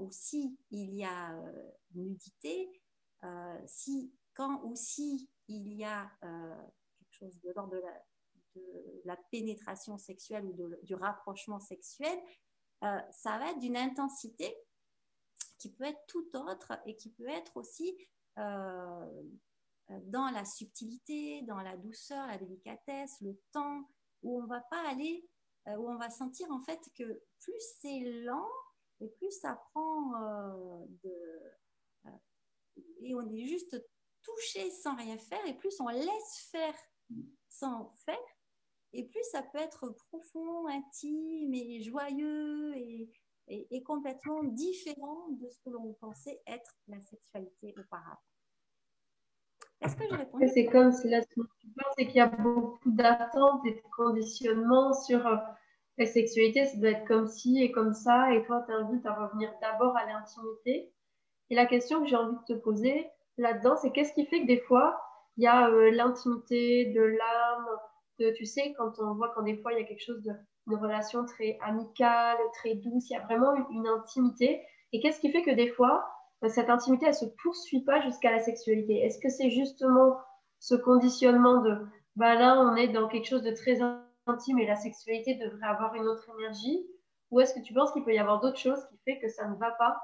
ou 0.00 0.10
si 0.10 0.58
il 0.70 0.94
y 0.94 1.04
a 1.04 1.34
euh, 1.34 1.70
nudité, 1.94 2.70
euh, 3.24 3.58
si, 3.66 4.12
quand 4.34 4.62
ou 4.64 4.74
si 4.74 5.28
il 5.48 5.72
y 5.74 5.84
a 5.84 6.10
quelque 6.20 7.12
chose 7.12 7.40
de 7.40 7.52
l'ordre 7.54 7.72
de 7.74 7.82
la, 9.04 9.16
pénétration 9.30 9.98
sexuelle 9.98 10.44
ou 10.44 10.52
de, 10.52 10.78
du 10.82 10.94
rapprochement 10.94 11.60
sexuel, 11.60 12.18
ça 12.80 13.38
va 13.38 13.50
être 13.50 13.58
d'une 13.58 13.76
intensité 13.76 14.54
qui 15.58 15.72
peut 15.72 15.84
être 15.84 16.06
tout 16.06 16.28
autre 16.34 16.78
et 16.86 16.96
qui 16.96 17.10
peut 17.10 17.28
être 17.28 17.56
aussi 17.56 17.96
dans 18.36 20.30
la 20.30 20.44
subtilité, 20.44 21.42
dans 21.42 21.60
la 21.60 21.76
douceur, 21.76 22.26
la 22.26 22.38
délicatesse, 22.38 23.20
le 23.20 23.40
temps, 23.52 23.88
où 24.22 24.40
on 24.42 24.46
va 24.46 24.60
pas 24.60 24.88
aller 24.88 25.28
où 25.66 25.90
on 25.90 25.96
va 25.96 26.10
sentir 26.10 26.50
en 26.50 26.60
fait 26.60 26.80
que 26.96 27.22
plus 27.40 27.62
c'est 27.80 28.00
lent 28.24 28.48
et 29.00 29.08
plus 29.08 29.30
ça 29.30 29.60
prend 29.72 30.14
euh, 30.14 30.84
de... 31.04 31.14
Euh, 32.06 32.80
et 33.00 33.14
on 33.14 33.28
est 33.30 33.46
juste 33.46 33.76
touché 34.22 34.70
sans 34.70 34.96
rien 34.96 35.18
faire 35.18 35.44
et 35.46 35.54
plus 35.54 35.80
on 35.80 35.88
laisse 35.88 36.48
faire 36.50 36.74
sans 37.48 37.92
faire 38.04 38.16
et 38.92 39.04
plus 39.04 39.22
ça 39.30 39.42
peut 39.42 39.58
être 39.58 39.90
profond, 40.08 40.66
intime 40.68 41.52
et 41.52 41.82
joyeux 41.82 42.74
et, 42.76 43.10
et, 43.48 43.82
complètement 43.82 44.42
différent 44.44 45.28
de 45.30 45.48
ce 45.48 45.60
que 45.60 45.70
l'on 45.70 45.92
pensait 45.94 46.40
être 46.46 46.74
la 46.86 47.00
sexualité 47.00 47.74
auparavant. 47.78 48.20
Est-ce 49.82 49.96
que 49.96 50.04
je 50.10 50.14
réponds 50.14 50.38
C'est 50.52 50.66
comme 50.66 50.92
si 50.92 51.08
là, 51.08 51.20
ce 51.22 51.28
tu 51.28 51.68
penses, 51.68 51.94
c'est 51.96 52.06
qu'il 52.06 52.16
y 52.16 52.20
a 52.20 52.26
beaucoup 52.26 52.90
d'attentes 52.90 53.64
et 53.66 53.72
de 53.72 53.82
conditionnements 53.96 54.92
sur 54.92 55.22
la 55.98 56.06
sexualité, 56.06 56.64
ça 56.64 56.76
doit 56.78 56.90
être 56.90 57.06
comme 57.06 57.26
ci 57.26 57.62
et 57.62 57.72
comme 57.72 57.92
ça, 57.92 58.32
et 58.32 58.44
toi, 58.44 58.64
tu 58.66 58.72
invites 58.72 59.04
à 59.06 59.14
revenir 59.14 59.52
d'abord 59.60 59.96
à 59.96 60.06
l'intimité. 60.06 60.92
Et 61.50 61.54
la 61.54 61.66
question 61.66 62.02
que 62.02 62.08
j'ai 62.08 62.16
envie 62.16 62.36
de 62.36 62.54
te 62.54 62.58
poser 62.58 63.08
là-dedans, 63.36 63.76
c'est 63.76 63.90
qu'est-ce 63.90 64.12
qui 64.12 64.26
fait 64.26 64.42
que 64.42 64.46
des 64.46 64.60
fois, 64.60 65.00
il 65.36 65.44
y 65.44 65.46
a 65.46 65.68
euh, 65.68 65.90
l'intimité, 65.90 66.86
de 66.86 67.00
l'âme, 67.00 67.66
de, 68.18 68.30
tu 68.36 68.44
sais, 68.44 68.74
quand 68.76 68.98
on 68.98 69.14
voit 69.14 69.32
quand 69.34 69.42
des 69.42 69.56
fois, 69.56 69.72
il 69.72 69.78
y 69.78 69.82
a 69.82 69.84
quelque 69.84 70.04
chose 70.04 70.22
de, 70.22 70.32
une 70.68 70.76
relation 70.76 71.24
très 71.24 71.58
amicale, 71.62 72.36
très 72.54 72.74
douce, 72.74 73.10
il 73.10 73.14
y 73.14 73.16
a 73.16 73.24
vraiment 73.24 73.54
une, 73.70 73.86
intimité. 73.86 74.60
Et 74.92 75.00
qu'est-ce 75.00 75.20
qui 75.20 75.32
fait 75.32 75.42
que 75.42 75.50
des 75.50 75.70
fois, 75.70 76.08
cette 76.46 76.70
intimité, 76.70 77.06
elle 77.06 77.12
ne 77.12 77.16
se 77.16 77.24
poursuit 77.42 77.82
pas 77.82 78.00
jusqu'à 78.00 78.30
la 78.30 78.38
sexualité. 78.38 79.00
Est-ce 79.04 79.18
que 79.18 79.28
c'est 79.28 79.50
justement 79.50 80.16
ce 80.60 80.76
conditionnement 80.76 81.62
de, 81.62 81.76
bah 82.14 82.34
là, 82.34 82.60
on 82.60 82.76
est 82.76 82.88
dans 82.88 83.08
quelque 83.08 83.26
chose 83.26 83.42
de 83.42 83.50
très 83.50 83.80
intime 84.26 84.58
et 84.58 84.66
la 84.66 84.76
sexualité 84.76 85.34
devrait 85.34 85.66
avoir 85.66 85.94
une 85.94 86.06
autre 86.06 86.28
énergie? 86.38 86.86
Ou 87.30 87.40
est-ce 87.40 87.54
que 87.54 87.60
tu 87.60 87.74
penses 87.74 87.92
qu'il 87.92 88.04
peut 88.04 88.14
y 88.14 88.18
avoir 88.18 88.40
d'autres 88.40 88.58
choses 88.58 88.86
qui 88.88 88.98
fait 89.04 89.18
que 89.18 89.28
ça 89.28 89.48
ne 89.48 89.56
va 89.56 89.72
pas 89.72 90.00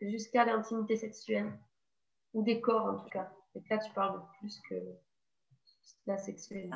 jusqu'à 0.00 0.44
l'intimité 0.44 0.96
sexuelle? 0.96 1.52
Ou 2.34 2.42
des 2.42 2.60
corps 2.60 2.86
en 2.86 2.96
tout 2.96 3.08
cas. 3.08 3.30
Et 3.54 3.62
là, 3.70 3.78
tu 3.78 3.90
parles 3.92 4.20
plus 4.40 4.60
que 4.68 4.74
la 6.06 6.18
sexualité. 6.18 6.70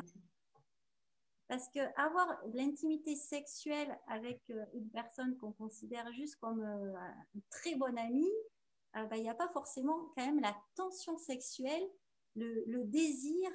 Parce 1.47 1.67
que 1.67 1.79
avoir 2.01 2.27
l'intimité 2.53 3.15
sexuelle 3.15 3.99
avec 4.07 4.39
euh, 4.49 4.65
une 4.73 4.89
personne 4.89 5.35
qu'on 5.35 5.51
considère 5.51 6.09
juste 6.13 6.37
comme 6.37 6.61
euh, 6.61 6.95
un 6.95 7.39
très 7.49 7.75
bon 7.75 7.97
ami, 7.97 8.25
ben, 8.93 9.15
il 9.15 9.23
n'y 9.23 9.29
a 9.29 9.35
pas 9.35 9.49
forcément 9.49 10.11
quand 10.15 10.25
même 10.25 10.39
la 10.41 10.55
tension 10.75 11.17
sexuelle, 11.17 11.89
le, 12.35 12.83
désir 12.83 13.49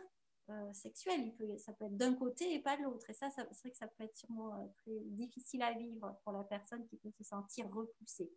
euh, 0.49 0.73
sexuel. 0.73 1.35
Ça 1.59 1.73
peut 1.73 1.87
être 1.87 1.97
d'un 1.97 2.15
côté 2.15 2.55
et 2.55 2.61
pas 2.61 2.77
de 2.77 2.83
l'autre. 2.83 3.09
Et 3.11 3.15
ça, 3.15 3.31
c'est 3.31 3.43
vrai 3.43 3.71
que 3.71 3.77
ça 3.77 3.89
peut 3.89 4.05
être 4.05 4.17
sûrement 4.17 4.55
euh, 4.55 4.67
très 4.83 4.99
difficile 5.05 5.63
à 5.63 5.73
vivre 5.73 6.19
pour 6.25 6.33
la 6.33 6.45
personne 6.45 6.87
qui 6.87 6.97
peut 6.97 7.11
se 7.11 7.25
sentir 7.25 7.69
repoussée. 7.71 8.33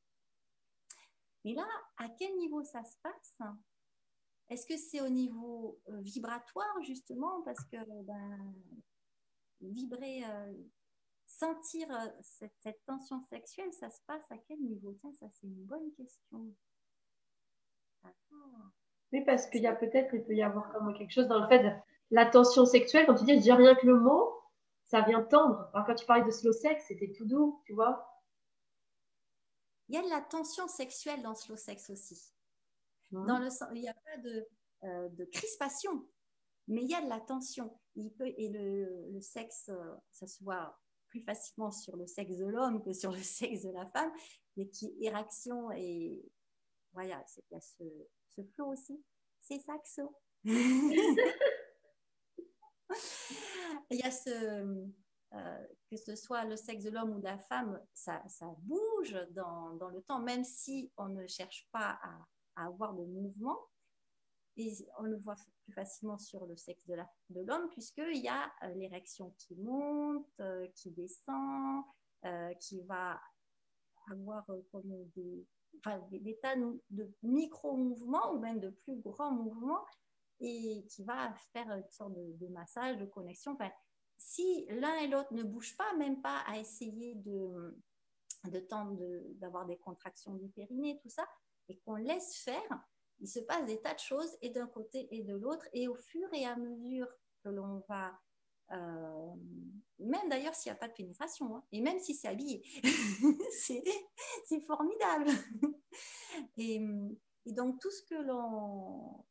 Mais 1.46 1.54
là, 1.54 1.68
à 1.98 2.10
quel 2.10 2.36
niveau 2.38 2.64
ça 2.64 2.84
se 2.84 2.98
passe? 3.02 3.38
Est-ce 4.50 4.66
que 4.66 4.78
c'est 4.78 5.00
au 5.02 5.10
niveau 5.10 5.80
euh, 5.88 6.02
vibratoire, 6.02 6.82
justement, 6.82 7.42
parce 7.44 7.64
que 7.66 7.78
ben, 8.04 8.54
vibrer, 9.62 10.24
sentir 11.26 11.88
cette, 12.22 12.84
tension 12.86 13.22
sexuelle, 13.30 13.72
ça 13.74 13.90
se 13.90 14.02
passe 14.08 14.30
à 14.32 14.38
quel 14.40 14.60
niveau? 14.60 14.94
Tiens, 15.00 15.14
ça, 15.14 15.28
c'est 15.30 15.48
une 15.48 15.64
bonne 15.66 15.94
question. 15.94 16.54
Oui, 19.12 19.24
parce 19.26 19.48
qu'il 19.48 19.62
y 19.62 19.68
a 19.68 19.76
peut-être, 19.76 20.14
il 20.14 20.24
peut 20.24 20.36
y 20.36 20.44
avoir 20.44 20.72
comme 20.72 20.94
quelque 20.96 21.12
chose 21.12 21.28
dans 21.28 21.40
le 21.40 21.48
fait 21.48 21.64
de 21.64 21.72
la 22.12 22.26
tension 22.26 22.66
sexuelle, 22.66 23.06
quand 23.06 23.16
tu 23.16 23.26
dis 23.26 23.38
déjà 23.38 23.56
rien 23.56 23.76
que 23.76 23.86
le 23.86 24.00
mot, 24.00 24.34
ça 24.86 25.02
vient 25.02 25.24
tendre. 25.24 25.70
Alors 25.74 25.86
quand 25.86 25.96
tu 25.96 26.06
parlais 26.06 26.26
de 26.26 26.32
slow 26.32 26.52
sex, 26.52 26.84
c'était 26.88 27.12
tout 27.12 27.26
doux, 27.26 27.62
tu 27.66 27.74
vois. 27.74 28.08
Il 29.88 29.96
y 29.96 29.98
a 29.98 30.04
de 30.04 30.10
la 30.10 30.22
tension 30.22 30.68
sexuelle 30.68 31.22
dans 31.24 31.36
slow 31.36 31.56
sex 31.56 31.90
aussi. 31.90 32.34
Mmh. 33.12 33.26
Dans 33.26 33.40
le, 33.40 33.50
il 33.74 33.82
n'y 33.82 33.90
a 33.90 33.94
pas 33.94 34.18
de, 34.18 34.48
euh, 34.84 35.10
de, 35.10 35.26
crispation, 35.26 36.08
mais 36.68 36.82
il 36.84 36.90
y 36.90 36.96
a 36.96 37.02
de 37.02 37.10
la 37.10 37.20
tension. 37.20 37.80
Il 37.96 38.12
peut, 38.14 38.28
et 38.28 38.50
le, 38.50 39.10
le 39.12 39.22
sexe, 39.22 39.70
euh, 39.70 39.96
ça 40.12 40.28
se 40.28 40.44
voit 40.44 40.80
plus 41.08 41.22
facilement 41.22 41.72
sur 41.72 41.96
le 41.96 42.06
sexe 42.06 42.38
de 42.38 42.46
l'homme 42.46 42.84
que 42.84 42.94
sur 42.94 43.12
le 43.12 43.18
sexe 43.24 43.64
de 43.64 43.72
la 43.72 43.88
femme, 43.88 44.12
mais 44.58 44.68
qui 44.70 44.96
érection 45.02 45.72
et 45.72 46.24
voilà, 46.94 47.24
il 47.38 47.54
y 47.54 47.56
a 47.56 47.62
ce, 47.62 47.84
ce 48.28 48.42
flot 48.44 48.68
aussi. 48.68 49.04
C'est 49.40 49.60
saxo. 49.60 50.16
Il 53.92 54.00
y 54.00 54.04
a 54.04 54.12
ce, 54.12 54.90
euh, 55.34 55.68
que 55.90 55.98
ce 55.98 56.16
soit 56.16 56.46
le 56.46 56.56
sexe 56.56 56.84
de 56.84 56.90
l'homme 56.90 57.12
ou 57.12 57.20
de 57.20 57.26
la 57.26 57.38
femme, 57.38 57.80
ça, 57.94 58.24
bouge 58.60 59.16
dans, 59.32 59.74
dans, 59.76 59.90
le 59.90 60.02
temps, 60.02 60.20
même 60.20 60.44
si 60.44 60.92
on 60.98 61.10
ne 61.10 61.28
cherche 61.28 61.68
pas 61.72 62.00
à, 62.02 62.66
avoir 62.66 62.94
de 62.94 63.04
mouvement. 63.06 63.58
Et 64.58 64.74
on 64.98 65.04
le 65.04 65.18
voit 65.18 65.36
plus 65.64 65.74
facilement 65.74 66.18
sur 66.18 66.46
le 66.46 66.58
sexe 66.58 66.86
de 66.88 67.42
l'homme, 67.42 67.70
puisqu'il 67.70 68.18
y 68.18 68.28
a 68.28 68.52
euh, 68.64 68.74
l'érection 68.76 69.34
qui 69.38 69.56
monte, 69.56 70.28
euh, 70.42 70.68
qui 70.76 70.92
descend, 70.92 71.84
qui 72.60 72.82
va 72.82 73.18
avoir 74.12 74.46
comme 74.72 75.10
des, 75.16 75.48
enfin, 75.78 76.00
des, 76.12 76.38
tas 76.42 76.56
de 76.56 77.12
micro-mouvements 77.24 78.34
ou 78.34 78.40
même 78.40 78.60
de 78.60 78.70
plus 78.70 78.96
grands 78.98 79.32
mouvements 79.32 79.86
et 80.40 80.86
qui 80.90 81.04
va 81.04 81.34
faire 81.54 81.70
une 81.72 81.90
sorte 81.90 82.14
de, 82.14 82.48
massage, 82.48 82.98
de 82.98 83.06
connexion. 83.06 83.54
Enfin, 83.54 83.72
si 84.18 84.66
l'un 84.70 84.96
et 84.98 85.08
l'autre 85.08 85.34
ne 85.34 85.44
bougent 85.44 85.78
pas, 85.78 85.94
même 85.98 86.22
pas 86.22 86.40
à 86.48 86.58
essayer 86.58 87.16
de, 87.16 87.78
de 88.46 88.60
tendre 88.60 88.98
d'avoir 89.36 89.66
des 89.66 89.78
contractions 89.78 90.34
du 90.36 90.48
périnée, 90.50 91.00
tout 91.02 91.10
ça, 91.10 91.28
et 91.68 91.78
qu'on 91.80 91.96
laisse 91.96 92.38
faire, 92.38 92.84
il 93.20 93.28
se 93.28 93.40
passe 93.40 93.66
des 93.66 93.82
tas 93.82 93.94
de 93.94 94.00
choses 94.00 94.38
et 94.42 94.50
d'un 94.50 94.68
côté 94.68 95.08
et 95.12 95.24
de 95.24 95.36
l'autre. 95.36 95.68
Et 95.74 95.88
au 95.88 95.96
fur 95.96 96.28
et 96.34 96.46
à 96.46 96.56
mesure 96.56 97.08
que 97.44 97.50
l'on 97.50 97.84
va, 97.90 98.18
euh, 98.72 99.34
même 100.00 100.30
d'ailleurs 100.30 100.56
s'il 100.56 100.72
n'y 100.72 100.78
a 100.78 100.80
pas 100.80 100.88
de 100.88 100.94
pénétration, 100.94 101.56
hein, 101.56 101.64
et 101.72 101.82
même 101.82 102.00
si 102.00 102.16
c'est 102.16 102.28
habillé, 102.28 102.64
c'est 103.52 104.62
formidable. 104.66 105.28
et, 106.58 106.82
et, 107.46 107.54
donc 107.54 107.80
tout 107.80 107.92
ce 107.92 108.04
que 108.04 108.16
l'on 108.16 109.26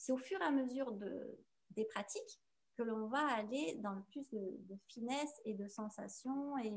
c'est 0.00 0.12
au 0.12 0.18
fur 0.18 0.40
et 0.40 0.44
à 0.44 0.50
mesure 0.50 0.92
de, 0.92 1.38
des 1.70 1.84
pratiques 1.84 2.40
que 2.74 2.82
l'on 2.82 3.06
va 3.08 3.26
aller 3.34 3.74
dans 3.82 3.92
le 3.92 4.02
plus 4.04 4.30
de, 4.30 4.76
finesse 4.88 5.40
et 5.44 5.54
de 5.54 5.68
sensations 5.68 6.56
et, 6.58 6.72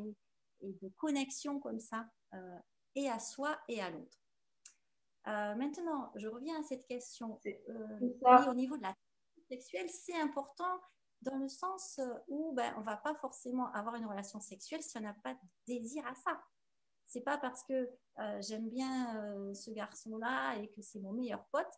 de 0.61 0.89
connexion 0.97 1.59
comme 1.59 1.79
ça, 1.79 2.05
euh, 2.33 2.59
et 2.95 3.09
à 3.09 3.19
soi 3.19 3.59
et 3.67 3.81
à 3.81 3.89
l'autre. 3.89 4.17
Euh, 5.27 5.55
maintenant, 5.55 6.11
je 6.15 6.27
reviens 6.27 6.59
à 6.59 6.63
cette 6.63 6.85
question. 6.85 7.39
Euh, 7.45 8.49
au 8.49 8.53
niveau 8.53 8.77
de 8.77 8.81
la 8.81 8.95
sexuelle, 9.49 9.89
c'est 9.89 10.19
important 10.19 10.79
dans 11.23 11.37
le 11.37 11.47
sens 11.47 11.99
où 12.27 12.53
ben, 12.53 12.73
on 12.77 12.81
ne 12.81 12.85
va 12.85 12.97
pas 12.97 13.15
forcément 13.15 13.71
avoir 13.73 13.95
une 13.95 14.05
relation 14.05 14.39
sexuelle 14.39 14.83
si 14.83 14.97
on 14.97 15.01
n'a 15.01 15.15
pas 15.23 15.33
de 15.33 15.39
désir 15.67 16.05
à 16.05 16.15
ça. 16.15 16.41
C'est 17.05 17.21
pas 17.21 17.37
parce 17.37 17.63
que 17.63 17.89
j'aime 18.39 18.69
bien 18.69 19.53
ce 19.53 19.71
garçon-là 19.71 20.55
et 20.55 20.69
que 20.69 20.81
c'est 20.81 20.99
mon 20.99 21.11
meilleur 21.11 21.45
pote 21.47 21.71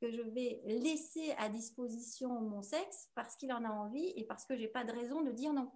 que 0.00 0.10
je 0.10 0.22
vais 0.22 0.62
laisser 0.64 1.32
à 1.32 1.48
disposition 1.48 2.40
mon 2.40 2.62
sexe 2.62 3.10
parce 3.14 3.36
qu'il 3.36 3.52
en 3.52 3.64
a 3.64 3.68
envie 3.68 4.12
et 4.16 4.24
parce 4.24 4.46
que 4.46 4.56
j'ai 4.56 4.68
pas 4.68 4.84
de 4.84 4.92
raison 4.92 5.20
de 5.22 5.30
dire 5.30 5.52
non. 5.52 5.70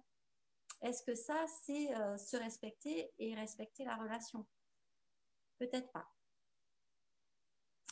Est-ce 0.81 1.03
que 1.03 1.15
ça, 1.15 1.45
c'est 1.63 1.95
euh, 1.95 2.17
se 2.17 2.35
respecter 2.37 3.11
et 3.19 3.35
respecter 3.35 3.85
la 3.85 3.95
relation? 3.95 4.45
Peut-être 5.59 5.91
pas. 5.91 6.07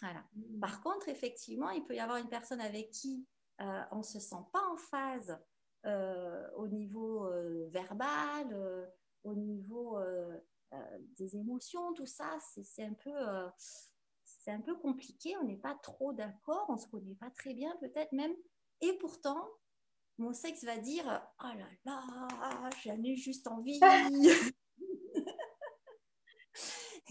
Voilà. 0.01 0.23
Mm. 0.33 0.59
Par 0.59 0.81
contre, 0.81 1.07
effectivement, 1.09 1.69
il 1.69 1.83
peut 1.85 1.95
y 1.95 1.99
avoir 1.99 2.17
une 2.17 2.29
personne 2.29 2.61
avec 2.61 2.91
qui 2.91 3.25
euh, 3.25 3.42
on 3.91 3.97
ne 3.97 4.03
se 4.03 4.19
sent 4.19 4.43
pas 4.51 4.63
en 4.71 4.77
phase 4.77 5.37
euh, 5.85 6.47
au 6.55 6.67
niveau 6.67 7.29
verbal, 7.69 8.91
au 9.23 9.33
niveau 9.33 9.99
des 11.17 11.35
émotions, 11.35 11.93
tout 11.93 12.05
ça. 12.05 12.37
C'est 12.39 12.83
un 12.83 12.93
peu 12.93 13.11
c'est 14.43 14.51
un 14.51 14.61
peu 14.61 14.75
compliqué, 14.75 15.37
on 15.37 15.45
n'est 15.45 15.57
pas 15.57 15.75
trop 15.81 16.11
d'accord, 16.11 16.65
on 16.67 16.73
ne 16.73 16.77
se 16.77 16.87
connaît 16.87 17.15
pas 17.15 17.29
très 17.29 17.53
bien 17.53 17.73
peut-être 17.79 18.11
même. 18.11 18.33
Et 18.81 18.91
pourtant, 18.99 19.47
mon 20.17 20.33
sexe 20.33 20.65
va 20.65 20.77
dire 20.77 21.05
Oh 21.43 21.47
là 21.57 21.65
là, 21.85 22.69
j'en 22.83 23.01
ai 23.03 23.15
juste 23.15 23.47
envie. 23.47 23.79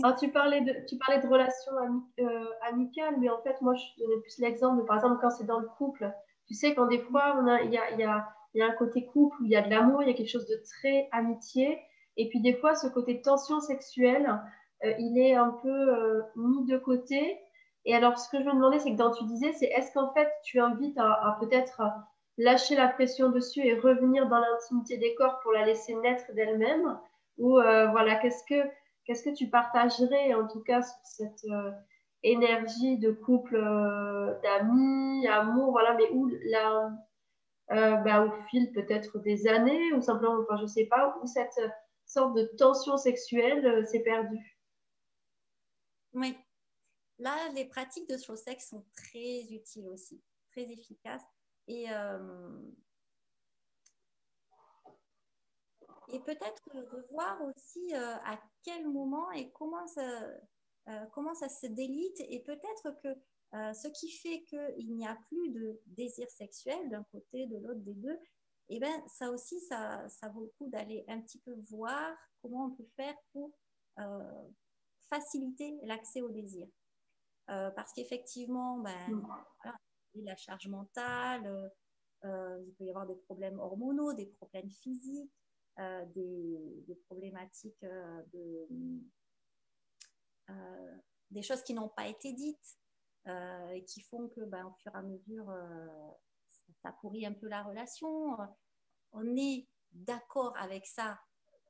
Alors, 0.02 0.16
tu 0.18 0.30
parlais 0.30 0.62
de, 0.62 0.86
tu 0.86 0.96
parlais 0.98 1.20
de 1.20 1.26
relations 1.26 1.72
euh, 2.20 2.50
amicales, 2.62 3.18
mais 3.18 3.28
en 3.28 3.42
fait, 3.42 3.60
moi, 3.60 3.74
je 3.74 3.84
donnais 3.98 4.20
plus 4.20 4.38
l'exemple 4.38 4.84
par 4.84 4.96
exemple, 4.96 5.18
quand 5.20 5.30
c'est 5.30 5.44
dans 5.44 5.58
le 5.58 5.68
couple. 5.68 6.12
Tu 6.52 6.58
sais, 6.58 6.74
quand 6.74 6.86
des 6.86 6.98
fois, 6.98 7.42
il 7.64 7.72
y 7.72 8.04
a, 8.04 8.28
un 8.60 8.72
côté 8.72 9.06
couple 9.06 9.36
où 9.40 9.44
il 9.46 9.50
y 9.50 9.56
a 9.56 9.62
de 9.62 9.70
l'amour, 9.70 10.02
il 10.02 10.08
y 10.08 10.12
a 10.12 10.14
quelque 10.14 10.30
chose 10.30 10.46
de 10.46 10.60
très 10.78 11.08
amitié. 11.10 11.80
Et 12.18 12.28
puis, 12.28 12.40
des 12.40 12.52
fois, 12.54 12.74
ce 12.74 12.88
côté 12.88 13.22
tension 13.22 13.60
sexuelle, 13.60 14.38
euh, 14.84 14.92
il 14.98 15.18
est 15.18 15.34
un 15.34 15.50
peu 15.62 15.68
euh, 15.70 16.20
mis 16.36 16.66
de 16.66 16.76
côté. 16.76 17.38
Et 17.86 17.94
alors, 17.94 18.18
ce 18.18 18.28
que 18.28 18.38
je 18.38 18.44
me 18.44 18.52
demandais, 18.52 18.78
c'est 18.78 18.92
que 18.92 18.96
dans 18.96 19.12
tu 19.12 19.24
disais, 19.24 19.52
c'est 19.52 19.66
est-ce 19.66 19.92
qu'en 19.94 20.12
fait, 20.12 20.30
tu 20.44 20.60
invites 20.60 20.98
à, 20.98 21.38
peut-être 21.40 21.82
lâcher 22.36 22.76
la 22.76 22.88
pression 22.88 23.30
dessus 23.30 23.60
et 23.60 23.78
revenir 23.78 24.28
dans 24.28 24.38
l'intimité 24.38 24.98
des 24.98 25.14
corps 25.14 25.40
pour 25.42 25.52
la 25.52 25.64
laisser 25.64 25.94
naître 25.94 26.32
d'elle-même? 26.34 26.98
Ou 27.38 27.52
voilà, 27.52 28.16
qu'est-ce 28.16 28.44
que 28.44 28.68
Qu'est-ce 29.04 29.24
que 29.24 29.34
tu 29.34 29.48
partagerais 29.48 30.32
en 30.34 30.46
tout 30.46 30.62
cas 30.62 30.82
sur 30.82 30.96
cette 31.02 31.44
euh, 31.50 31.70
énergie 32.22 32.98
de 32.98 33.12
couple, 33.12 33.56
euh, 33.56 34.38
d'amis, 34.42 35.26
amour, 35.26 35.72
voilà, 35.72 35.94
mais 35.94 36.10
où 36.10 36.28
là, 36.44 36.90
euh, 37.70 37.96
bah, 37.96 38.24
au 38.24 38.30
fil 38.48 38.72
peut-être 38.72 39.18
des 39.18 39.48
années 39.48 39.92
ou 39.92 40.00
simplement, 40.00 40.38
enfin 40.40 40.56
je 40.60 40.66
sais 40.66 40.86
pas, 40.86 41.16
où 41.20 41.26
cette 41.26 41.60
sorte 42.06 42.34
de 42.34 42.44
tension 42.58 42.96
sexuelle 42.96 43.86
s'est 43.86 44.02
perdue 44.02 44.58
Oui. 46.12 46.36
Là, 47.18 47.36
les 47.54 47.66
pratiques 47.66 48.08
de 48.08 48.16
slow 48.16 48.36
sex 48.36 48.68
sont 48.68 48.84
très 48.96 49.42
utiles 49.50 49.88
aussi, 49.88 50.20
très 50.50 50.62
efficaces. 50.62 51.24
Et 51.68 51.86
et 56.12 56.20
peut-être 56.20 56.62
revoir 56.74 57.40
aussi 57.42 57.94
euh, 57.94 58.16
à 58.24 58.38
quel 58.62 58.86
moment 58.88 59.30
et 59.32 59.50
comment 59.52 59.86
ça, 59.86 60.02
euh, 60.88 61.06
comment 61.12 61.34
ça 61.34 61.48
se 61.48 61.66
délite 61.66 62.20
et 62.20 62.40
peut-être 62.40 63.00
que 63.02 63.08
euh, 63.54 63.72
ce 63.72 63.88
qui 63.88 64.10
fait 64.10 64.42
qu'il 64.44 64.94
n'y 64.94 65.06
a 65.06 65.16
plus 65.28 65.50
de 65.50 65.80
désir 65.86 66.28
sexuel 66.30 66.88
d'un 66.88 67.04
côté, 67.04 67.46
de 67.46 67.58
l'autre, 67.58 67.80
des 67.80 67.94
deux, 67.94 68.18
et 68.68 68.76
eh 68.76 68.80
ben, 68.80 69.02
ça 69.06 69.30
aussi, 69.30 69.60
ça, 69.60 70.08
ça 70.08 70.28
vaut 70.30 70.44
le 70.44 70.52
coup 70.56 70.68
d'aller 70.68 71.04
un 71.08 71.20
petit 71.20 71.38
peu 71.40 71.54
voir 71.68 72.16
comment 72.40 72.66
on 72.66 72.70
peut 72.70 72.88
faire 72.96 73.14
pour 73.32 73.52
faciliter 75.10 75.78
l'accès 75.82 76.22
au 76.22 76.30
désir. 76.30 76.66
parce 77.46 77.92
qu'effectivement, 77.92 78.78
ben, 78.78 79.08
mm. 79.10 80.22
la 80.24 80.36
charge 80.36 80.68
mentale, 80.68 81.70
il 82.24 82.74
peut 82.78 82.84
y 82.84 82.88
avoir 82.88 83.06
des 83.06 83.16
problèmes 83.16 83.58
hormonaux, 83.58 84.14
des 84.14 84.26
problèmes 84.26 84.70
physiques, 84.70 85.30
euh, 85.78 86.04
des, 86.14 86.94
problématiques 87.06 87.82
euh, 87.82 88.22
de, 88.34 88.68
euh, 88.70 88.98
des 91.30 91.42
choses 91.42 91.62
qui 91.62 91.74
n'ont 91.74 91.88
pas 91.88 92.06
été 92.06 92.32
dites 92.32 92.78
et 93.26 93.84
qui 93.86 94.02
font 94.02 94.28
que, 94.28 94.40
ben, 94.42 94.66
au 94.66 94.72
fur 94.82 94.94
et 94.94 94.98
à 94.98 95.02
mesure, 95.02 95.52
ça 96.82 96.92
pourrit 97.00 97.26
un 97.26 97.32
peu 97.32 97.48
la 97.48 97.62
relation. 97.62 98.36
On 99.12 99.36
est 99.36 99.68
d'accord 99.92 100.56
avec 100.56 100.86
ça 100.86 101.20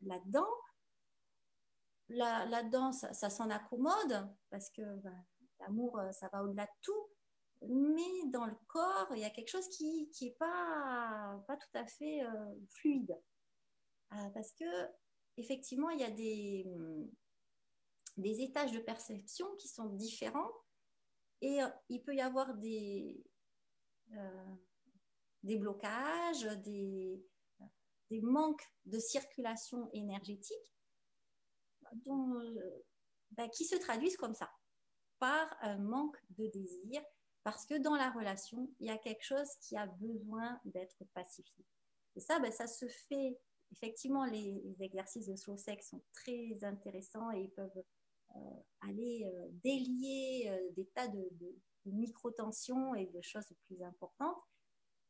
là-dedans. 0.03 0.49
Là-dedans, 2.09 2.93
ça, 2.93 3.31
s'en 3.31 3.51
accommode 3.51 4.29
parce 4.51 4.71
que 4.71 4.83
ben, 4.97 5.25
l'amour, 5.61 6.01
ça 6.13 6.29
va 6.33 6.43
au-delà 6.43 6.65
de 6.65 6.81
tout. 6.83 7.09
Mais 7.69 8.31
dans 8.33 8.47
le 8.47 8.57
corps, 8.67 9.09
il 9.13 9.21
y 9.21 9.25
a 9.25 9.31
quelque 9.31 9.51
chose 9.51 9.69
qui 9.69 10.11
n'est 10.21 10.33
pas, 10.33 11.41
pas 11.47 11.57
tout 11.57 11.79
à 11.79 11.87
fait 11.87 12.23
fluide. 12.69 13.17
Euh, 14.15 14.29
parce 14.35 14.53
que 14.53 14.65
effectivement, 15.37 15.91
il 15.91 16.01
y 16.01 16.05
a 16.05 16.11
des, 16.11 16.67
des 18.17 18.41
étages 18.41 18.73
de 18.73 18.79
perception 18.79 19.47
qui 19.57 19.69
sont 19.69 19.87
différents 19.87 20.53
et 21.41 21.63
euh, 21.63 21.69
il 21.89 22.03
peut 22.03 22.15
y 22.15 22.21
avoir 22.21 22.55
des, 22.55 23.25
euh, 24.13 24.55
des 25.43 25.57
blocages, 25.57 26.45
des, 26.63 27.25
des, 28.11 28.21
manques 28.21 28.65
de 28.85 28.99
circulation 28.99 29.91
énergétique 29.93 30.75
bah, 33.33 33.49
qui 33.49 33.65
se 33.65 33.77
traduisent 33.77 34.17
comme 34.17 34.35
ça, 34.35 34.51
par 35.19 35.49
un 35.63 35.79
manque 35.79 36.17
de 36.31 36.47
désir, 36.47 37.03
parce 37.43 37.67
que 37.67 37.75
dans 37.75 37.97
la 37.97 38.11
relation, 38.11 38.71
il 38.79 38.87
y 38.87 38.91
a 38.91 38.99
quelque 38.99 39.25
chose 39.25 39.49
qui 39.61 39.77
a 39.77 39.87
besoin 39.87 40.61
d'être 40.65 41.05
pacifié. 41.13 41.65
Et 42.15 42.21
ça, 42.21 42.39
bah, 42.39 42.53
ça 42.53 42.67
se 42.67 42.87
fait 42.87 43.37
effectivement, 43.73 44.25
les, 44.27 44.77
exercices 44.81 45.27
de 45.27 45.37
slow 45.37 45.57
sex 45.57 45.89
sont 45.89 46.03
très 46.13 46.63
intéressants 46.63 47.31
et 47.33 47.43
ils 47.43 47.51
peuvent 47.51 47.71
euh, 47.77 47.83
aller 48.81 49.25
euh, 49.27 49.49
délier 49.63 50.49
euh, 50.49 50.73
des 50.77 50.87
tas 50.87 51.09
de, 51.09 51.29
micro-tensions 51.85 52.95
et 52.95 53.07
de 53.07 53.21
choses 53.23 53.53
plus 53.67 53.83
importantes. 53.83 54.41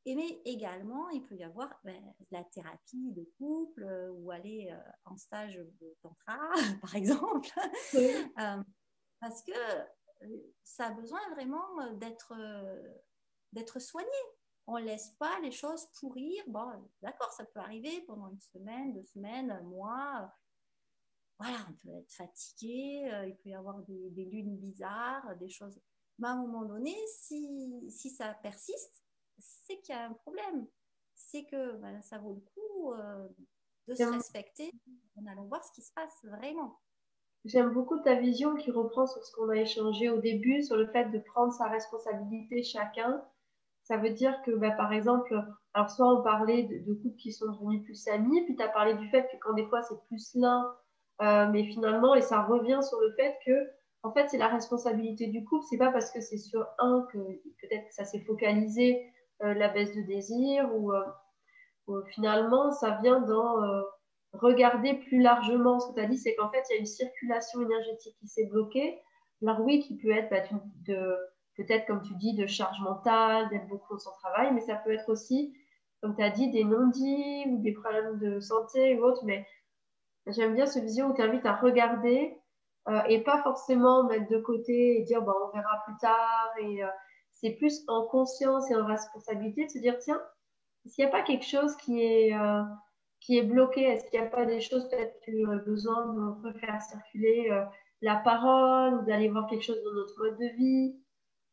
Et 0.05 0.17
mais 0.17 0.41
également, 0.47 1.11
il 1.11 1.23
peut 1.23 1.37
y 1.37 1.45
avoir 1.45 1.79
ben, 1.85 2.03
la 2.31 2.43
thérapie 2.45 3.13
de 3.13 3.25
couple 3.39 3.85
ou 4.15 4.31
aller 4.31 4.75
en 5.05 5.17
stage 5.17 5.55
de 5.55 5.97
tantra, 6.01 6.39
par 6.81 6.97
exemple, 6.97 7.49
parce 9.21 9.43
que 9.43 9.53
ça 10.65 10.87
a 10.87 10.91
besoin 10.93 11.21
vraiment 11.35 11.93
d'être 11.93 12.35
d'être 13.53 13.79
soigné 13.79 14.09
on 14.67 14.79
ne 14.79 14.85
laisse 14.85 15.11
pas 15.19 15.41
les 15.41 15.51
choses 15.51 15.87
pourrir. 15.99 16.43
Bon, 16.47 16.71
d'accord, 17.01 17.33
ça 17.33 17.45
peut 17.45 17.61
arriver 17.61 18.03
pendant 18.03 18.29
une 18.29 18.41
semaine, 18.41 18.93
deux 18.95 19.05
semaines, 19.05 19.51
un 19.51 19.63
mois. 19.63 20.33
Voilà, 21.39 21.59
on 21.69 21.73
peut 21.87 21.97
être 21.97 22.13
fatigué, 22.13 23.11
euh, 23.13 23.27
il 23.27 23.37
peut 23.37 23.49
y 23.49 23.55
avoir 23.55 23.79
des, 23.83 24.25
lunes 24.25 24.57
bizarres, 24.59 25.37
des 25.39 25.49
choses. 25.49 25.81
Mais 26.19 26.29
à 26.29 26.33
un 26.33 26.43
moment 26.43 26.65
donné, 26.65 26.95
si, 27.09 28.11
ça 28.17 28.35
persiste, 28.43 29.05
c'est 29.39 29.81
qu'il 29.81 29.95
y 29.95 29.99
a 29.99 30.07
un 30.07 30.13
problème. 30.13 30.67
C'est 31.15 31.45
que 31.45 31.77
ben, 31.79 32.01
ça 32.03 32.19
vaut 32.19 32.35
le 32.35 32.41
coup 32.41 32.93
euh, 32.93 33.29
de 33.89 33.95
se 33.95 34.05
respecter 34.05 34.71
en 35.17 35.27
allant 35.27 35.47
voir 35.47 35.65
ce 35.65 35.73
qui 35.73 35.83
se 35.83 35.93
passe 35.93 36.25
vraiment. 36.25 36.79
J'aime 37.45 37.73
beaucoup 37.73 37.99
ta 37.99 38.15
vision 38.15 38.55
qui 38.55 38.71
reprend 38.71 39.07
sur 39.07 39.25
ce 39.25 39.33
qu'on 39.33 39.49
a 39.49 39.57
échangé 39.57 40.09
au 40.11 40.21
début, 40.21 40.63
sur 40.63 40.77
le 40.77 40.87
fait 40.93 41.11
de 41.11 41.19
prendre 41.19 41.53
sa 41.53 41.67
responsabilité 41.67 42.63
chacun 42.63 43.25
ça 43.83 43.97
veut 43.97 44.11
dire 44.11 44.41
que, 44.43 44.53
bah, 44.53 44.71
par 44.71 44.93
exemple, 44.93 45.35
alors 45.75 45.91
soit 45.91 46.07
on 46.07 46.23
parlait 46.23 46.63
de, 46.65 46.95
couples 46.95 47.17
qui 47.17 47.33
sont 47.33 47.51
devenus 47.51 47.83
plus 47.85 48.09
amis, 48.09 48.45
puis 48.45 48.57
tu 48.57 48.63
as 48.63 48.69
parlé 48.69 48.95
du 48.95 49.09
fait 49.11 49.29
que 49.31 49.37
quand 49.41 49.55
des 49.55 49.67
fois 49.67 49.83
c'est 49.83 50.01
plus 50.07 50.35
l'un, 50.35 50.75
euh, 51.21 51.47
mais 51.51 51.65
finalement, 51.65 52.15
et 52.15 52.23
ça 52.23 52.43
revient 52.43 52.81
sur 52.83 53.01
le 53.01 53.13
fait 53.13 53.37
que, 53.45 53.71
en 54.03 54.13
fait, 54.13 54.29
c'est 54.29 54.39
la 54.39 54.49
responsabilité 54.49 55.29
du 55.29 55.45
couple. 55.45 55.65
C'est 55.71 55.79
pas 55.79 55.93
parce 55.93 56.11
que 56.11 56.21
c'est 56.21 56.39
sur 56.39 56.67
un 56.79 57.07
que 57.13 57.19
peut-être 57.19 57.87
que 57.89 57.95
ça 57.95 58.05
s'est 58.05 58.21
focalisé 58.21 59.07
euh, 59.43 59.55
la 59.55 59.69
baisse 59.69 59.95
de 59.95 60.03
désir 60.03 60.69
ou, 60.75 60.93
euh, 60.93 61.03
finalement 62.15 62.71
ça 62.71 62.99
vient 63.03 63.21
dans 63.21 63.61
regarder 64.33 64.95
plus 64.95 65.21
largement. 65.21 65.81
Ce 65.81 65.89
que 65.89 65.95
tu 65.95 66.01
as 66.01 66.07
dit, 66.07 66.19
c'est 66.19 66.35
qu'en 66.35 66.51
fait, 66.51 66.63
il 66.71 66.75
y 66.75 66.77
a 66.77 66.81
une 66.81 66.87
circulation 66.87 67.61
énergétique 67.61 68.17
qui 68.21 68.29
s'est 68.29 68.47
bloquée. 68.47 68.99
Alors 69.43 69.61
oui, 69.61 69.81
qui 69.81 69.97
peut 69.97 70.11
être 70.11 70.31
bah, 70.31 70.41
peut-être, 71.57 71.87
comme 71.87 72.03
tu 72.03 72.15
dis, 72.15 72.35
de 72.35 72.47
charge 72.47 72.81
mentale, 72.81 73.49
d'être 73.51 73.67
beaucoup 73.69 73.95
dans 73.95 73.99
son 73.99 74.13
travail, 74.23 74.53
mais 74.55 74.61
ça 74.61 74.77
peut 74.77 74.93
être 74.93 75.09
aussi, 75.09 75.55
comme 76.01 76.17
tu 76.17 76.23
as 76.23 76.31
dit, 76.31 76.51
des 76.51 76.65
non-dits 76.65 77.45
ou 77.49 77.59
des 77.59 77.73
problèmes 77.73 78.19
de 78.19 78.41
santé 78.41 78.99
ou 78.99 79.05
autre. 79.05 79.23
Mais 79.25 79.47
j'aime 80.27 80.55
bien 80.55 80.67
ce 80.67 80.79
vision 80.79 81.09
où 81.11 81.15
tu 81.15 81.23
invites 81.23 81.47
à 81.47 81.57
regarder 81.57 82.37
euh, 82.89 83.03
et 83.09 83.23
pas 83.23 83.43
forcément 83.43 84.05
mettre 84.05 84.29
de 84.29 84.39
côté 84.39 84.99
et 84.99 85.03
dire, 85.03 85.23
bah, 85.23 85.35
on 85.45 85.57
verra 85.57 85.83
plus 85.87 85.97
tard. 85.99 86.53
Et 86.61 86.83
euh, 86.83 86.89
c'est 87.31 87.53
plus 87.53 87.85
en 87.89 88.07
conscience 88.07 88.71
et 88.71 88.77
en 88.77 88.87
responsabilité 88.87 89.67
de 89.67 89.71
se 89.71 89.79
dire, 89.79 89.99
tiens, 89.99 90.21
s'il 90.87 91.05
n'y 91.05 91.11
a 91.11 91.13
pas 91.13 91.23
quelque 91.23 91.47
chose 91.47 91.77
qui 91.77 92.03
est, 92.03 92.35
euh, 92.35 92.63
qui 93.21 93.39
est 93.39 93.43
bloqué, 93.43 93.83
est-ce 93.83 94.05
qu'il 94.11 94.21
n'y 94.21 94.27
a 94.27 94.31
pas 94.31 94.45
des 94.45 94.61
choses 94.61 94.89
peut-être 94.89 95.21
que 95.21 95.31
tu 95.31 95.65
besoin 95.65 96.07
de 96.13 96.49
refaire 96.49 96.81
circuler 96.83 97.51
la 98.01 98.17
parole 98.17 98.95
ou 98.95 99.05
d'aller 99.05 99.29
voir 99.29 99.47
quelque 99.47 99.63
chose 99.63 99.81
dans 99.85 99.93
notre 99.93 100.19
mode 100.19 100.39
de 100.39 100.57
vie? 100.57 100.97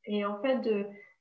Et 0.06 0.26
en 0.26 0.42
fait 0.42 0.68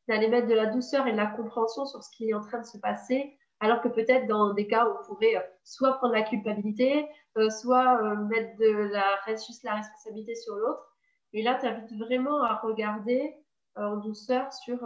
d'aller 0.09 0.29
mettre 0.29 0.47
de 0.47 0.55
la 0.55 0.67
douceur 0.67 1.07
et 1.07 1.13
de 1.13 1.19
la 1.19 1.27
compréhension 1.27 1.85
sur 1.85 2.03
ce 2.03 2.11
qui 2.17 2.31
est 2.31 2.35
en 2.35 2.41
train 2.41 2.61
de 2.61 2.67
se 2.67 2.79
passer, 2.79 3.38
alors 3.61 3.81
que 3.81 3.89
peut-être 3.89 4.27
dans 4.27 4.55
des 4.55 4.67
cas 4.67 4.87
où 4.87 4.93
on 5.01 5.07
pourrait 5.07 5.37
euh, 5.37 5.43
soit 5.65 5.95
prendre 5.95 6.15
la 6.15 6.23
culpabilité, 6.23 7.09
euh, 7.37 7.51
soit 7.51 8.01
euh, 8.03 8.17
mettre 8.27 8.57
de 8.59 8.91
la, 8.93 9.19
juste 9.27 9.65
la 9.65 9.75
responsabilité 9.75 10.35
sur 10.35 10.55
l'autre. 10.55 10.85
Et 11.33 11.43
là, 11.43 11.59
tu 11.61 11.67
invites 11.67 11.99
vraiment 11.99 12.43
à 12.43 12.57
regarder 12.57 13.35
en 13.77 13.99
douceur 13.99 14.51
sur 14.53 14.79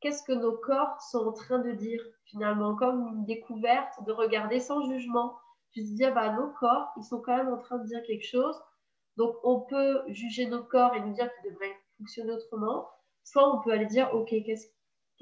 qu'est-ce 0.00 0.22
que 0.24 0.32
nos 0.32 0.56
corps 0.56 0.98
sont 1.02 1.26
en 1.26 1.32
train 1.32 1.58
de 1.58 1.72
dire, 1.72 2.02
finalement, 2.24 2.74
comme 2.74 3.06
une 3.08 3.26
découverte, 3.26 3.92
de 4.06 4.12
regarder 4.12 4.60
sans 4.60 4.82
jugement. 4.90 5.36
Juste 5.76 5.94
dire, 5.94 6.14
bah, 6.14 6.32
nos 6.32 6.48
corps, 6.58 6.88
ils 6.96 7.04
sont 7.04 7.20
quand 7.20 7.36
même 7.36 7.52
en 7.52 7.58
train 7.58 7.78
de 7.78 7.84
dire 7.84 8.02
quelque 8.06 8.26
chose. 8.26 8.58
Donc, 9.18 9.36
on 9.44 9.60
peut 9.60 10.00
juger 10.08 10.46
nos 10.46 10.64
corps 10.64 10.94
et 10.94 11.00
nous 11.00 11.12
dire 11.12 11.30
qu'ils 11.34 11.52
devraient 11.52 11.76
fonctionner 11.98 12.32
autrement, 12.32 12.88
soit 13.24 13.54
on 13.54 13.60
peut 13.60 13.72
aller 13.72 13.86
dire, 13.86 14.12
OK, 14.14 14.34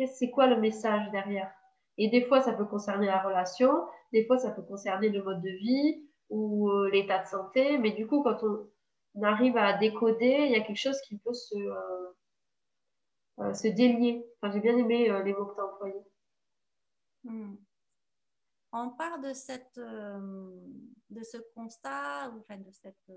c'est 0.06 0.30
quoi 0.30 0.46
le 0.46 0.60
message 0.60 1.10
derrière? 1.10 1.52
Et 2.02 2.08
des 2.08 2.24
fois, 2.24 2.40
ça 2.40 2.54
peut 2.54 2.64
concerner 2.64 3.06
la 3.06 3.22
relation, 3.22 3.86
des 4.10 4.26
fois, 4.26 4.38
ça 4.38 4.50
peut 4.52 4.62
concerner 4.62 5.10
le 5.10 5.22
mode 5.22 5.42
de 5.42 5.50
vie 5.50 6.08
ou 6.30 6.70
euh, 6.70 6.88
l'état 6.90 7.22
de 7.22 7.28
santé. 7.28 7.76
Mais 7.76 7.92
du 7.92 8.06
coup, 8.06 8.22
quand 8.22 8.42
on, 8.42 9.22
arrive 9.22 9.58
à 9.58 9.76
décoder, 9.76 10.46
il 10.46 10.52
y 10.52 10.54
a 10.54 10.62
quelque 10.62 10.80
chose 10.80 10.98
qui 11.02 11.18
peut 11.18 11.34
se, 11.34 11.58
euh, 11.58 12.12
euh, 13.40 13.52
se 13.52 13.68
délier. 13.68 14.26
Enfin, 14.40 14.50
j'ai 14.50 14.60
bien 14.60 14.78
aimé 14.78 15.12
les 15.24 15.34
mots 15.34 15.44
que 15.44 15.54
tu 15.54 15.60
as 15.60 15.66
employés. 15.66 16.04
Hmm. 17.24 17.56
On 18.72 18.90
part 18.92 19.20
de, 19.20 19.34
cette, 19.34 19.78
de 19.78 21.22
ce 21.22 21.36
constat, 21.54 22.30
ou 22.30 22.38
enfin, 22.40 22.56
de 22.56 22.70
cette 22.70 23.12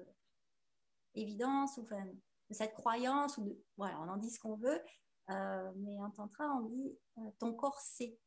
évidence, 1.15 1.77
ou 1.77 1.83
enfin, 1.83 2.03
de 2.05 2.53
cette 2.53 2.73
croyance, 2.73 3.37
ou 3.37 3.57
voilà, 3.77 3.97
on 4.01 4.09
en 4.09 4.17
dit 4.17 4.29
ce 4.29 4.41
qu'on 4.41 4.57
veut, 4.57 4.81
mais 5.29 6.01
en 6.01 6.09
tantra, 6.09 6.43
on 6.57 6.63
dit 6.63 6.97
ton 7.39 7.53
corps 7.53 7.79
sait. 7.79 8.17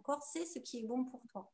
Corps 0.00 0.22
sait 0.22 0.46
ce 0.46 0.58
qui 0.58 0.80
est 0.80 0.86
bon 0.86 1.04
pour 1.04 1.26
toi. 1.28 1.52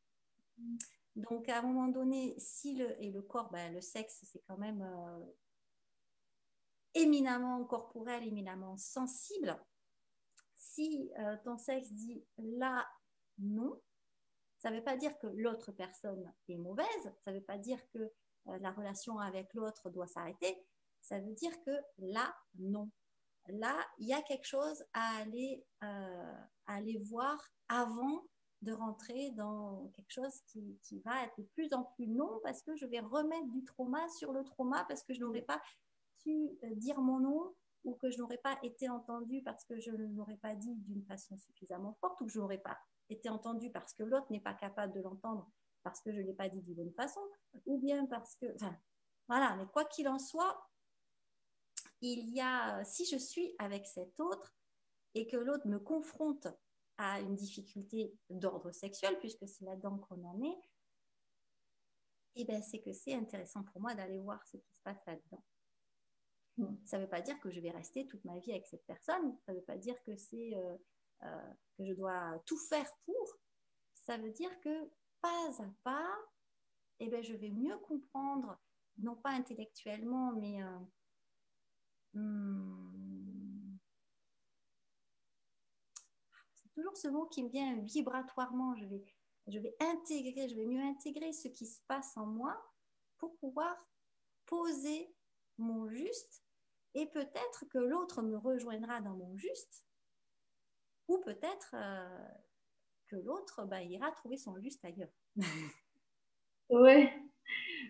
Donc, 1.17 1.49
à 1.49 1.59
un 1.59 1.63
moment 1.63 1.89
donné, 1.89 2.35
si 2.39 2.77
le, 2.77 3.03
et 3.03 3.11
le 3.11 3.23
corps, 3.23 3.51
ben, 3.51 3.73
le 3.73 3.81
sexe, 3.81 4.21
c'est 4.25 4.43
quand 4.47 4.59
même 4.59 4.83
euh, 4.83 5.25
éminemment 6.95 7.65
corporel, 7.65 8.27
éminemment 8.27 8.77
sensible. 8.77 9.59
Si 10.55 11.11
euh, 11.19 11.37
ton 11.45 11.59
sexe 11.59 11.93
dit 11.93 12.25
là, 12.39 12.87
non, 13.39 13.81
ça 14.59 14.71
ne 14.71 14.77
veut 14.77 14.85
pas 14.85 14.97
dire 14.97 15.19
que 15.19 15.27
l'autre 15.27 15.73
personne 15.73 16.33
est 16.49 16.57
mauvaise, 16.57 16.87
ça 17.21 17.33
ne 17.33 17.39
veut 17.39 17.45
pas 17.45 17.59
dire 17.59 17.81
que 17.91 17.99
euh, 17.99 18.59
la 18.59 18.71
relation 18.71 19.19
avec 19.19 19.53
l'autre 19.55 19.91
doit 19.91 20.07
s'arrêter, 20.07 20.55
ça 21.01 21.19
veut 21.19 21.33
dire 21.33 21.53
que 21.65 21.73
là, 21.99 22.35
non. 22.59 22.91
Là, 23.49 23.77
il 23.99 24.07
y 24.07 24.13
a 24.13 24.23
quelque 24.23 24.47
chose 24.47 24.85
à 24.93 25.17
aller, 25.19 25.65
à 25.81 26.47
aller 26.67 26.99
voir 26.99 27.39
avant 27.69 28.25
de 28.63 28.73
rentrer 28.73 29.31
dans 29.33 29.91
quelque 29.95 30.11
chose 30.11 30.41
qui, 30.47 31.01
va 31.05 31.25
être 31.25 31.35
de 31.39 31.45
plus 31.55 31.73
en 31.73 31.85
plus 31.85 32.07
long 32.07 32.41
parce 32.43 32.63
que 32.63 32.77
je 32.77 32.87
vais 32.87 33.01
remettre 33.01 33.49
du 33.49 33.65
trauma 33.65 34.07
sur 34.11 34.33
le 34.33 34.45
trauma 34.45 34.85
parce 34.87 35.03
que 35.03 35.15
je 35.15 35.21
n'aurais 35.21 35.43
pas 35.43 35.61
su 36.19 36.51
euh, 36.65 36.75
dire 36.75 37.01
mon 37.01 37.21
nom 37.21 37.55
ou 37.85 37.95
que 37.95 38.11
je 38.11 38.19
n'aurais 38.19 38.39
pas 38.39 38.59
été 38.63 38.91
entendue 38.91 39.43
parce 39.43 39.65
que 39.65 39.81
je 39.81 39.91
ne 39.91 40.15
l'aurais 40.15 40.37
pas 40.37 40.55
dit 40.55 40.75
d'une 40.75 41.03
façon 41.05 41.39
suffisamment 41.39 41.97
forte 42.01 42.21
ou 42.21 42.27
que 42.27 42.33
je 42.33 42.39
n'aurais 42.39 42.59
pas 42.59 42.77
été 43.09 43.31
entendue 43.31 43.71
parce 43.71 43.95
que 43.95 44.03
l'autre 44.03 44.27
n'est 44.31 44.41
pas 44.41 44.53
capable 44.53 44.93
de 44.93 45.01
l'entendre 45.01 45.51
parce 45.83 46.03
que 46.03 46.13
je 46.13 46.21
ne 46.21 46.27
l'ai 46.27 46.35
pas 46.35 46.51
dit 46.51 46.61
d'une 46.61 46.75
bonne 46.75 46.93
façon 46.93 47.21
ou 47.65 47.79
bien 47.79 48.05
parce 48.07 48.37
que... 48.37 48.47
Voilà, 49.29 49.55
mais 49.55 49.67
quoi 49.67 49.85
qu'il 49.85 50.09
en 50.09 50.19
soit, 50.19 50.61
il 52.01 52.31
y 52.31 52.41
a, 52.41 52.83
si 52.85 53.05
je 53.07 53.17
suis 53.17 53.55
avec 53.59 53.87
cet 53.87 54.19
autre 54.21 54.55
et 55.15 55.27
que 55.27 55.37
l'autre 55.37 55.67
me 55.67 55.79
confronte 55.79 56.47
à 56.97 57.21
une 57.21 57.35
difficulté 57.35 58.15
d'ordre 58.29 58.73
sexuel, 58.73 59.19
puisque 59.19 59.49
c'est 59.49 59.65
là-dedans 59.65 59.99
qu'on 59.99 60.23
en 60.25 60.43
est, 60.43 60.59
et 62.37 62.43
eh 62.43 62.45
ben, 62.45 62.63
c'est 62.63 62.81
que 62.81 62.93
c'est 62.93 63.15
intéressant 63.15 63.65
pour 63.65 63.81
moi 63.81 63.95
d'aller 63.95 64.19
voir 64.19 64.47
ce 64.47 64.57
qui 64.57 64.73
se 64.73 64.81
passe 64.83 65.05
là-dedans. 65.07 65.43
Hmm. 66.59 66.77
Ça 66.87 66.97
ne 66.99 67.03
veut 67.03 67.09
pas 67.09 67.21
dire 67.21 67.39
que 67.41 67.51
je 67.51 67.61
vais 67.61 67.71
rester 67.71 68.07
toute 68.07 68.25
ma 68.25 68.39
vie 68.39 68.53
avec 68.53 68.67
cette 68.67 68.87
personne. 68.87 69.37
Ça 69.45 69.53
ne 69.53 69.59
veut 69.59 69.65
pas 69.65 69.77
dire 69.77 70.01
que 70.05 70.17
c'est 70.17 70.55
euh, 70.55 70.77
euh, 71.25 71.53
que 71.77 71.85
je 71.85 71.93
dois 71.93 72.41
tout 72.47 72.57
faire 72.57 72.89
pour. 73.05 73.39
Ça 73.95 74.17
veut 74.17 74.31
dire 74.31 74.61
que 74.61 74.91
pas 75.21 75.51
à 75.59 75.65
pas, 75.83 76.17
eh 77.01 77.09
ben, 77.09 77.23
je 77.23 77.35
vais 77.35 77.51
mieux 77.51 77.77
comprendre, 77.79 78.59
non 78.99 79.17
pas 79.17 79.31
intellectuellement, 79.31 80.33
mais 80.33 80.63
euh, 80.63 80.79
hmm, 82.15 83.77
toujours 86.75 86.97
ce 86.97 87.09
mot 87.09 87.27
qui 87.27 87.43
me 87.43 87.51
vient 87.51 87.77
vibratoirement. 87.83 88.75
Je 88.77 88.87
vais, 88.87 89.05
je 89.49 89.59
vais 89.59 89.77
intégrer, 89.81 90.49
je 90.49 90.57
vais 90.57 90.67
mieux 90.67 90.83
intégrer 90.83 91.33
ce 91.33 91.49
qui 91.49 91.67
se 91.67 91.81
passe 91.87 92.17
en 92.17 92.27
moi 92.27 92.61
pour 93.19 93.37
pouvoir 93.37 93.77
poser 94.47 95.15
mon 95.59 95.89
juste 95.89 96.43
et 96.95 97.07
peut-être 97.07 97.65
que 97.71 97.79
l'autre 97.79 98.23
me 98.23 98.37
rejoindra 98.37 99.01
dans 99.01 99.15
mon 99.15 99.37
juste 99.37 99.85
ou 101.09 101.19
peut-être 101.19 101.75
euh, 101.75 102.29
que 103.09 103.17
l'autre 103.17 103.65
bah, 103.65 103.83
ira 103.83 104.11
trouver 104.13 104.37
son 104.37 104.59
juste 104.59 104.85
ailleurs. 104.85 105.13
oui, 106.71 107.09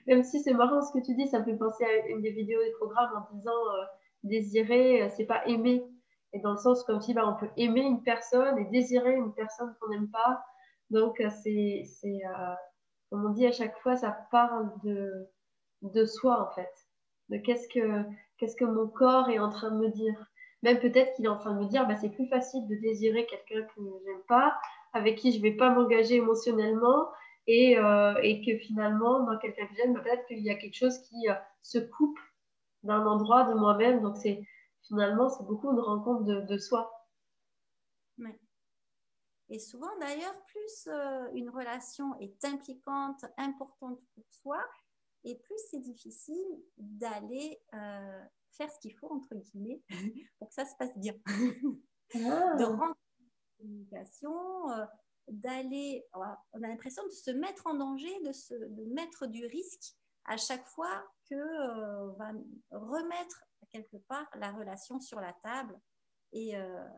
même 0.07 0.25
si 0.25 0.43
c'est 0.43 0.55
marrant 0.55 0.83
ce 0.83 0.93
que 0.93 1.05
tu 1.05 1.15
dis, 1.15 1.29
ça 1.29 1.41
me 1.41 1.45
fait 1.45 1.57
penser 1.57 1.85
à 1.85 2.09
une 2.09 2.23
des 2.23 2.33
vidéos 2.33 2.63
des 2.63 2.73
programmes 2.73 3.15
en 3.15 3.35
disant 3.35 3.75
euh, 3.75 3.85
désirer, 4.23 5.03
euh, 5.03 5.09
c'est 5.17 5.25
pas 5.25 5.45
aimer 5.47 5.85
et 6.33 6.39
dans 6.41 6.53
le 6.53 6.59
sens 6.59 6.85
comme 6.85 7.01
si 7.01 7.13
bah, 7.13 7.27
on 7.27 7.39
peut 7.39 7.51
aimer 7.57 7.81
une 7.81 8.03
personne 8.03 8.59
et 8.59 8.65
désirer 8.67 9.15
une 9.15 9.35
personne 9.35 9.75
qu'on 9.81 9.89
n'aime 9.89 10.11
pas. 10.11 10.45
Donc, 10.91 11.21
euh, 11.21 11.29
c'est, 11.43 11.85
euh, 12.07 12.55
comme 13.11 13.27
on 13.27 13.31
dit 13.31 13.47
à 13.47 13.53
chaque 13.53 13.77
fois, 13.81 13.97
ça 13.97 14.17
parle 14.31 14.71
de, 14.85 15.29
de 15.83 16.05
soi 16.05 16.49
en 16.49 16.55
fait. 16.55 16.71
De 17.31 17.39
qu'est-ce 17.39 17.69
que, 17.69 18.05
qu'est-ce 18.39 18.57
que 18.57 18.65
mon 18.65 18.89
corps 18.89 19.29
est 19.29 19.39
en 19.39 19.51
train 19.51 19.71
de 19.71 19.79
me 19.79 19.89
dire. 19.89 20.27
Même 20.63 20.79
peut-être 20.79 21.15
qu'il 21.15 21.25
est 21.25 21.29
en 21.29 21.39
train 21.39 21.55
de 21.55 21.61
me 21.61 21.69
dire, 21.69 21.87
bah, 21.89 21.97
c'est 21.97 22.11
plus 22.11 22.29
facile 22.29 22.67
de 22.69 22.77
désirer 22.77 23.27
quelqu'un 23.27 23.67
que 23.75 23.81
j'aime 24.05 24.23
pas, 24.29 24.57
avec 24.93 25.17
qui 25.17 25.33
je 25.33 25.41
vais 25.41 25.53
pas 25.53 25.71
m'engager 25.71 26.17
émotionnellement, 26.17 27.09
et, 27.47 27.79
et, 28.23 28.45
que 28.45 28.59
finalement, 28.59 29.25
dans 29.25 29.39
quelqu'un 29.39 29.67
que 29.67 29.75
j'aime, 29.75 29.95
bah, 29.95 30.01
peut-être 30.05 30.27
qu'il 30.27 30.41
y 30.41 30.51
a 30.51 30.55
quelque 30.57 30.77
chose 30.77 30.99
qui 31.09 31.27
se 31.63 31.79
coupe 31.79 32.19
d'un 32.83 33.05
endroit 33.07 33.45
de 33.45 33.55
moi-même. 33.55 34.03
Donc, 34.03 34.17
c'est, 34.17 34.43
finalement, 34.87 35.29
c'est 35.29 35.45
beaucoup 35.45 35.71
une 35.71 35.81
rencontre 35.81 36.25
de, 36.25 36.59
soi. 36.59 36.91
Et 39.53 39.59
souvent, 39.59 39.91
d'ailleurs, 39.99 40.41
plus 40.47 40.87
euh, 40.87 41.29
une 41.35 41.51
relation 41.51 42.17
est 42.21 42.45
impliquante, 42.45 43.25
importante 43.37 43.99
pour 44.15 44.25
soi, 44.31 44.65
et 45.25 45.37
plus 45.37 45.59
c'est 45.71 45.81
difficile 45.81 46.63
d'aller 46.79 47.61
euh, 47.75 48.25
faire 48.53 48.71
ce 48.71 48.79
qu'il 48.79 48.95
faut, 48.95 49.13
entre 49.13 49.35
guillemets, 49.35 49.83
pour 50.39 50.49
que 50.49 50.55
ça 50.55 50.65
se 50.67 50.77
passe 50.77 50.97
bien. 50.97 51.15
Ah. 51.27 51.35
de 52.15 52.65
rentrer 52.65 52.93
en 52.93 53.59
communication, 53.59 54.71
euh, 54.71 54.87
d'aller, 55.27 56.07
on 56.15 56.63
a 56.63 56.69
l'impression 56.69 57.05
de 57.05 57.13
se 57.13 57.33
mettre 57.33 57.67
en 57.67 57.75
danger, 57.75 58.21
de, 58.25 58.33
se, 58.33 58.55
de 58.55 58.85
mettre 58.95 59.27
du 59.27 59.47
risque 59.47 59.97
à 60.31 60.37
chaque 60.37 60.65
fois 60.65 61.05
que 61.29 62.17
va 62.17 62.31
remettre 62.71 63.43
quelque 63.73 63.97
part 64.09 64.27
la 64.39 64.53
relation 64.53 65.01
sur 65.01 65.21
la 65.21 65.33
table 65.43 65.77
et, 66.33 66.57
euh, 66.57 66.89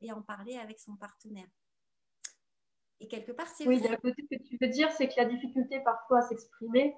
et 0.00 0.10
en 0.10 0.22
parler 0.22 0.56
avec 0.56 0.80
son 0.80 0.96
partenaire. 0.96 1.46
Et 3.00 3.06
quelque 3.06 3.32
part, 3.32 3.46
c'est 3.46 3.68
Oui, 3.68 3.80
d'un 3.82 3.96
côté, 3.96 4.26
ce 4.30 4.36
que 4.36 4.42
tu 4.42 4.58
veux 4.60 4.68
dire, 4.68 4.90
c'est 4.92 5.06
que 5.06 5.14
la 5.18 5.26
difficulté 5.26 5.80
parfois 5.80 6.20
à 6.20 6.22
s'exprimer 6.22 6.96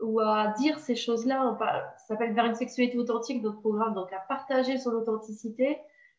ou 0.00 0.20
à 0.20 0.48
dire 0.58 0.78
ces 0.78 0.94
choses-là, 0.94 1.56
ça 1.58 2.06
s'appelle 2.06 2.34
vers 2.34 2.44
une 2.44 2.54
sexualité 2.54 2.98
authentique, 2.98 3.42
notre 3.42 3.60
programme, 3.60 3.94
donc 3.94 4.12
à 4.12 4.20
partager 4.20 4.76
son 4.76 4.90
authenticité. 4.90 5.78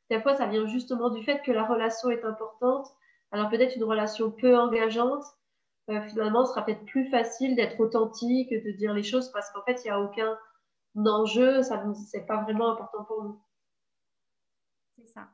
Des 0.09 0.19
fois, 0.19 0.35
ça 0.35 0.47
vient 0.47 0.65
justement 0.65 1.11
du 1.11 1.23
fait 1.23 1.41
que 1.43 1.51
la 1.51 1.65
relation 1.65 2.09
est 2.09 2.25
importante. 2.25 2.87
Alors 3.31 3.49
peut-être 3.49 3.75
une 3.75 3.83
relation 3.83 4.31
peu 4.31 4.57
engageante, 4.57 5.23
euh, 5.89 6.01
finalement, 6.07 6.45
ce 6.45 6.51
sera 6.51 6.65
peut-être 6.65 6.85
plus 6.85 7.09
facile 7.09 7.55
d'être 7.55 7.79
authentique, 7.79 8.51
de 8.51 8.71
dire 8.71 8.93
les 8.93 9.03
choses 9.03 9.31
parce 9.31 9.51
qu'en 9.51 9.63
fait, 9.63 9.81
il 9.83 9.85
n'y 9.85 9.89
a 9.89 9.99
aucun 9.99 10.37
d'enjeu, 10.95 11.63
ça 11.63 11.83
c'est 12.09 12.25
pas 12.25 12.43
vraiment 12.43 12.71
important 12.71 13.03
pour 13.05 13.23
nous. 13.23 13.41
C'est 14.97 15.07
ça. 15.07 15.29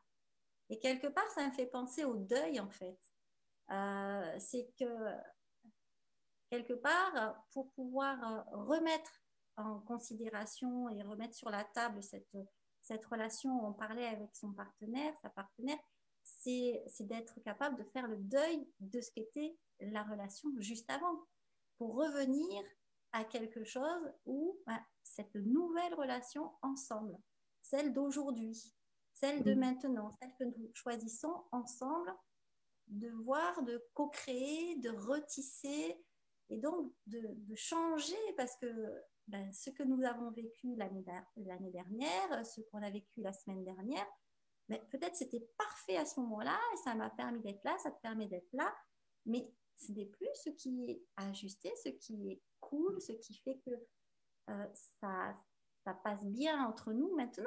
Et 0.70 0.80
quelque 0.80 1.08
part, 1.08 1.30
ça 1.32 1.46
me 1.46 1.52
fait 1.52 1.66
penser 1.66 2.06
au 2.06 2.16
deuil, 2.16 2.60
en 2.60 2.70
fait. 2.70 3.00
Euh, 3.72 4.36
c'est 4.40 4.72
que, 4.80 4.86
quelque 6.50 6.74
part, 6.74 7.44
pour 7.52 7.72
pouvoir 7.74 8.24
euh, 8.24 8.64
remettre 8.64 9.12
en 9.58 9.80
considération 9.80 10.90
et 10.90 11.02
remettre 11.04 11.36
sur 11.36 11.50
la 11.50 11.64
table 11.64 12.02
cette, 12.04 12.38
cette 12.82 13.06
relation, 13.06 13.66
on 13.66 13.74
parlait 13.74 14.08
avec 14.08 14.36
son 14.36 14.54
partenaire, 14.54 15.14
sa 15.22 15.30
partenaire, 15.30 15.80
c'est 16.88 17.08
d'être 17.08 17.40
capable 17.42 17.78
de 17.78 17.84
faire 17.90 18.08
le 18.08 18.18
deuil 18.18 18.68
de 18.80 19.02
ce 19.02 19.12
qu'était 19.12 19.58
la 19.80 20.04
relation 20.04 20.50
juste 20.60 20.90
avant, 20.90 21.26
pour 21.78 21.96
revenir 21.96 22.64
à 23.12 23.24
quelque 23.24 23.64
chose 23.64 24.12
où 24.26 24.60
bah, 24.66 24.82
cette 25.04 25.36
nouvelle 25.36 25.94
relation 25.94 26.52
ensemble, 26.62 27.18
celle 27.62 27.94
d'aujourd'hui, 27.94 28.74
celle 29.14 29.44
de 29.44 29.54
maintenant, 29.54 30.12
celle 30.22 30.34
que 30.40 30.44
nous 30.46 30.72
choisissons 30.74 31.44
ensemble, 31.52 32.14
de 32.88 33.10
voir, 33.10 33.64
de 33.64 33.84
co-créer, 33.94 34.78
de 34.78 34.90
retisser 34.90 36.02
et 36.50 36.58
donc 36.58 36.94
de, 37.08 37.56
changer 37.56 38.16
parce 38.38 38.56
que 38.58 38.68
ben, 39.28 39.52
ce 39.52 39.70
que 39.70 39.84
nous 39.84 40.04
avons 40.04 40.32
vécu 40.32 40.76
l'année 40.76 41.04
dernière, 41.72 42.46
ce 42.46 42.62
qu'on 42.62 42.82
a 42.82 42.90
vécu 42.90 43.22
la 43.22 43.34
semaine 43.34 43.66
dernière, 43.66 44.08
mais 44.70 44.80
ben, 44.80 45.00
peut-être 45.00 45.16
c'était 45.16 45.48
parfait 45.58 45.98
à 45.98 46.06
ce 46.06 46.20
moment-là 46.20 46.58
et 46.74 46.78
ça 46.78 46.94
m'a 46.96 47.10
permis 47.10 47.42
d'être 47.42 47.64
là, 47.64 47.78
ça 47.78 47.92
te 47.92 48.02
permet 48.02 48.28
d'être 48.28 48.52
là, 48.54 48.74
mais 49.26 49.50
ce 49.78 49.92
n'est 49.92 50.06
plus 50.06 50.28
ce 50.44 50.50
qui 50.50 50.90
est 50.90 51.04
ajusté, 51.18 51.72
ce 51.84 51.90
qui 51.90 52.32
est 52.32 52.42
cool, 52.60 53.00
ce 53.02 53.14
qui 53.14 53.36
fait 53.36 53.60
que 53.66 53.72
euh, 54.50 54.66
ça, 55.00 55.36
ça 55.84 55.94
passe 55.94 56.24
bien 56.26 56.66
entre 56.66 56.92
nous 56.92 57.16
maintenant. 57.16 57.46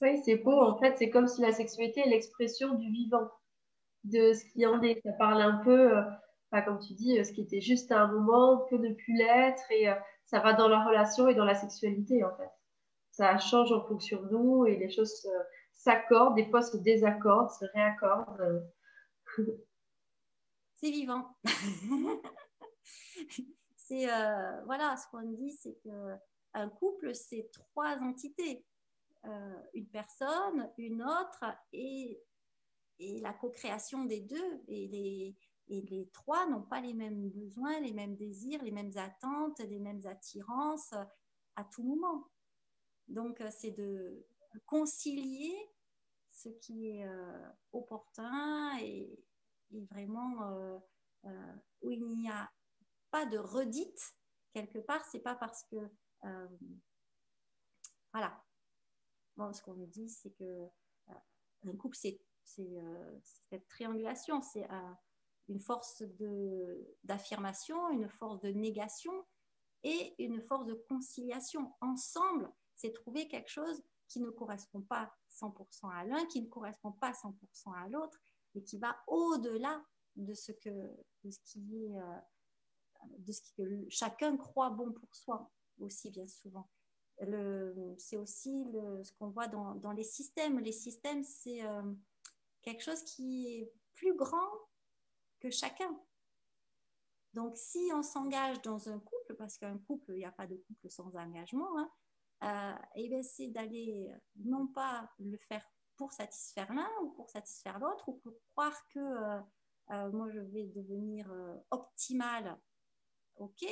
Oui, 0.00 0.20
c'est 0.24 0.36
beau. 0.36 0.60
En 0.60 0.78
fait, 0.78 0.96
c'est 0.98 1.10
comme 1.10 1.28
si 1.28 1.40
la 1.40 1.52
sexualité 1.52 2.00
est 2.00 2.08
l'expression 2.08 2.74
du 2.74 2.90
vivant. 2.90 3.30
de 4.04 4.32
ce 4.32 4.44
qui 4.52 4.66
en 4.66 4.82
est. 4.82 5.00
Ça 5.02 5.12
parle 5.12 5.40
un 5.40 5.58
peu, 5.58 5.92
comme 6.64 6.78
tu 6.80 6.94
dis, 6.94 7.24
ce 7.24 7.32
qui 7.32 7.42
était 7.42 7.60
juste 7.60 7.90
à 7.92 8.00
un 8.00 8.12
moment 8.12 8.66
peut 8.68 8.76
ne 8.76 8.92
plus 8.92 9.14
l'être 9.16 9.62
et 9.70 9.86
ça 10.26 10.40
va 10.40 10.52
dans 10.52 10.68
la 10.68 10.84
relation 10.84 11.28
et 11.28 11.34
dans 11.34 11.44
la 11.44 11.54
sexualité 11.54 12.24
en 12.24 12.34
fait. 12.36 12.50
Ça 13.12 13.38
change 13.38 13.72
en 13.72 13.84
fonction 13.86 14.22
de 14.22 14.30
nous 14.30 14.66
et 14.66 14.76
les 14.76 14.90
choses 14.90 15.26
s'accordent, 15.84 16.34
des 16.34 16.48
fois 16.48 16.62
se 16.62 16.78
désaccordent, 16.78 17.50
se 17.50 17.66
réaccordent. 17.66 18.66
C'est 20.74 20.90
vivant. 20.90 21.36
c'est 23.76 24.10
euh, 24.10 24.62
voilà, 24.64 24.96
ce 24.96 25.06
qu'on 25.10 25.22
dit, 25.22 25.52
c'est 25.52 25.78
que 25.82 26.14
un 26.52 26.68
couple, 26.68 27.14
c'est 27.14 27.48
trois 27.52 27.96
entités. 27.98 28.66
Euh, 29.24 29.62
une 29.72 29.88
personne, 29.88 30.70
une 30.76 31.02
autre 31.02 31.44
et, 31.72 32.20
et 32.98 33.20
la 33.20 33.32
co-création 33.32 34.04
des 34.04 34.20
deux. 34.20 34.62
Et 34.68 34.88
les, 34.88 35.36
et 35.68 35.80
les 35.82 36.10
trois 36.12 36.46
n'ont 36.46 36.62
pas 36.62 36.80
les 36.80 36.92
mêmes 36.92 37.30
besoins, 37.30 37.80
les 37.80 37.92
mêmes 37.92 38.16
désirs, 38.16 38.62
les 38.62 38.72
mêmes 38.72 38.92
attentes, 38.96 39.60
les 39.60 39.78
mêmes 39.78 40.04
attirances 40.04 40.92
à 41.56 41.64
tout 41.64 41.82
moment. 41.82 42.28
Donc, 43.08 43.40
euh, 43.40 43.48
c'est 43.50 43.70
de 43.70 44.26
concilier 44.66 45.54
ce 46.34 46.48
qui 46.48 46.88
est 46.88 47.08
opportun 47.72 48.76
et, 48.80 49.18
vraiment 49.90 50.80
où 51.82 51.90
il 51.90 52.06
n'y 52.06 52.28
a 52.28 52.50
pas 53.10 53.26
de 53.26 53.38
redite 53.38 54.14
quelque 54.52 54.78
part, 54.78 55.04
c'est 55.04 55.20
pas 55.20 55.34
parce 55.34 55.64
que 55.64 55.76
euh, 56.24 56.48
voilà. 58.12 58.42
Ce 59.52 59.60
qu'on 59.62 59.74
me 59.74 59.86
dit, 59.86 60.08
c'est 60.08 60.30
que 60.30 60.44
euh, 60.44 61.14
un 61.66 61.76
couple, 61.76 61.96
c'est 61.96 62.20
euh, 62.60 63.18
cette 63.50 63.66
triangulation, 63.68 64.40
c'est 64.42 64.66
une 65.48 65.60
force 65.60 66.02
d'affirmation, 67.02 67.90
une 67.90 68.08
force 68.08 68.40
de 68.40 68.50
négation 68.50 69.26
et 69.82 70.14
une 70.22 70.40
force 70.40 70.66
de 70.66 70.74
conciliation. 70.88 71.74
Ensemble, 71.80 72.52
c'est 72.76 72.92
trouver 72.92 73.26
quelque 73.26 73.50
chose 73.50 73.82
qui 74.08 74.20
ne 74.20 74.30
correspond 74.30 74.82
pas 74.82 75.12
100% 75.30 75.90
à 75.92 76.04
l'un, 76.04 76.24
qui 76.26 76.42
ne 76.42 76.48
correspond 76.48 76.92
pas 76.92 77.12
100% 77.12 77.32
à 77.74 77.88
l'autre, 77.88 78.18
et 78.54 78.62
qui 78.62 78.78
va 78.78 78.96
au-delà 79.06 79.82
de 80.16 80.32
ce 80.34 80.52
que 80.52 80.70
de 81.24 81.30
ce 81.30 81.38
qui 81.44 81.86
est 81.86 81.96
de 83.18 83.32
ce 83.32 83.42
que 83.56 83.86
chacun 83.88 84.36
croit 84.36 84.70
bon 84.70 84.92
pour 84.92 85.14
soi 85.14 85.50
aussi 85.78 86.10
bien 86.10 86.26
souvent. 86.26 86.68
C'est 87.98 88.16
aussi 88.16 88.64
ce 89.02 89.12
qu'on 89.14 89.30
voit 89.30 89.48
dans, 89.48 89.74
dans, 89.76 89.92
les 89.92 90.04
systèmes. 90.04 90.58
Les 90.60 90.72
systèmes, 90.72 91.22
c'est 91.22 91.64
euh, 91.64 91.94
quelque 92.62 92.82
chose 92.82 93.02
qui 93.04 93.46
est 93.46 93.72
plus 93.94 94.16
grand 94.16 94.50
que 95.40 95.50
chacun. 95.50 95.96
Donc, 97.32 97.56
si 97.56 97.90
on 97.92 98.02
s'engage 98.02 98.60
dans 98.62 98.88
un 98.88 98.98
couple, 98.98 99.34
parce 99.36 99.58
qu'un 99.58 99.78
couple, 99.78 100.12
il 100.12 100.18
n'y 100.18 100.24
a 100.24 100.32
pas 100.32 100.46
de 100.46 100.56
couple 100.56 100.90
sans 100.90 101.14
engagement, 101.16 101.78
hein, 101.78 101.90
euh, 101.90 102.03
et 102.94 103.08
bien 103.08 103.22
c'est 103.22 103.48
d'aller 103.48 104.12
non 104.36 104.66
pas 104.66 105.10
le 105.18 105.38
faire 105.38 105.66
pour 105.96 106.12
satisfaire 106.12 106.72
l'un 106.72 106.90
ou 107.02 107.10
pour 107.10 107.30
satisfaire 107.30 107.78
l'autre, 107.78 108.08
ou 108.08 108.14
pour 108.14 108.34
croire 108.52 108.86
que 108.88 108.98
euh, 108.98 110.10
moi 110.12 110.28
je 110.30 110.40
vais 110.40 110.66
devenir 110.66 111.32
optimal 111.70 112.58
ok, 113.36 113.64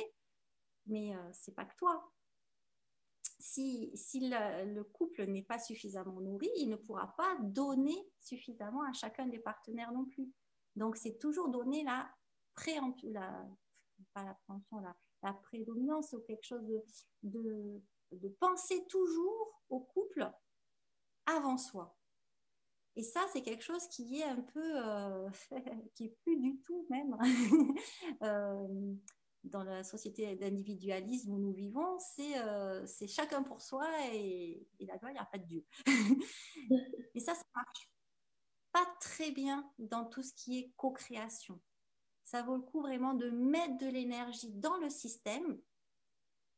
mais 0.87 1.15
euh, 1.15 1.29
c'est 1.31 1.53
pas 1.53 1.65
que 1.65 1.75
toi. 1.75 2.11
Si, 3.39 3.91
si 3.95 4.29
le, 4.29 4.83
couple 4.83 5.25
n'est 5.25 5.43
pas 5.43 5.59
suffisamment 5.59 6.21
nourri, 6.21 6.49
il 6.57 6.69
ne 6.69 6.75
pourra 6.75 7.13
pas 7.17 7.37
donner 7.41 7.97
suffisamment 8.19 8.83
à 8.83 8.93
chacun 8.93 9.27
des 9.27 9.39
partenaires 9.39 9.91
non 9.91 10.05
plus. 10.05 10.31
Donc, 10.75 10.95
c'est 10.95 11.17
toujours 11.19 11.49
donner 11.49 11.83
la, 11.83 12.09
pré 12.55 12.75
la, 13.03 13.45
pas 14.13 14.37
la, 15.21 15.33
prédominance 15.33 16.13
ou 16.13 16.21
quelque 16.21 16.45
chose 16.45 16.65
de, 17.21 17.81
de 18.19 18.29
penser 18.29 18.85
toujours 18.87 19.61
au 19.69 19.79
couple 19.79 20.29
avant 21.25 21.57
soi. 21.57 21.95
Et 22.95 23.03
ça, 23.03 23.25
c'est 23.31 23.41
quelque 23.41 23.63
chose 23.63 23.87
qui 23.87 24.19
est 24.19 24.23
un 24.23 24.41
peu, 24.41 24.85
euh, 24.85 25.29
qui 25.95 26.05
est 26.05 26.17
plus 26.23 26.37
du 26.39 26.59
tout 26.61 26.85
même 26.89 27.17
euh, 28.23 28.95
dans 29.43 29.63
la 29.63 29.83
société 29.83 30.35
d'individualisme 30.35 31.31
où 31.31 31.39
nous 31.39 31.53
vivons, 31.53 31.97
c'est 31.99 32.37
euh, 32.39 32.85
chacun 33.07 33.43
pour 33.43 33.61
soi 33.61 33.87
et, 34.13 34.67
là-bas, 34.79 35.09
il 35.09 35.13
n'y 35.13 35.19
a 35.19 35.25
pas 35.25 35.39
de 35.39 35.45
Dieu. 35.45 35.65
et 37.15 37.19
ça, 37.19 37.33
ça 37.33 37.43
marche 37.55 37.91
pas 38.71 38.85
très 38.99 39.31
bien 39.31 39.69
dans 39.79 40.05
tout 40.05 40.23
ce 40.23 40.33
qui 40.33 40.59
est 40.59 40.73
co-création. 40.77 41.59
Ça 42.23 42.41
vaut 42.41 42.55
le 42.55 42.63
coup 42.63 42.81
vraiment 42.81 43.13
de 43.13 43.29
mettre 43.29 43.77
de 43.77 43.87
l'énergie 43.87 44.51
dans 44.51 44.77
le 44.77 44.89
système, 44.89 45.59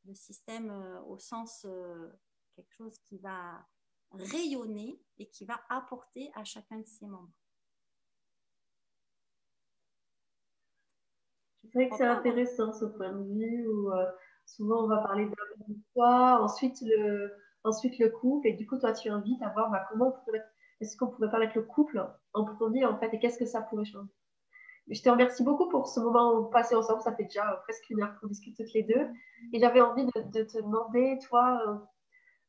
le 0.07 0.13
système 0.13 0.69
euh, 0.69 1.01
au 1.03 1.17
sens 1.17 1.65
euh, 1.65 2.09
quelque 2.55 2.71
chose 2.71 2.97
qui 2.99 3.17
va 3.17 3.65
rayonner 4.11 5.01
et 5.17 5.27
qui 5.29 5.45
va 5.45 5.59
apporter 5.69 6.31
à 6.35 6.43
chacun 6.43 6.79
de 6.79 6.85
ses 6.85 7.07
membres. 7.07 7.33
C'est 11.63 11.73
vrai 11.73 11.89
que 11.89 11.95
c'est 11.97 12.05
intéressant 12.05 12.71
ce 12.71 12.85
point 12.85 13.11
de 13.11 13.23
vue 13.33 13.67
où 13.67 13.91
euh, 13.91 14.05
souvent 14.45 14.83
on 14.83 14.87
va 14.87 14.97
parler 14.97 15.25
de 15.25 15.75
toi, 15.93 16.39
ensuite 16.41 16.79
le, 16.81 17.33
ensuite 17.63 17.97
le 17.97 18.09
couple, 18.09 18.47
et 18.47 18.53
du 18.53 18.67
coup 18.67 18.77
toi 18.77 18.93
tu 18.93 19.09
invites 19.09 19.41
à 19.41 19.49
voir 19.49 19.71
bah, 19.71 19.85
comment 19.89 20.15
est-ce 20.79 20.95
qu'on 20.95 21.07
pourrait 21.07 21.31
parler 21.31 21.47
avec 21.47 21.55
le 21.55 21.63
couple 21.63 22.05
en 22.33 22.45
premier 22.45 22.85
en 22.85 22.97
fait, 22.99 23.13
et 23.13 23.19
qu'est-ce 23.19 23.39
que 23.39 23.45
ça 23.45 23.61
pourrait 23.63 23.85
changer? 23.85 24.13
Je 24.89 25.01
te 25.01 25.09
remercie 25.09 25.43
beaucoup 25.43 25.67
pour 25.69 25.87
ce 25.87 25.99
moment 25.99 26.43
passé 26.43 26.75
ensemble, 26.75 27.01
ça 27.01 27.15
fait 27.15 27.23
déjà 27.23 27.51
euh, 27.51 27.55
presque 27.63 27.89
une 27.89 28.03
heure 28.03 28.19
qu'on 28.19 28.27
discute 28.27 28.55
toutes 28.55 28.73
les 28.73 28.83
deux, 28.83 29.09
et 29.51 29.59
j'avais 29.59 29.81
envie 29.81 30.05
de, 30.05 30.43
te 30.43 30.57
demander, 30.61 31.17
toi, 31.27 31.59
euh, 31.67 31.75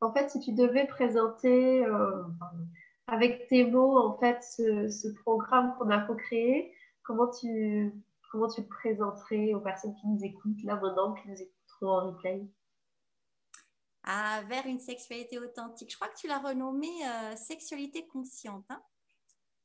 en 0.00 0.12
fait, 0.12 0.30
si 0.30 0.40
tu 0.40 0.52
devais 0.52 0.86
présenter 0.86 1.86
avec 3.06 3.46
tes 3.48 3.64
mots 3.64 3.98
en 3.98 4.18
fait 4.18 4.42
ce, 4.42 5.12
programme 5.22 5.74
qu'on 5.78 5.90
a 5.90 6.00
co-créé, 6.00 6.72
comment 7.02 7.30
tu 7.30 7.92
comment 8.30 8.48
tu 8.48 8.62
te 8.62 8.68
présenterais 8.68 9.54
aux 9.54 9.60
personnes 9.60 9.94
qui 9.94 10.08
nous 10.08 10.22
écoutent 10.24 10.62
là 10.64 10.76
maintenant, 10.76 11.14
qui 11.14 11.28
nous 11.28 11.40
écouteront 11.40 11.88
en 11.88 12.06
replay? 12.08 12.46
Ah, 14.02 14.42
Vers 14.48 14.66
une 14.66 14.80
sexualité 14.80 15.38
authentique. 15.38 15.90
Je 15.90 15.96
crois 15.96 16.08
que 16.08 16.16
tu 16.16 16.26
l'as 16.26 16.38
renommée 16.38 17.06
euh, 17.06 17.36
sexualité 17.36 18.06
consciente. 18.06 18.64
Hein 18.68 18.82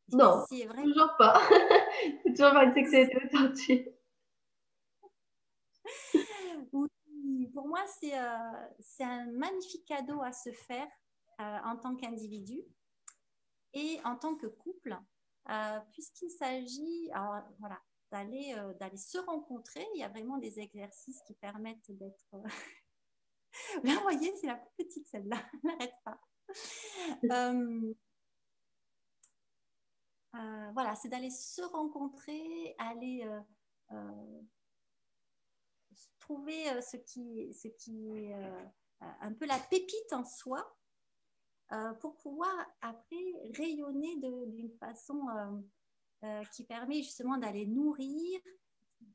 non, 0.10 0.44
vrai. 0.50 0.84
toujours 0.84 1.16
pas. 1.18 1.42
C'est 2.24 2.34
toujours 2.34 2.52
pas 2.52 2.64
une 2.66 2.74
sexualité 2.74 3.18
authentique. 3.26 3.88
oui, 6.74 7.48
pour 7.54 7.68
moi, 7.68 7.84
c'est 7.88 8.18
euh, 8.18 9.06
un 9.06 9.32
magnifique 9.32 9.86
cadeau 9.86 10.22
à 10.22 10.32
se 10.32 10.52
faire 10.52 10.88
euh, 11.40 11.58
en 11.66 11.78
tant 11.78 11.96
qu'individu 11.96 12.62
et 13.74 14.00
en 14.04 14.16
tant 14.16 14.36
que 14.36 14.48
couple, 14.48 14.98
puisqu'il 15.92 16.30
s'agit, 16.30 17.10
voilà, 17.60 17.80
d'aller 18.12 18.54
euh, 18.58 18.74
d'aller 18.76 18.98
se 18.98 19.18
rencontrer. 19.18 19.86
Il 19.96 20.00
y 20.00 20.04
a 20.04 20.10
vraiment 20.10 20.38
des 20.38 20.60
exercices 20.60 21.22
qui 21.26 21.34
permettent 21.36 21.92
d'être. 21.92 22.28
Euh, 22.34 22.44
là, 23.84 23.96
vous 23.96 24.02
voyez, 24.02 24.34
c'est 24.38 24.48
la 24.48 24.62
petite 24.78 25.08
celle-là. 25.08 25.38
N'arrête 25.64 25.96
pas. 26.04 26.20
Euh, 30.36 30.72
voilà, 30.74 30.96
c'est 30.96 31.10
d'aller 31.10 31.30
se 31.30 31.62
rencontrer, 31.62 32.76
aller 32.78 33.28
trouver 36.20 36.64
ce 36.82 36.96
qui, 36.96 37.54
ce 37.54 37.68
qui 37.68 38.10
est 38.10 38.34
un 39.02 39.34
peu 39.34 39.46
la 39.46 39.60
pépite 39.60 40.14
en 40.14 40.24
soi 40.24 40.78
pour 42.00 42.16
pouvoir 42.18 42.54
après 42.82 43.34
rayonner 43.54 44.16
d'une 44.48 44.72
façon 44.78 45.28
euh, 46.24 46.44
qui 46.54 46.64
permet 46.66 47.02
justement 47.02 47.36
d'aller 47.40 47.66
nourrir, 47.66 48.40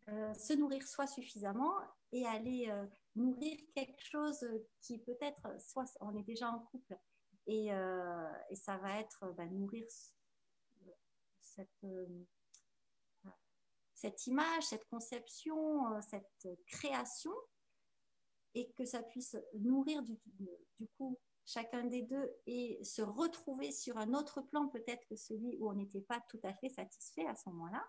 euh, 0.09 0.35
se 0.35 0.55
nourrir 0.55 0.83
soi 0.83 1.07
suffisamment 1.07 1.73
et 2.11 2.27
aller 2.27 2.67
euh, 2.69 2.85
nourrir 3.15 3.57
quelque 3.77 4.03
chose 4.03 4.45
qui 4.81 4.99
peut-être, 4.99 5.41
soit 5.61 5.85
on 6.01 6.17
est 6.17 6.25
déjà 6.25 6.51
en 6.51 6.59
couple 6.59 6.99
et, 7.47 7.69
et 7.69 8.57
ça 8.57 8.77
va 8.79 8.99
être 8.99 9.33
bah, 9.37 9.47
nourrir 9.47 9.85
cette, 11.57 11.87
cette 13.95 14.27
image, 14.27 14.65
cette 14.65 14.87
conception, 14.89 16.01
cette 16.03 16.49
création 16.67 17.33
et 18.55 18.71
que 18.73 18.85
ça 18.85 19.03
puisse 19.03 19.37
nourrir 19.55 20.03
du, 20.03 20.19
coup 20.97 21.19
chacun 21.45 21.85
des 21.85 22.03
deux 22.03 22.31
et 22.47 22.83
se 22.83 23.03
retrouver 23.03 23.71
sur 23.71 23.99
un 23.99 24.15
autre 24.15 24.41
plan 24.41 24.69
peut-être 24.69 25.07
que 25.09 25.17
celui 25.17 25.57
où 25.59 25.71
on 25.71 25.75
n'était 25.75 26.01
pas 26.01 26.21
tout 26.29 26.41
à 26.43 26.55
fait 26.55 26.71
satisfait 26.71 27.27
à 27.27 27.35
ce 27.35 27.49
moment-là, 27.51 27.87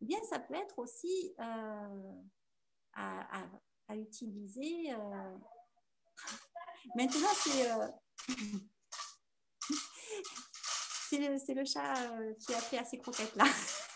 eh 0.00 0.04
bien 0.04 0.22
ça 0.30 0.38
peut 0.38 0.54
être 0.54 0.78
aussi 0.78 1.34
euh, 1.40 2.12
à, 2.94 3.48
utiliser. 3.94 4.92
Euh, 4.92 5.38
maintenant, 6.94 7.34
c'est 7.34 7.68
c'est 11.08 11.54
le, 11.54 11.64
chat 11.64 12.10
euh, 12.10 12.34
qui 12.34 12.52
a 12.54 12.58
fait 12.58 12.78
à 12.78 12.84
ces 12.84 12.98
croquettes-là. 12.98 13.44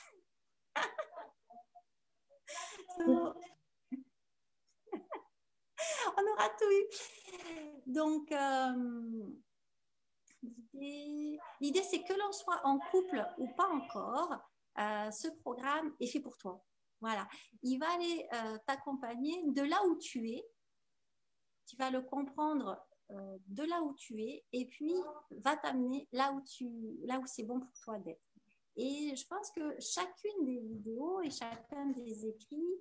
On 6.17 6.33
aura 6.33 6.49
tout 6.59 6.71
eu. 6.71 6.87
Donc, 7.87 8.33
euh, 8.33 9.31
l'idée, 10.73 11.83
c'est 11.83 12.03
que 12.03 12.13
l'on 12.13 12.33
soit 12.33 12.61
en 12.65 12.79
couple 12.79 13.25
ou 13.39 13.49
pas 13.55 13.69
encore, 13.69 14.37
euh, 14.79 15.11
ce 15.11 15.29
programme 15.29 15.95
est 15.99 16.07
fait 16.07 16.21
pour 16.21 16.37
toi. 16.37 16.63
Voilà. 17.01 17.27
Il 17.63 17.79
va 17.79 17.91
aller 17.93 18.29
t'accompagner 18.67 19.43
de 19.47 19.63
là 19.63 19.83
où 19.87 19.97
tu 19.97 20.29
es. 20.31 20.47
Tu 21.67 21.77
vas 21.77 21.91
le 21.91 22.03
comprendre 22.03 22.87
de 23.47 23.65
là 23.65 23.83
où 23.83 23.95
tu 23.95 24.23
es 24.23 24.45
et 24.53 24.67
puis 24.67 24.95
va 25.31 25.57
t'amener 25.57 26.09
là 26.13 26.33
où 26.33 26.41
tu 26.43 26.69
là 27.05 27.19
où 27.19 27.27
c'est 27.27 27.43
bon 27.43 27.61
pour 27.61 27.73
toi 27.83 27.99
d'être. 27.99 28.21
Et 28.77 29.15
je 29.17 29.27
pense 29.27 29.51
que 29.51 29.79
chacune 29.81 30.45
des 30.45 30.61
vidéos 30.61 31.21
et 31.21 31.31
chacun 31.31 31.87
des 31.87 32.27
écrits 32.27 32.75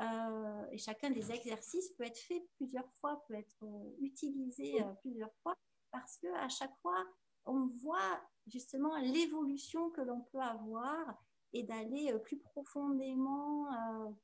euh, 0.00 0.66
et 0.70 0.78
chacun 0.78 1.10
des 1.10 1.32
exercices 1.32 1.90
peut 1.90 2.04
être 2.04 2.18
fait 2.18 2.46
plusieurs 2.56 2.90
fois, 2.94 3.22
peut 3.26 3.34
être 3.34 3.64
euh, 3.64 3.90
utilisé 4.00 4.76
plusieurs 5.00 5.34
fois 5.42 5.54
parce 5.90 6.16
que 6.18 6.28
à 6.34 6.48
chaque 6.48 6.76
fois 6.80 7.04
on 7.44 7.66
voit 7.82 8.20
justement 8.46 8.96
l'évolution 8.98 9.90
que 9.90 10.00
l'on 10.00 10.20
peut 10.32 10.40
avoir 10.40 11.20
et 11.52 11.64
d'aller 11.64 12.14
plus 12.22 12.38
profondément 12.38 13.66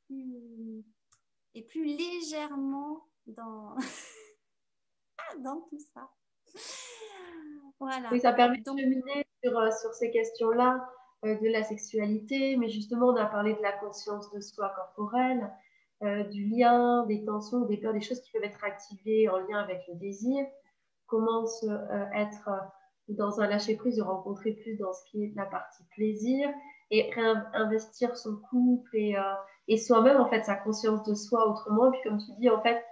plus, 0.07 0.85
et 1.55 1.63
plus 1.63 1.85
légèrement 1.85 3.07
dans 3.27 3.77
dans 5.45 5.61
tout 5.69 5.79
ça. 5.95 6.11
Voilà. 7.81 8.09
Oui, 8.11 8.21
ça 8.21 8.33
permet 8.33 8.59
de 8.59 8.65
cheminer 8.65 9.25
sur, 9.43 9.57
euh, 9.57 9.71
sur 9.71 9.93
ces 9.95 10.11
questions-là 10.11 10.89
euh, 11.25 11.37
de 11.37 11.49
la 11.49 11.63
sexualité, 11.63 12.57
mais 12.57 12.69
justement, 12.69 13.09
on 13.09 13.17
a 13.17 13.27
parlé 13.27 13.55
de 13.55 13.63
la 13.63 13.73
conscience 13.73 14.31
de 14.33 14.41
soi 14.41 14.73
corporelle, 14.75 15.51
euh, 16.03 16.25
du 16.25 16.45
lien, 16.47 17.07
des 17.07 17.25
tensions, 17.25 17.61
des 17.61 17.77
peurs, 17.77 17.93
des 17.93 18.01
choses 18.01 18.21
qui 18.21 18.33
peuvent 18.33 18.45
être 18.45 18.65
activées 18.65 19.29
en 19.29 19.39
lien 19.39 19.59
avec 19.59 19.83
le 19.89 19.95
désir. 19.95 20.45
Comment 21.07 21.47
se, 21.47 21.67
être 22.15 22.51
dans 23.09 23.41
un 23.41 23.47
lâcher-prise, 23.47 23.97
de 23.97 24.03
rencontrer 24.03 24.53
plus 24.53 24.77
dans 24.77 24.93
ce 24.93 25.03
qui 25.11 25.25
est 25.25 25.33
la 25.35 25.47
partie 25.47 25.83
plaisir 25.95 26.51
et 26.91 27.11
réinvestir 27.13 28.17
son 28.17 28.37
couple 28.51 28.95
et, 28.95 29.17
et 29.69 29.79
soi-même, 29.79 30.21
en 30.21 30.29
fait, 30.29 30.45
sa 30.45 30.55
conscience 30.55 31.03
de 31.05 31.15
soi 31.15 31.49
autrement. 31.49 31.87
Et 31.87 31.91
puis, 31.93 32.01
comme 32.05 32.19
tu 32.19 32.31
dis, 32.39 32.51
en 32.51 32.61
fait, 32.61 32.85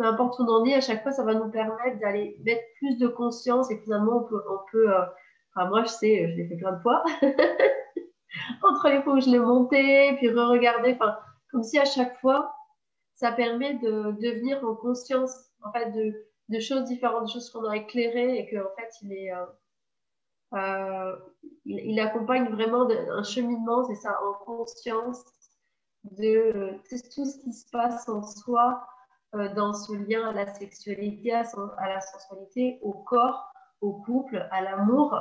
peu 0.00 0.06
importe 0.06 0.38
où 0.38 0.44
on 0.44 0.48
en 0.48 0.64
est, 0.64 0.72
à 0.72 0.80
chaque 0.80 1.02
fois, 1.02 1.12
ça 1.12 1.24
va 1.24 1.34
nous 1.34 1.50
permettre 1.50 1.98
d'aller 2.00 2.40
mettre 2.42 2.62
plus 2.78 2.96
de 2.96 3.06
conscience 3.06 3.70
et 3.70 3.76
finalement, 3.80 4.16
on 4.16 4.24
peut, 4.24 4.42
on 4.48 4.58
peut 4.72 4.90
euh, 4.90 5.04
enfin, 5.54 5.68
moi, 5.68 5.82
je 5.82 5.90
sais, 5.90 6.26
je 6.30 6.36
l'ai 6.36 6.48
fait 6.48 6.56
plein 6.56 6.72
de 6.72 6.80
fois, 6.80 7.04
entre 8.62 8.88
les 8.88 9.02
fois 9.02 9.12
où 9.12 9.20
je 9.20 9.28
l'ai 9.28 9.38
monté, 9.38 10.14
puis 10.16 10.30
re-regarder, 10.30 10.94
enfin, 10.94 11.18
comme 11.50 11.62
si 11.62 11.78
à 11.78 11.84
chaque 11.84 12.18
fois, 12.20 12.54
ça 13.14 13.30
permet 13.30 13.74
de 13.74 14.12
devenir 14.22 14.64
en 14.66 14.74
conscience, 14.74 15.36
en 15.62 15.70
fait, 15.70 15.90
de, 15.90 16.14
de 16.48 16.60
choses 16.60 16.84
différentes, 16.84 17.24
de 17.24 17.30
choses 17.32 17.50
qu'on 17.50 17.66
a 17.66 17.76
éclairées 17.76 18.38
et 18.38 18.48
qu'en 18.48 18.74
fait, 18.78 18.90
il 19.02 19.12
est, 19.12 19.34
euh, 19.34 19.44
euh, 20.54 21.16
il, 21.66 22.00
accompagne 22.00 22.48
vraiment 22.48 22.88
un 22.88 23.22
cheminement, 23.22 23.84
c'est 23.84 23.96
ça, 23.96 24.18
en 24.24 24.32
conscience 24.46 25.22
de 26.04 26.72
tout 26.88 27.26
ce 27.26 27.38
qui 27.42 27.52
se 27.52 27.68
passe 27.70 28.08
en 28.08 28.22
soi, 28.22 28.82
dans 29.32 29.72
ce 29.72 29.92
lien 29.92 30.28
à 30.28 30.32
la 30.32 30.46
sexualité, 30.46 31.32
à, 31.32 31.44
la 31.88 32.00
sensualité, 32.00 32.78
au 32.82 32.92
corps, 32.92 33.52
au 33.80 33.92
couple, 33.92 34.48
à 34.50 34.62
l'amour. 34.62 35.14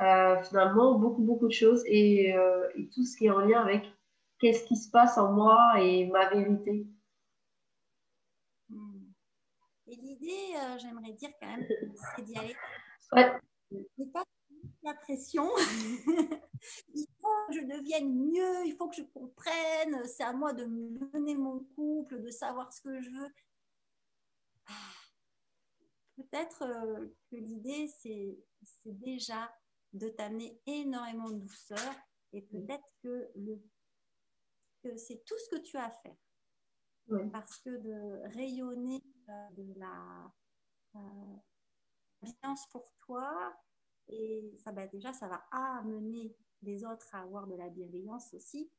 Euh, 0.00 0.42
finalement, 0.42 0.98
beaucoup, 0.98 1.22
beaucoup 1.22 1.46
de 1.46 1.52
choses 1.52 1.82
et, 1.86 2.34
euh, 2.34 2.68
et, 2.74 2.88
tout 2.88 3.04
ce 3.04 3.16
qui 3.16 3.26
est 3.26 3.30
en 3.30 3.38
lien 3.38 3.60
avec 3.60 3.84
qu'est-ce 4.40 4.64
qui 4.64 4.76
se 4.76 4.90
passe 4.90 5.16
en 5.18 5.32
moi 5.32 5.74
et 5.78 6.06
ma 6.06 6.28
vérité. 6.28 6.84
Hmm. 8.68 9.04
Et 9.86 9.94
l'idée, 9.94 10.54
j'aimerais 10.78 11.12
dire 11.12 11.30
quand 11.40 11.46
même, 11.46 11.66
c'est 12.16 12.22
d'y 12.22 12.36
aller. 12.36 12.56
Ouais. 13.12 13.30
pas 14.12 14.24
la 14.82 14.94
pression. 14.94 15.48
il 16.94 17.06
faut 17.20 17.46
que 17.48 17.54
je 17.54 17.60
devienne 17.60 18.12
mieux, 18.14 18.66
il 18.66 18.74
faut 18.76 18.88
que 18.88 18.96
je 18.96 19.02
comprenne, 19.02 20.04
c'est 20.06 20.24
à 20.24 20.32
moi 20.32 20.52
de 20.52 20.64
mener 20.64 21.36
mon 21.36 21.60
couple, 21.76 22.20
de 22.20 22.30
savoir 22.30 22.72
ce 22.72 22.80
que 22.80 23.00
je 23.00 23.10
veux 23.10 23.28
peut-être 26.16 26.62
euh, 26.62 27.08
que 27.30 27.36
l'idée, 27.36 27.88
c'est 27.88 28.38
déjà 28.84 29.52
de 29.92 30.08
t'amener 30.08 30.60
énormément 30.66 31.30
de 31.30 31.38
douceur 31.38 31.94
et 32.32 32.42
peut-être 32.42 32.84
que, 33.02 33.32
que 34.82 34.96
c'est 34.96 35.24
tout 35.24 35.38
ce 35.38 35.56
que 35.56 35.62
tu 35.62 35.76
as 35.76 35.86
à 35.86 35.90
faire. 35.90 36.16
Parce 37.32 37.58
que 37.58 37.70
de 37.70 38.34
rayonner 38.34 39.02
euh, 39.28 39.50
de 39.50 39.78
la 39.78 40.32
euh, 40.96 41.36
bienveillance 42.22 42.66
pour 42.70 42.90
toi, 43.00 43.54
et 44.08 44.54
ça, 44.58 44.72
bah, 44.72 44.86
déjà, 44.86 45.12
ça 45.12 45.28
va 45.28 45.44
amener 45.50 46.34
les 46.62 46.84
autres 46.84 47.14
à 47.14 47.20
avoir 47.20 47.46
de 47.46 47.54
la 47.54 47.68
bienveillance 47.68 48.32
aussi. 48.34 48.70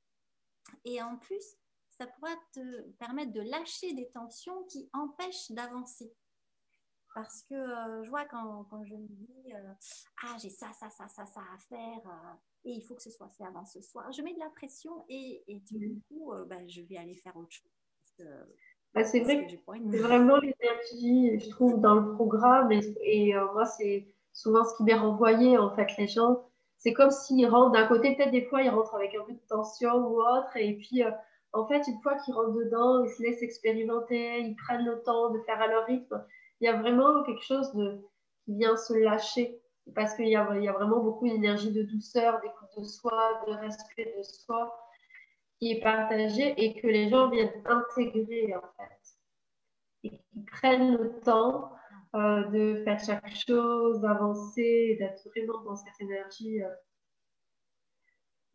Et 0.83 1.01
en 1.01 1.17
plus, 1.17 1.57
ça 1.89 2.07
pourra 2.07 2.35
te 2.51 2.81
permettre 2.93 3.31
de 3.31 3.41
lâcher 3.41 3.93
des 3.93 4.09
tensions 4.09 4.63
qui 4.65 4.89
empêchent 4.93 5.51
d'avancer. 5.51 6.13
Parce 7.15 7.43
que 7.43 7.55
euh, 7.55 8.03
je 8.03 8.09
vois 8.09 8.25
quand, 8.25 8.65
quand, 8.69 8.83
je 8.83 8.93
me 8.93 9.07
dis 9.07 9.53
euh, 9.53 9.71
Ah, 10.21 10.35
j'ai 10.39 10.49
ça, 10.49 10.67
ça, 10.77 10.89
ça, 10.89 11.07
ça, 11.07 11.25
ça 11.25 11.39
à 11.39 11.57
faire, 11.57 12.01
euh, 12.05 12.33
et 12.65 12.71
il 12.71 12.81
faut 12.81 12.93
que 12.93 13.01
ce 13.01 13.09
soit 13.09 13.29
fait 13.29 13.45
avant 13.45 13.63
ce 13.63 13.81
soir, 13.81 14.11
je 14.11 14.21
mets 14.21 14.33
de 14.33 14.39
la 14.39 14.49
pression 14.49 14.91
et, 15.07 15.41
et 15.47 15.59
du 15.59 16.01
coup, 16.09 16.33
bah, 16.47 16.57
je 16.67 16.81
vais 16.81 16.97
aller 16.97 17.15
faire 17.15 17.35
autre 17.37 17.51
chose. 17.51 18.27
Bah, 18.93 19.05
c'est 19.05 19.21
vrai 19.21 19.45
que, 19.45 19.51
c'est 19.91 19.97
vraiment 19.97 20.37
l'énergie, 20.37 21.39
je 21.39 21.49
trouve, 21.51 21.79
dans 21.79 21.95
le 21.95 22.13
programme, 22.15 22.71
et, 22.73 22.81
et 23.03 23.33
moi, 23.53 23.65
c'est 23.65 24.13
souvent 24.33 24.65
ce 24.65 24.75
qui 24.75 24.83
m'est 24.83 24.93
renvoyé, 24.93 25.57
en 25.57 25.73
fait, 25.73 25.87
les 25.97 26.07
gens. 26.07 26.43
C'est 26.77 26.93
comme 26.93 27.11
s'ils 27.11 27.47
rentrent 27.47 27.71
d'un 27.71 27.87
côté, 27.87 28.15
peut-être 28.15 28.31
des 28.31 28.45
fois, 28.45 28.61
ils 28.61 28.69
rentrent 28.69 28.95
avec 28.95 29.15
un 29.15 29.23
peu 29.23 29.33
de 29.33 29.47
tension 29.47 29.93
ou 29.95 30.19
autre, 30.19 30.55
et 30.57 30.75
puis 30.75 31.01
en 31.53 31.65
fait, 31.67 31.87
une 31.87 32.01
fois 32.01 32.15
qu'ils 32.15 32.33
rentrent 32.33 32.55
dedans, 32.55 33.05
ils 33.05 33.09
se 33.09 33.23
laissent 33.23 33.41
expérimenter, 33.41 34.41
ils 34.41 34.55
prennent 34.57 34.85
le 34.85 35.01
temps 35.03 35.29
de 35.29 35.39
faire 35.39 35.61
à 35.61 35.67
leur 35.67 35.85
rythme, 35.85 36.21
il 36.61 36.65
y 36.65 36.67
a 36.67 36.77
vraiment 36.77 37.23
quelque 37.23 37.43
chose 37.43 37.73
de, 37.73 38.01
qui 38.45 38.55
vient 38.55 38.77
se 38.77 38.93
lâcher. 38.93 39.61
Parce 39.93 40.15
qu'il 40.15 40.25
y 40.25 40.31
y 40.31 40.35
a 40.35 40.73
vraiment 40.73 40.99
beaucoup 40.99 41.27
d'énergie 41.27 41.71
de 41.71 41.83
douceur, 41.83 42.41
d'écoute 42.41 42.69
de 42.75 42.83
soi, 42.83 43.43
de 43.47 43.53
respect 43.53 44.15
de 44.17 44.23
soi 44.23 44.75
qui 45.59 45.73
est 45.73 45.81
partagée 45.81 46.53
et 46.57 46.79
que 46.79 46.87
les 46.87 47.09
gens 47.09 47.29
viennent 47.29 47.53
intégrer 47.65 48.55
en 48.55 48.67
fait. 48.77 48.99
Et 50.03 50.09
qui 50.09 50.43
prennent 50.43 50.97
le 50.97 51.19
temps 51.21 51.71
euh, 52.15 52.45
de 52.45 52.83
faire 52.83 52.99
chaque 52.99 53.29
chose, 53.47 54.01
d'avancer, 54.01 54.97
d'être 54.99 55.27
vraiment 55.29 55.61
dans 55.63 55.75
cette 55.75 55.99
énergie. 55.99 56.63
Euh, 56.63 56.69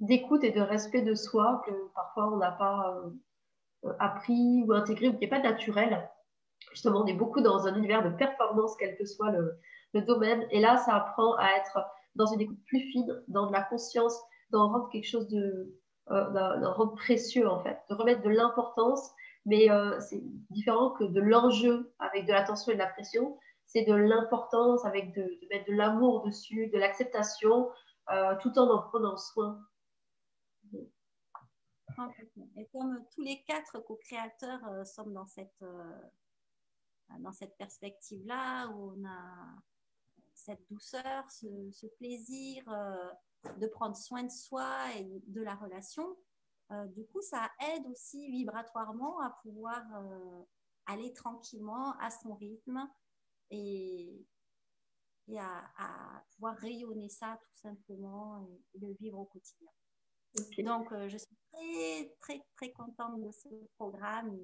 d'écoute 0.01 0.45
et 0.45 0.51
de 0.51 0.61
respect 0.61 1.03
de 1.03 1.15
soi 1.15 1.63
que 1.67 1.73
parfois 1.95 2.33
on 2.33 2.39
n'a 2.39 2.53
pas 2.53 2.97
euh, 3.85 3.93
appris 3.99 4.65
ou 4.67 4.73
intégré 4.73 5.09
ou 5.09 5.13
qui 5.13 5.21
n'est 5.21 5.29
pas 5.29 5.43
naturel. 5.43 6.09
Justement, 6.71 7.03
on 7.03 7.07
est 7.07 7.15
beaucoup 7.15 7.41
dans 7.41 7.67
un 7.67 7.75
univers 7.75 8.03
de 8.03 8.11
performance, 8.17 8.77
quel 8.79 8.97
que 8.97 9.05
soit 9.05 9.31
le, 9.31 9.59
domaine. 10.07 10.47
Et 10.51 10.61
là, 10.61 10.77
ça 10.77 10.95
apprend 10.95 11.35
à 11.37 11.49
être 11.57 11.85
dans 12.15 12.27
une 12.27 12.41
écoute 12.41 12.63
plus 12.67 12.81
fine, 12.93 13.23
dans 13.27 13.49
de 13.49 13.53
la 13.53 13.63
conscience, 13.63 14.17
d'en 14.51 14.69
rendre 14.69 14.89
quelque 14.91 15.09
chose 15.09 15.29
de 15.29 15.77
euh, 16.11 16.71
rendre 16.71 16.95
précieux 16.95 17.49
en 17.49 17.61
fait, 17.63 17.79
de 17.91 17.95
remettre 17.95 18.23
de 18.23 18.29
l'importance. 18.29 19.11
Mais 19.47 19.71
euh, 19.71 19.99
c'est 19.99 20.23
différent 20.51 20.91
que 20.91 21.05
de 21.05 21.21
l'enjeu 21.21 21.93
avec 21.99 22.27
de 22.27 22.33
l'attention 22.33 22.71
et 22.71 22.75
de 22.75 22.81
la 22.81 22.87
pression. 22.87 23.37
C'est 23.67 23.85
de 23.85 23.95
l'importance 23.95 24.85
avec 24.85 25.13
de, 25.15 25.23
mettre 25.51 25.69
de 25.69 25.75
l'amour 25.75 26.25
dessus, 26.25 26.69
de 26.69 26.79
l'acceptation, 26.79 27.69
tout 28.43 28.59
en 28.59 28.69
en 28.69 28.83
prenant 28.83 29.17
soin. 29.17 29.61
Et 32.57 32.67
comme 32.73 33.05
tous 33.15 33.23
les 33.23 33.43
quatre 33.47 33.79
co-créateurs 33.81 34.65
euh, 34.69 34.85
sommes 34.85 35.13
dans 35.13 35.27
cette, 35.27 35.63
euh, 35.63 36.01
dans 37.19 37.33
cette 37.33 37.57
perspective-là, 37.57 38.69
où 38.69 38.95
on 38.97 39.05
a 39.05 39.55
cette 40.35 40.67
douceur, 40.71 41.31
ce, 41.31 41.87
plaisir 41.99 42.63
euh, 42.69 43.11
de 43.59 43.67
prendre 43.67 43.97
soin 43.97 44.23
de 44.23 44.31
soi 44.31 44.95
et 44.97 45.23
de 45.27 45.43
la 45.43 45.55
relation, 45.55 46.17
du 46.95 47.05
coup, 47.07 47.21
ça 47.21 47.51
aide 47.75 47.85
aussi 47.89 48.31
vibratoirement 48.31 49.21
à 49.23 49.31
pouvoir 49.43 49.83
aller 50.87 51.13
tranquillement 51.13 51.99
à 51.99 52.11
son 52.11 52.35
rythme 52.35 52.89
et, 53.51 54.25
et 55.27 55.39
à, 55.41 56.25
pouvoir 56.33 56.57
rayonner 56.59 57.09
ça 57.09 57.41
tout 57.43 57.57
simplement 57.61 58.39
et, 58.47 58.77
et 58.77 58.87
le 58.87 58.93
vivre 59.01 59.19
au 59.19 59.25
quotidien. 59.25 59.69
Donc, 60.59 60.93
je 61.09 61.17
suis 61.17 61.37
très, 61.53 62.15
très, 62.21 62.43
très 62.57 62.73
contente 62.73 63.21
de 63.21 63.31
ce 63.33 63.49
programme. 63.77 64.37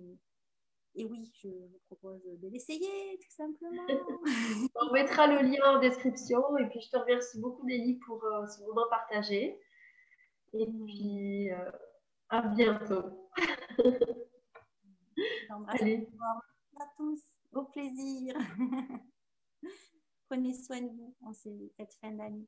Et 0.98 1.04
oui, 1.04 1.30
je 1.42 1.48
vous 1.48 1.80
propose 1.88 2.22
de 2.24 2.48
l'essayer, 2.48 3.18
tout 3.18 3.30
simplement. 3.30 3.86
On 4.80 4.92
mettra 4.92 5.26
le 5.26 5.42
lien 5.42 5.76
en 5.76 5.78
description. 5.78 6.56
Et 6.56 6.66
puis, 6.68 6.80
je 6.80 6.90
te 6.90 6.96
remercie 6.96 7.38
beaucoup, 7.38 7.66
Nelly, 7.66 7.98
pour 8.06 8.24
euh, 8.24 8.46
ce 8.46 8.62
moment 8.62 8.88
partagé. 8.88 9.60
Et 10.54 10.66
puis, 10.66 11.50
euh, 11.52 11.70
à 12.30 12.42
bientôt. 12.48 13.28
Allez. 15.68 16.08
à 16.80 16.86
tous. 16.96 17.22
Au 17.52 17.64
plaisir. 17.64 18.34
Prenez 20.28 20.54
soin 20.54 20.80
de 20.80 20.88
vous 20.88 21.14
en 21.22 21.32
cette 21.32 21.94
fin 22.00 22.10
d'année. 22.10 22.46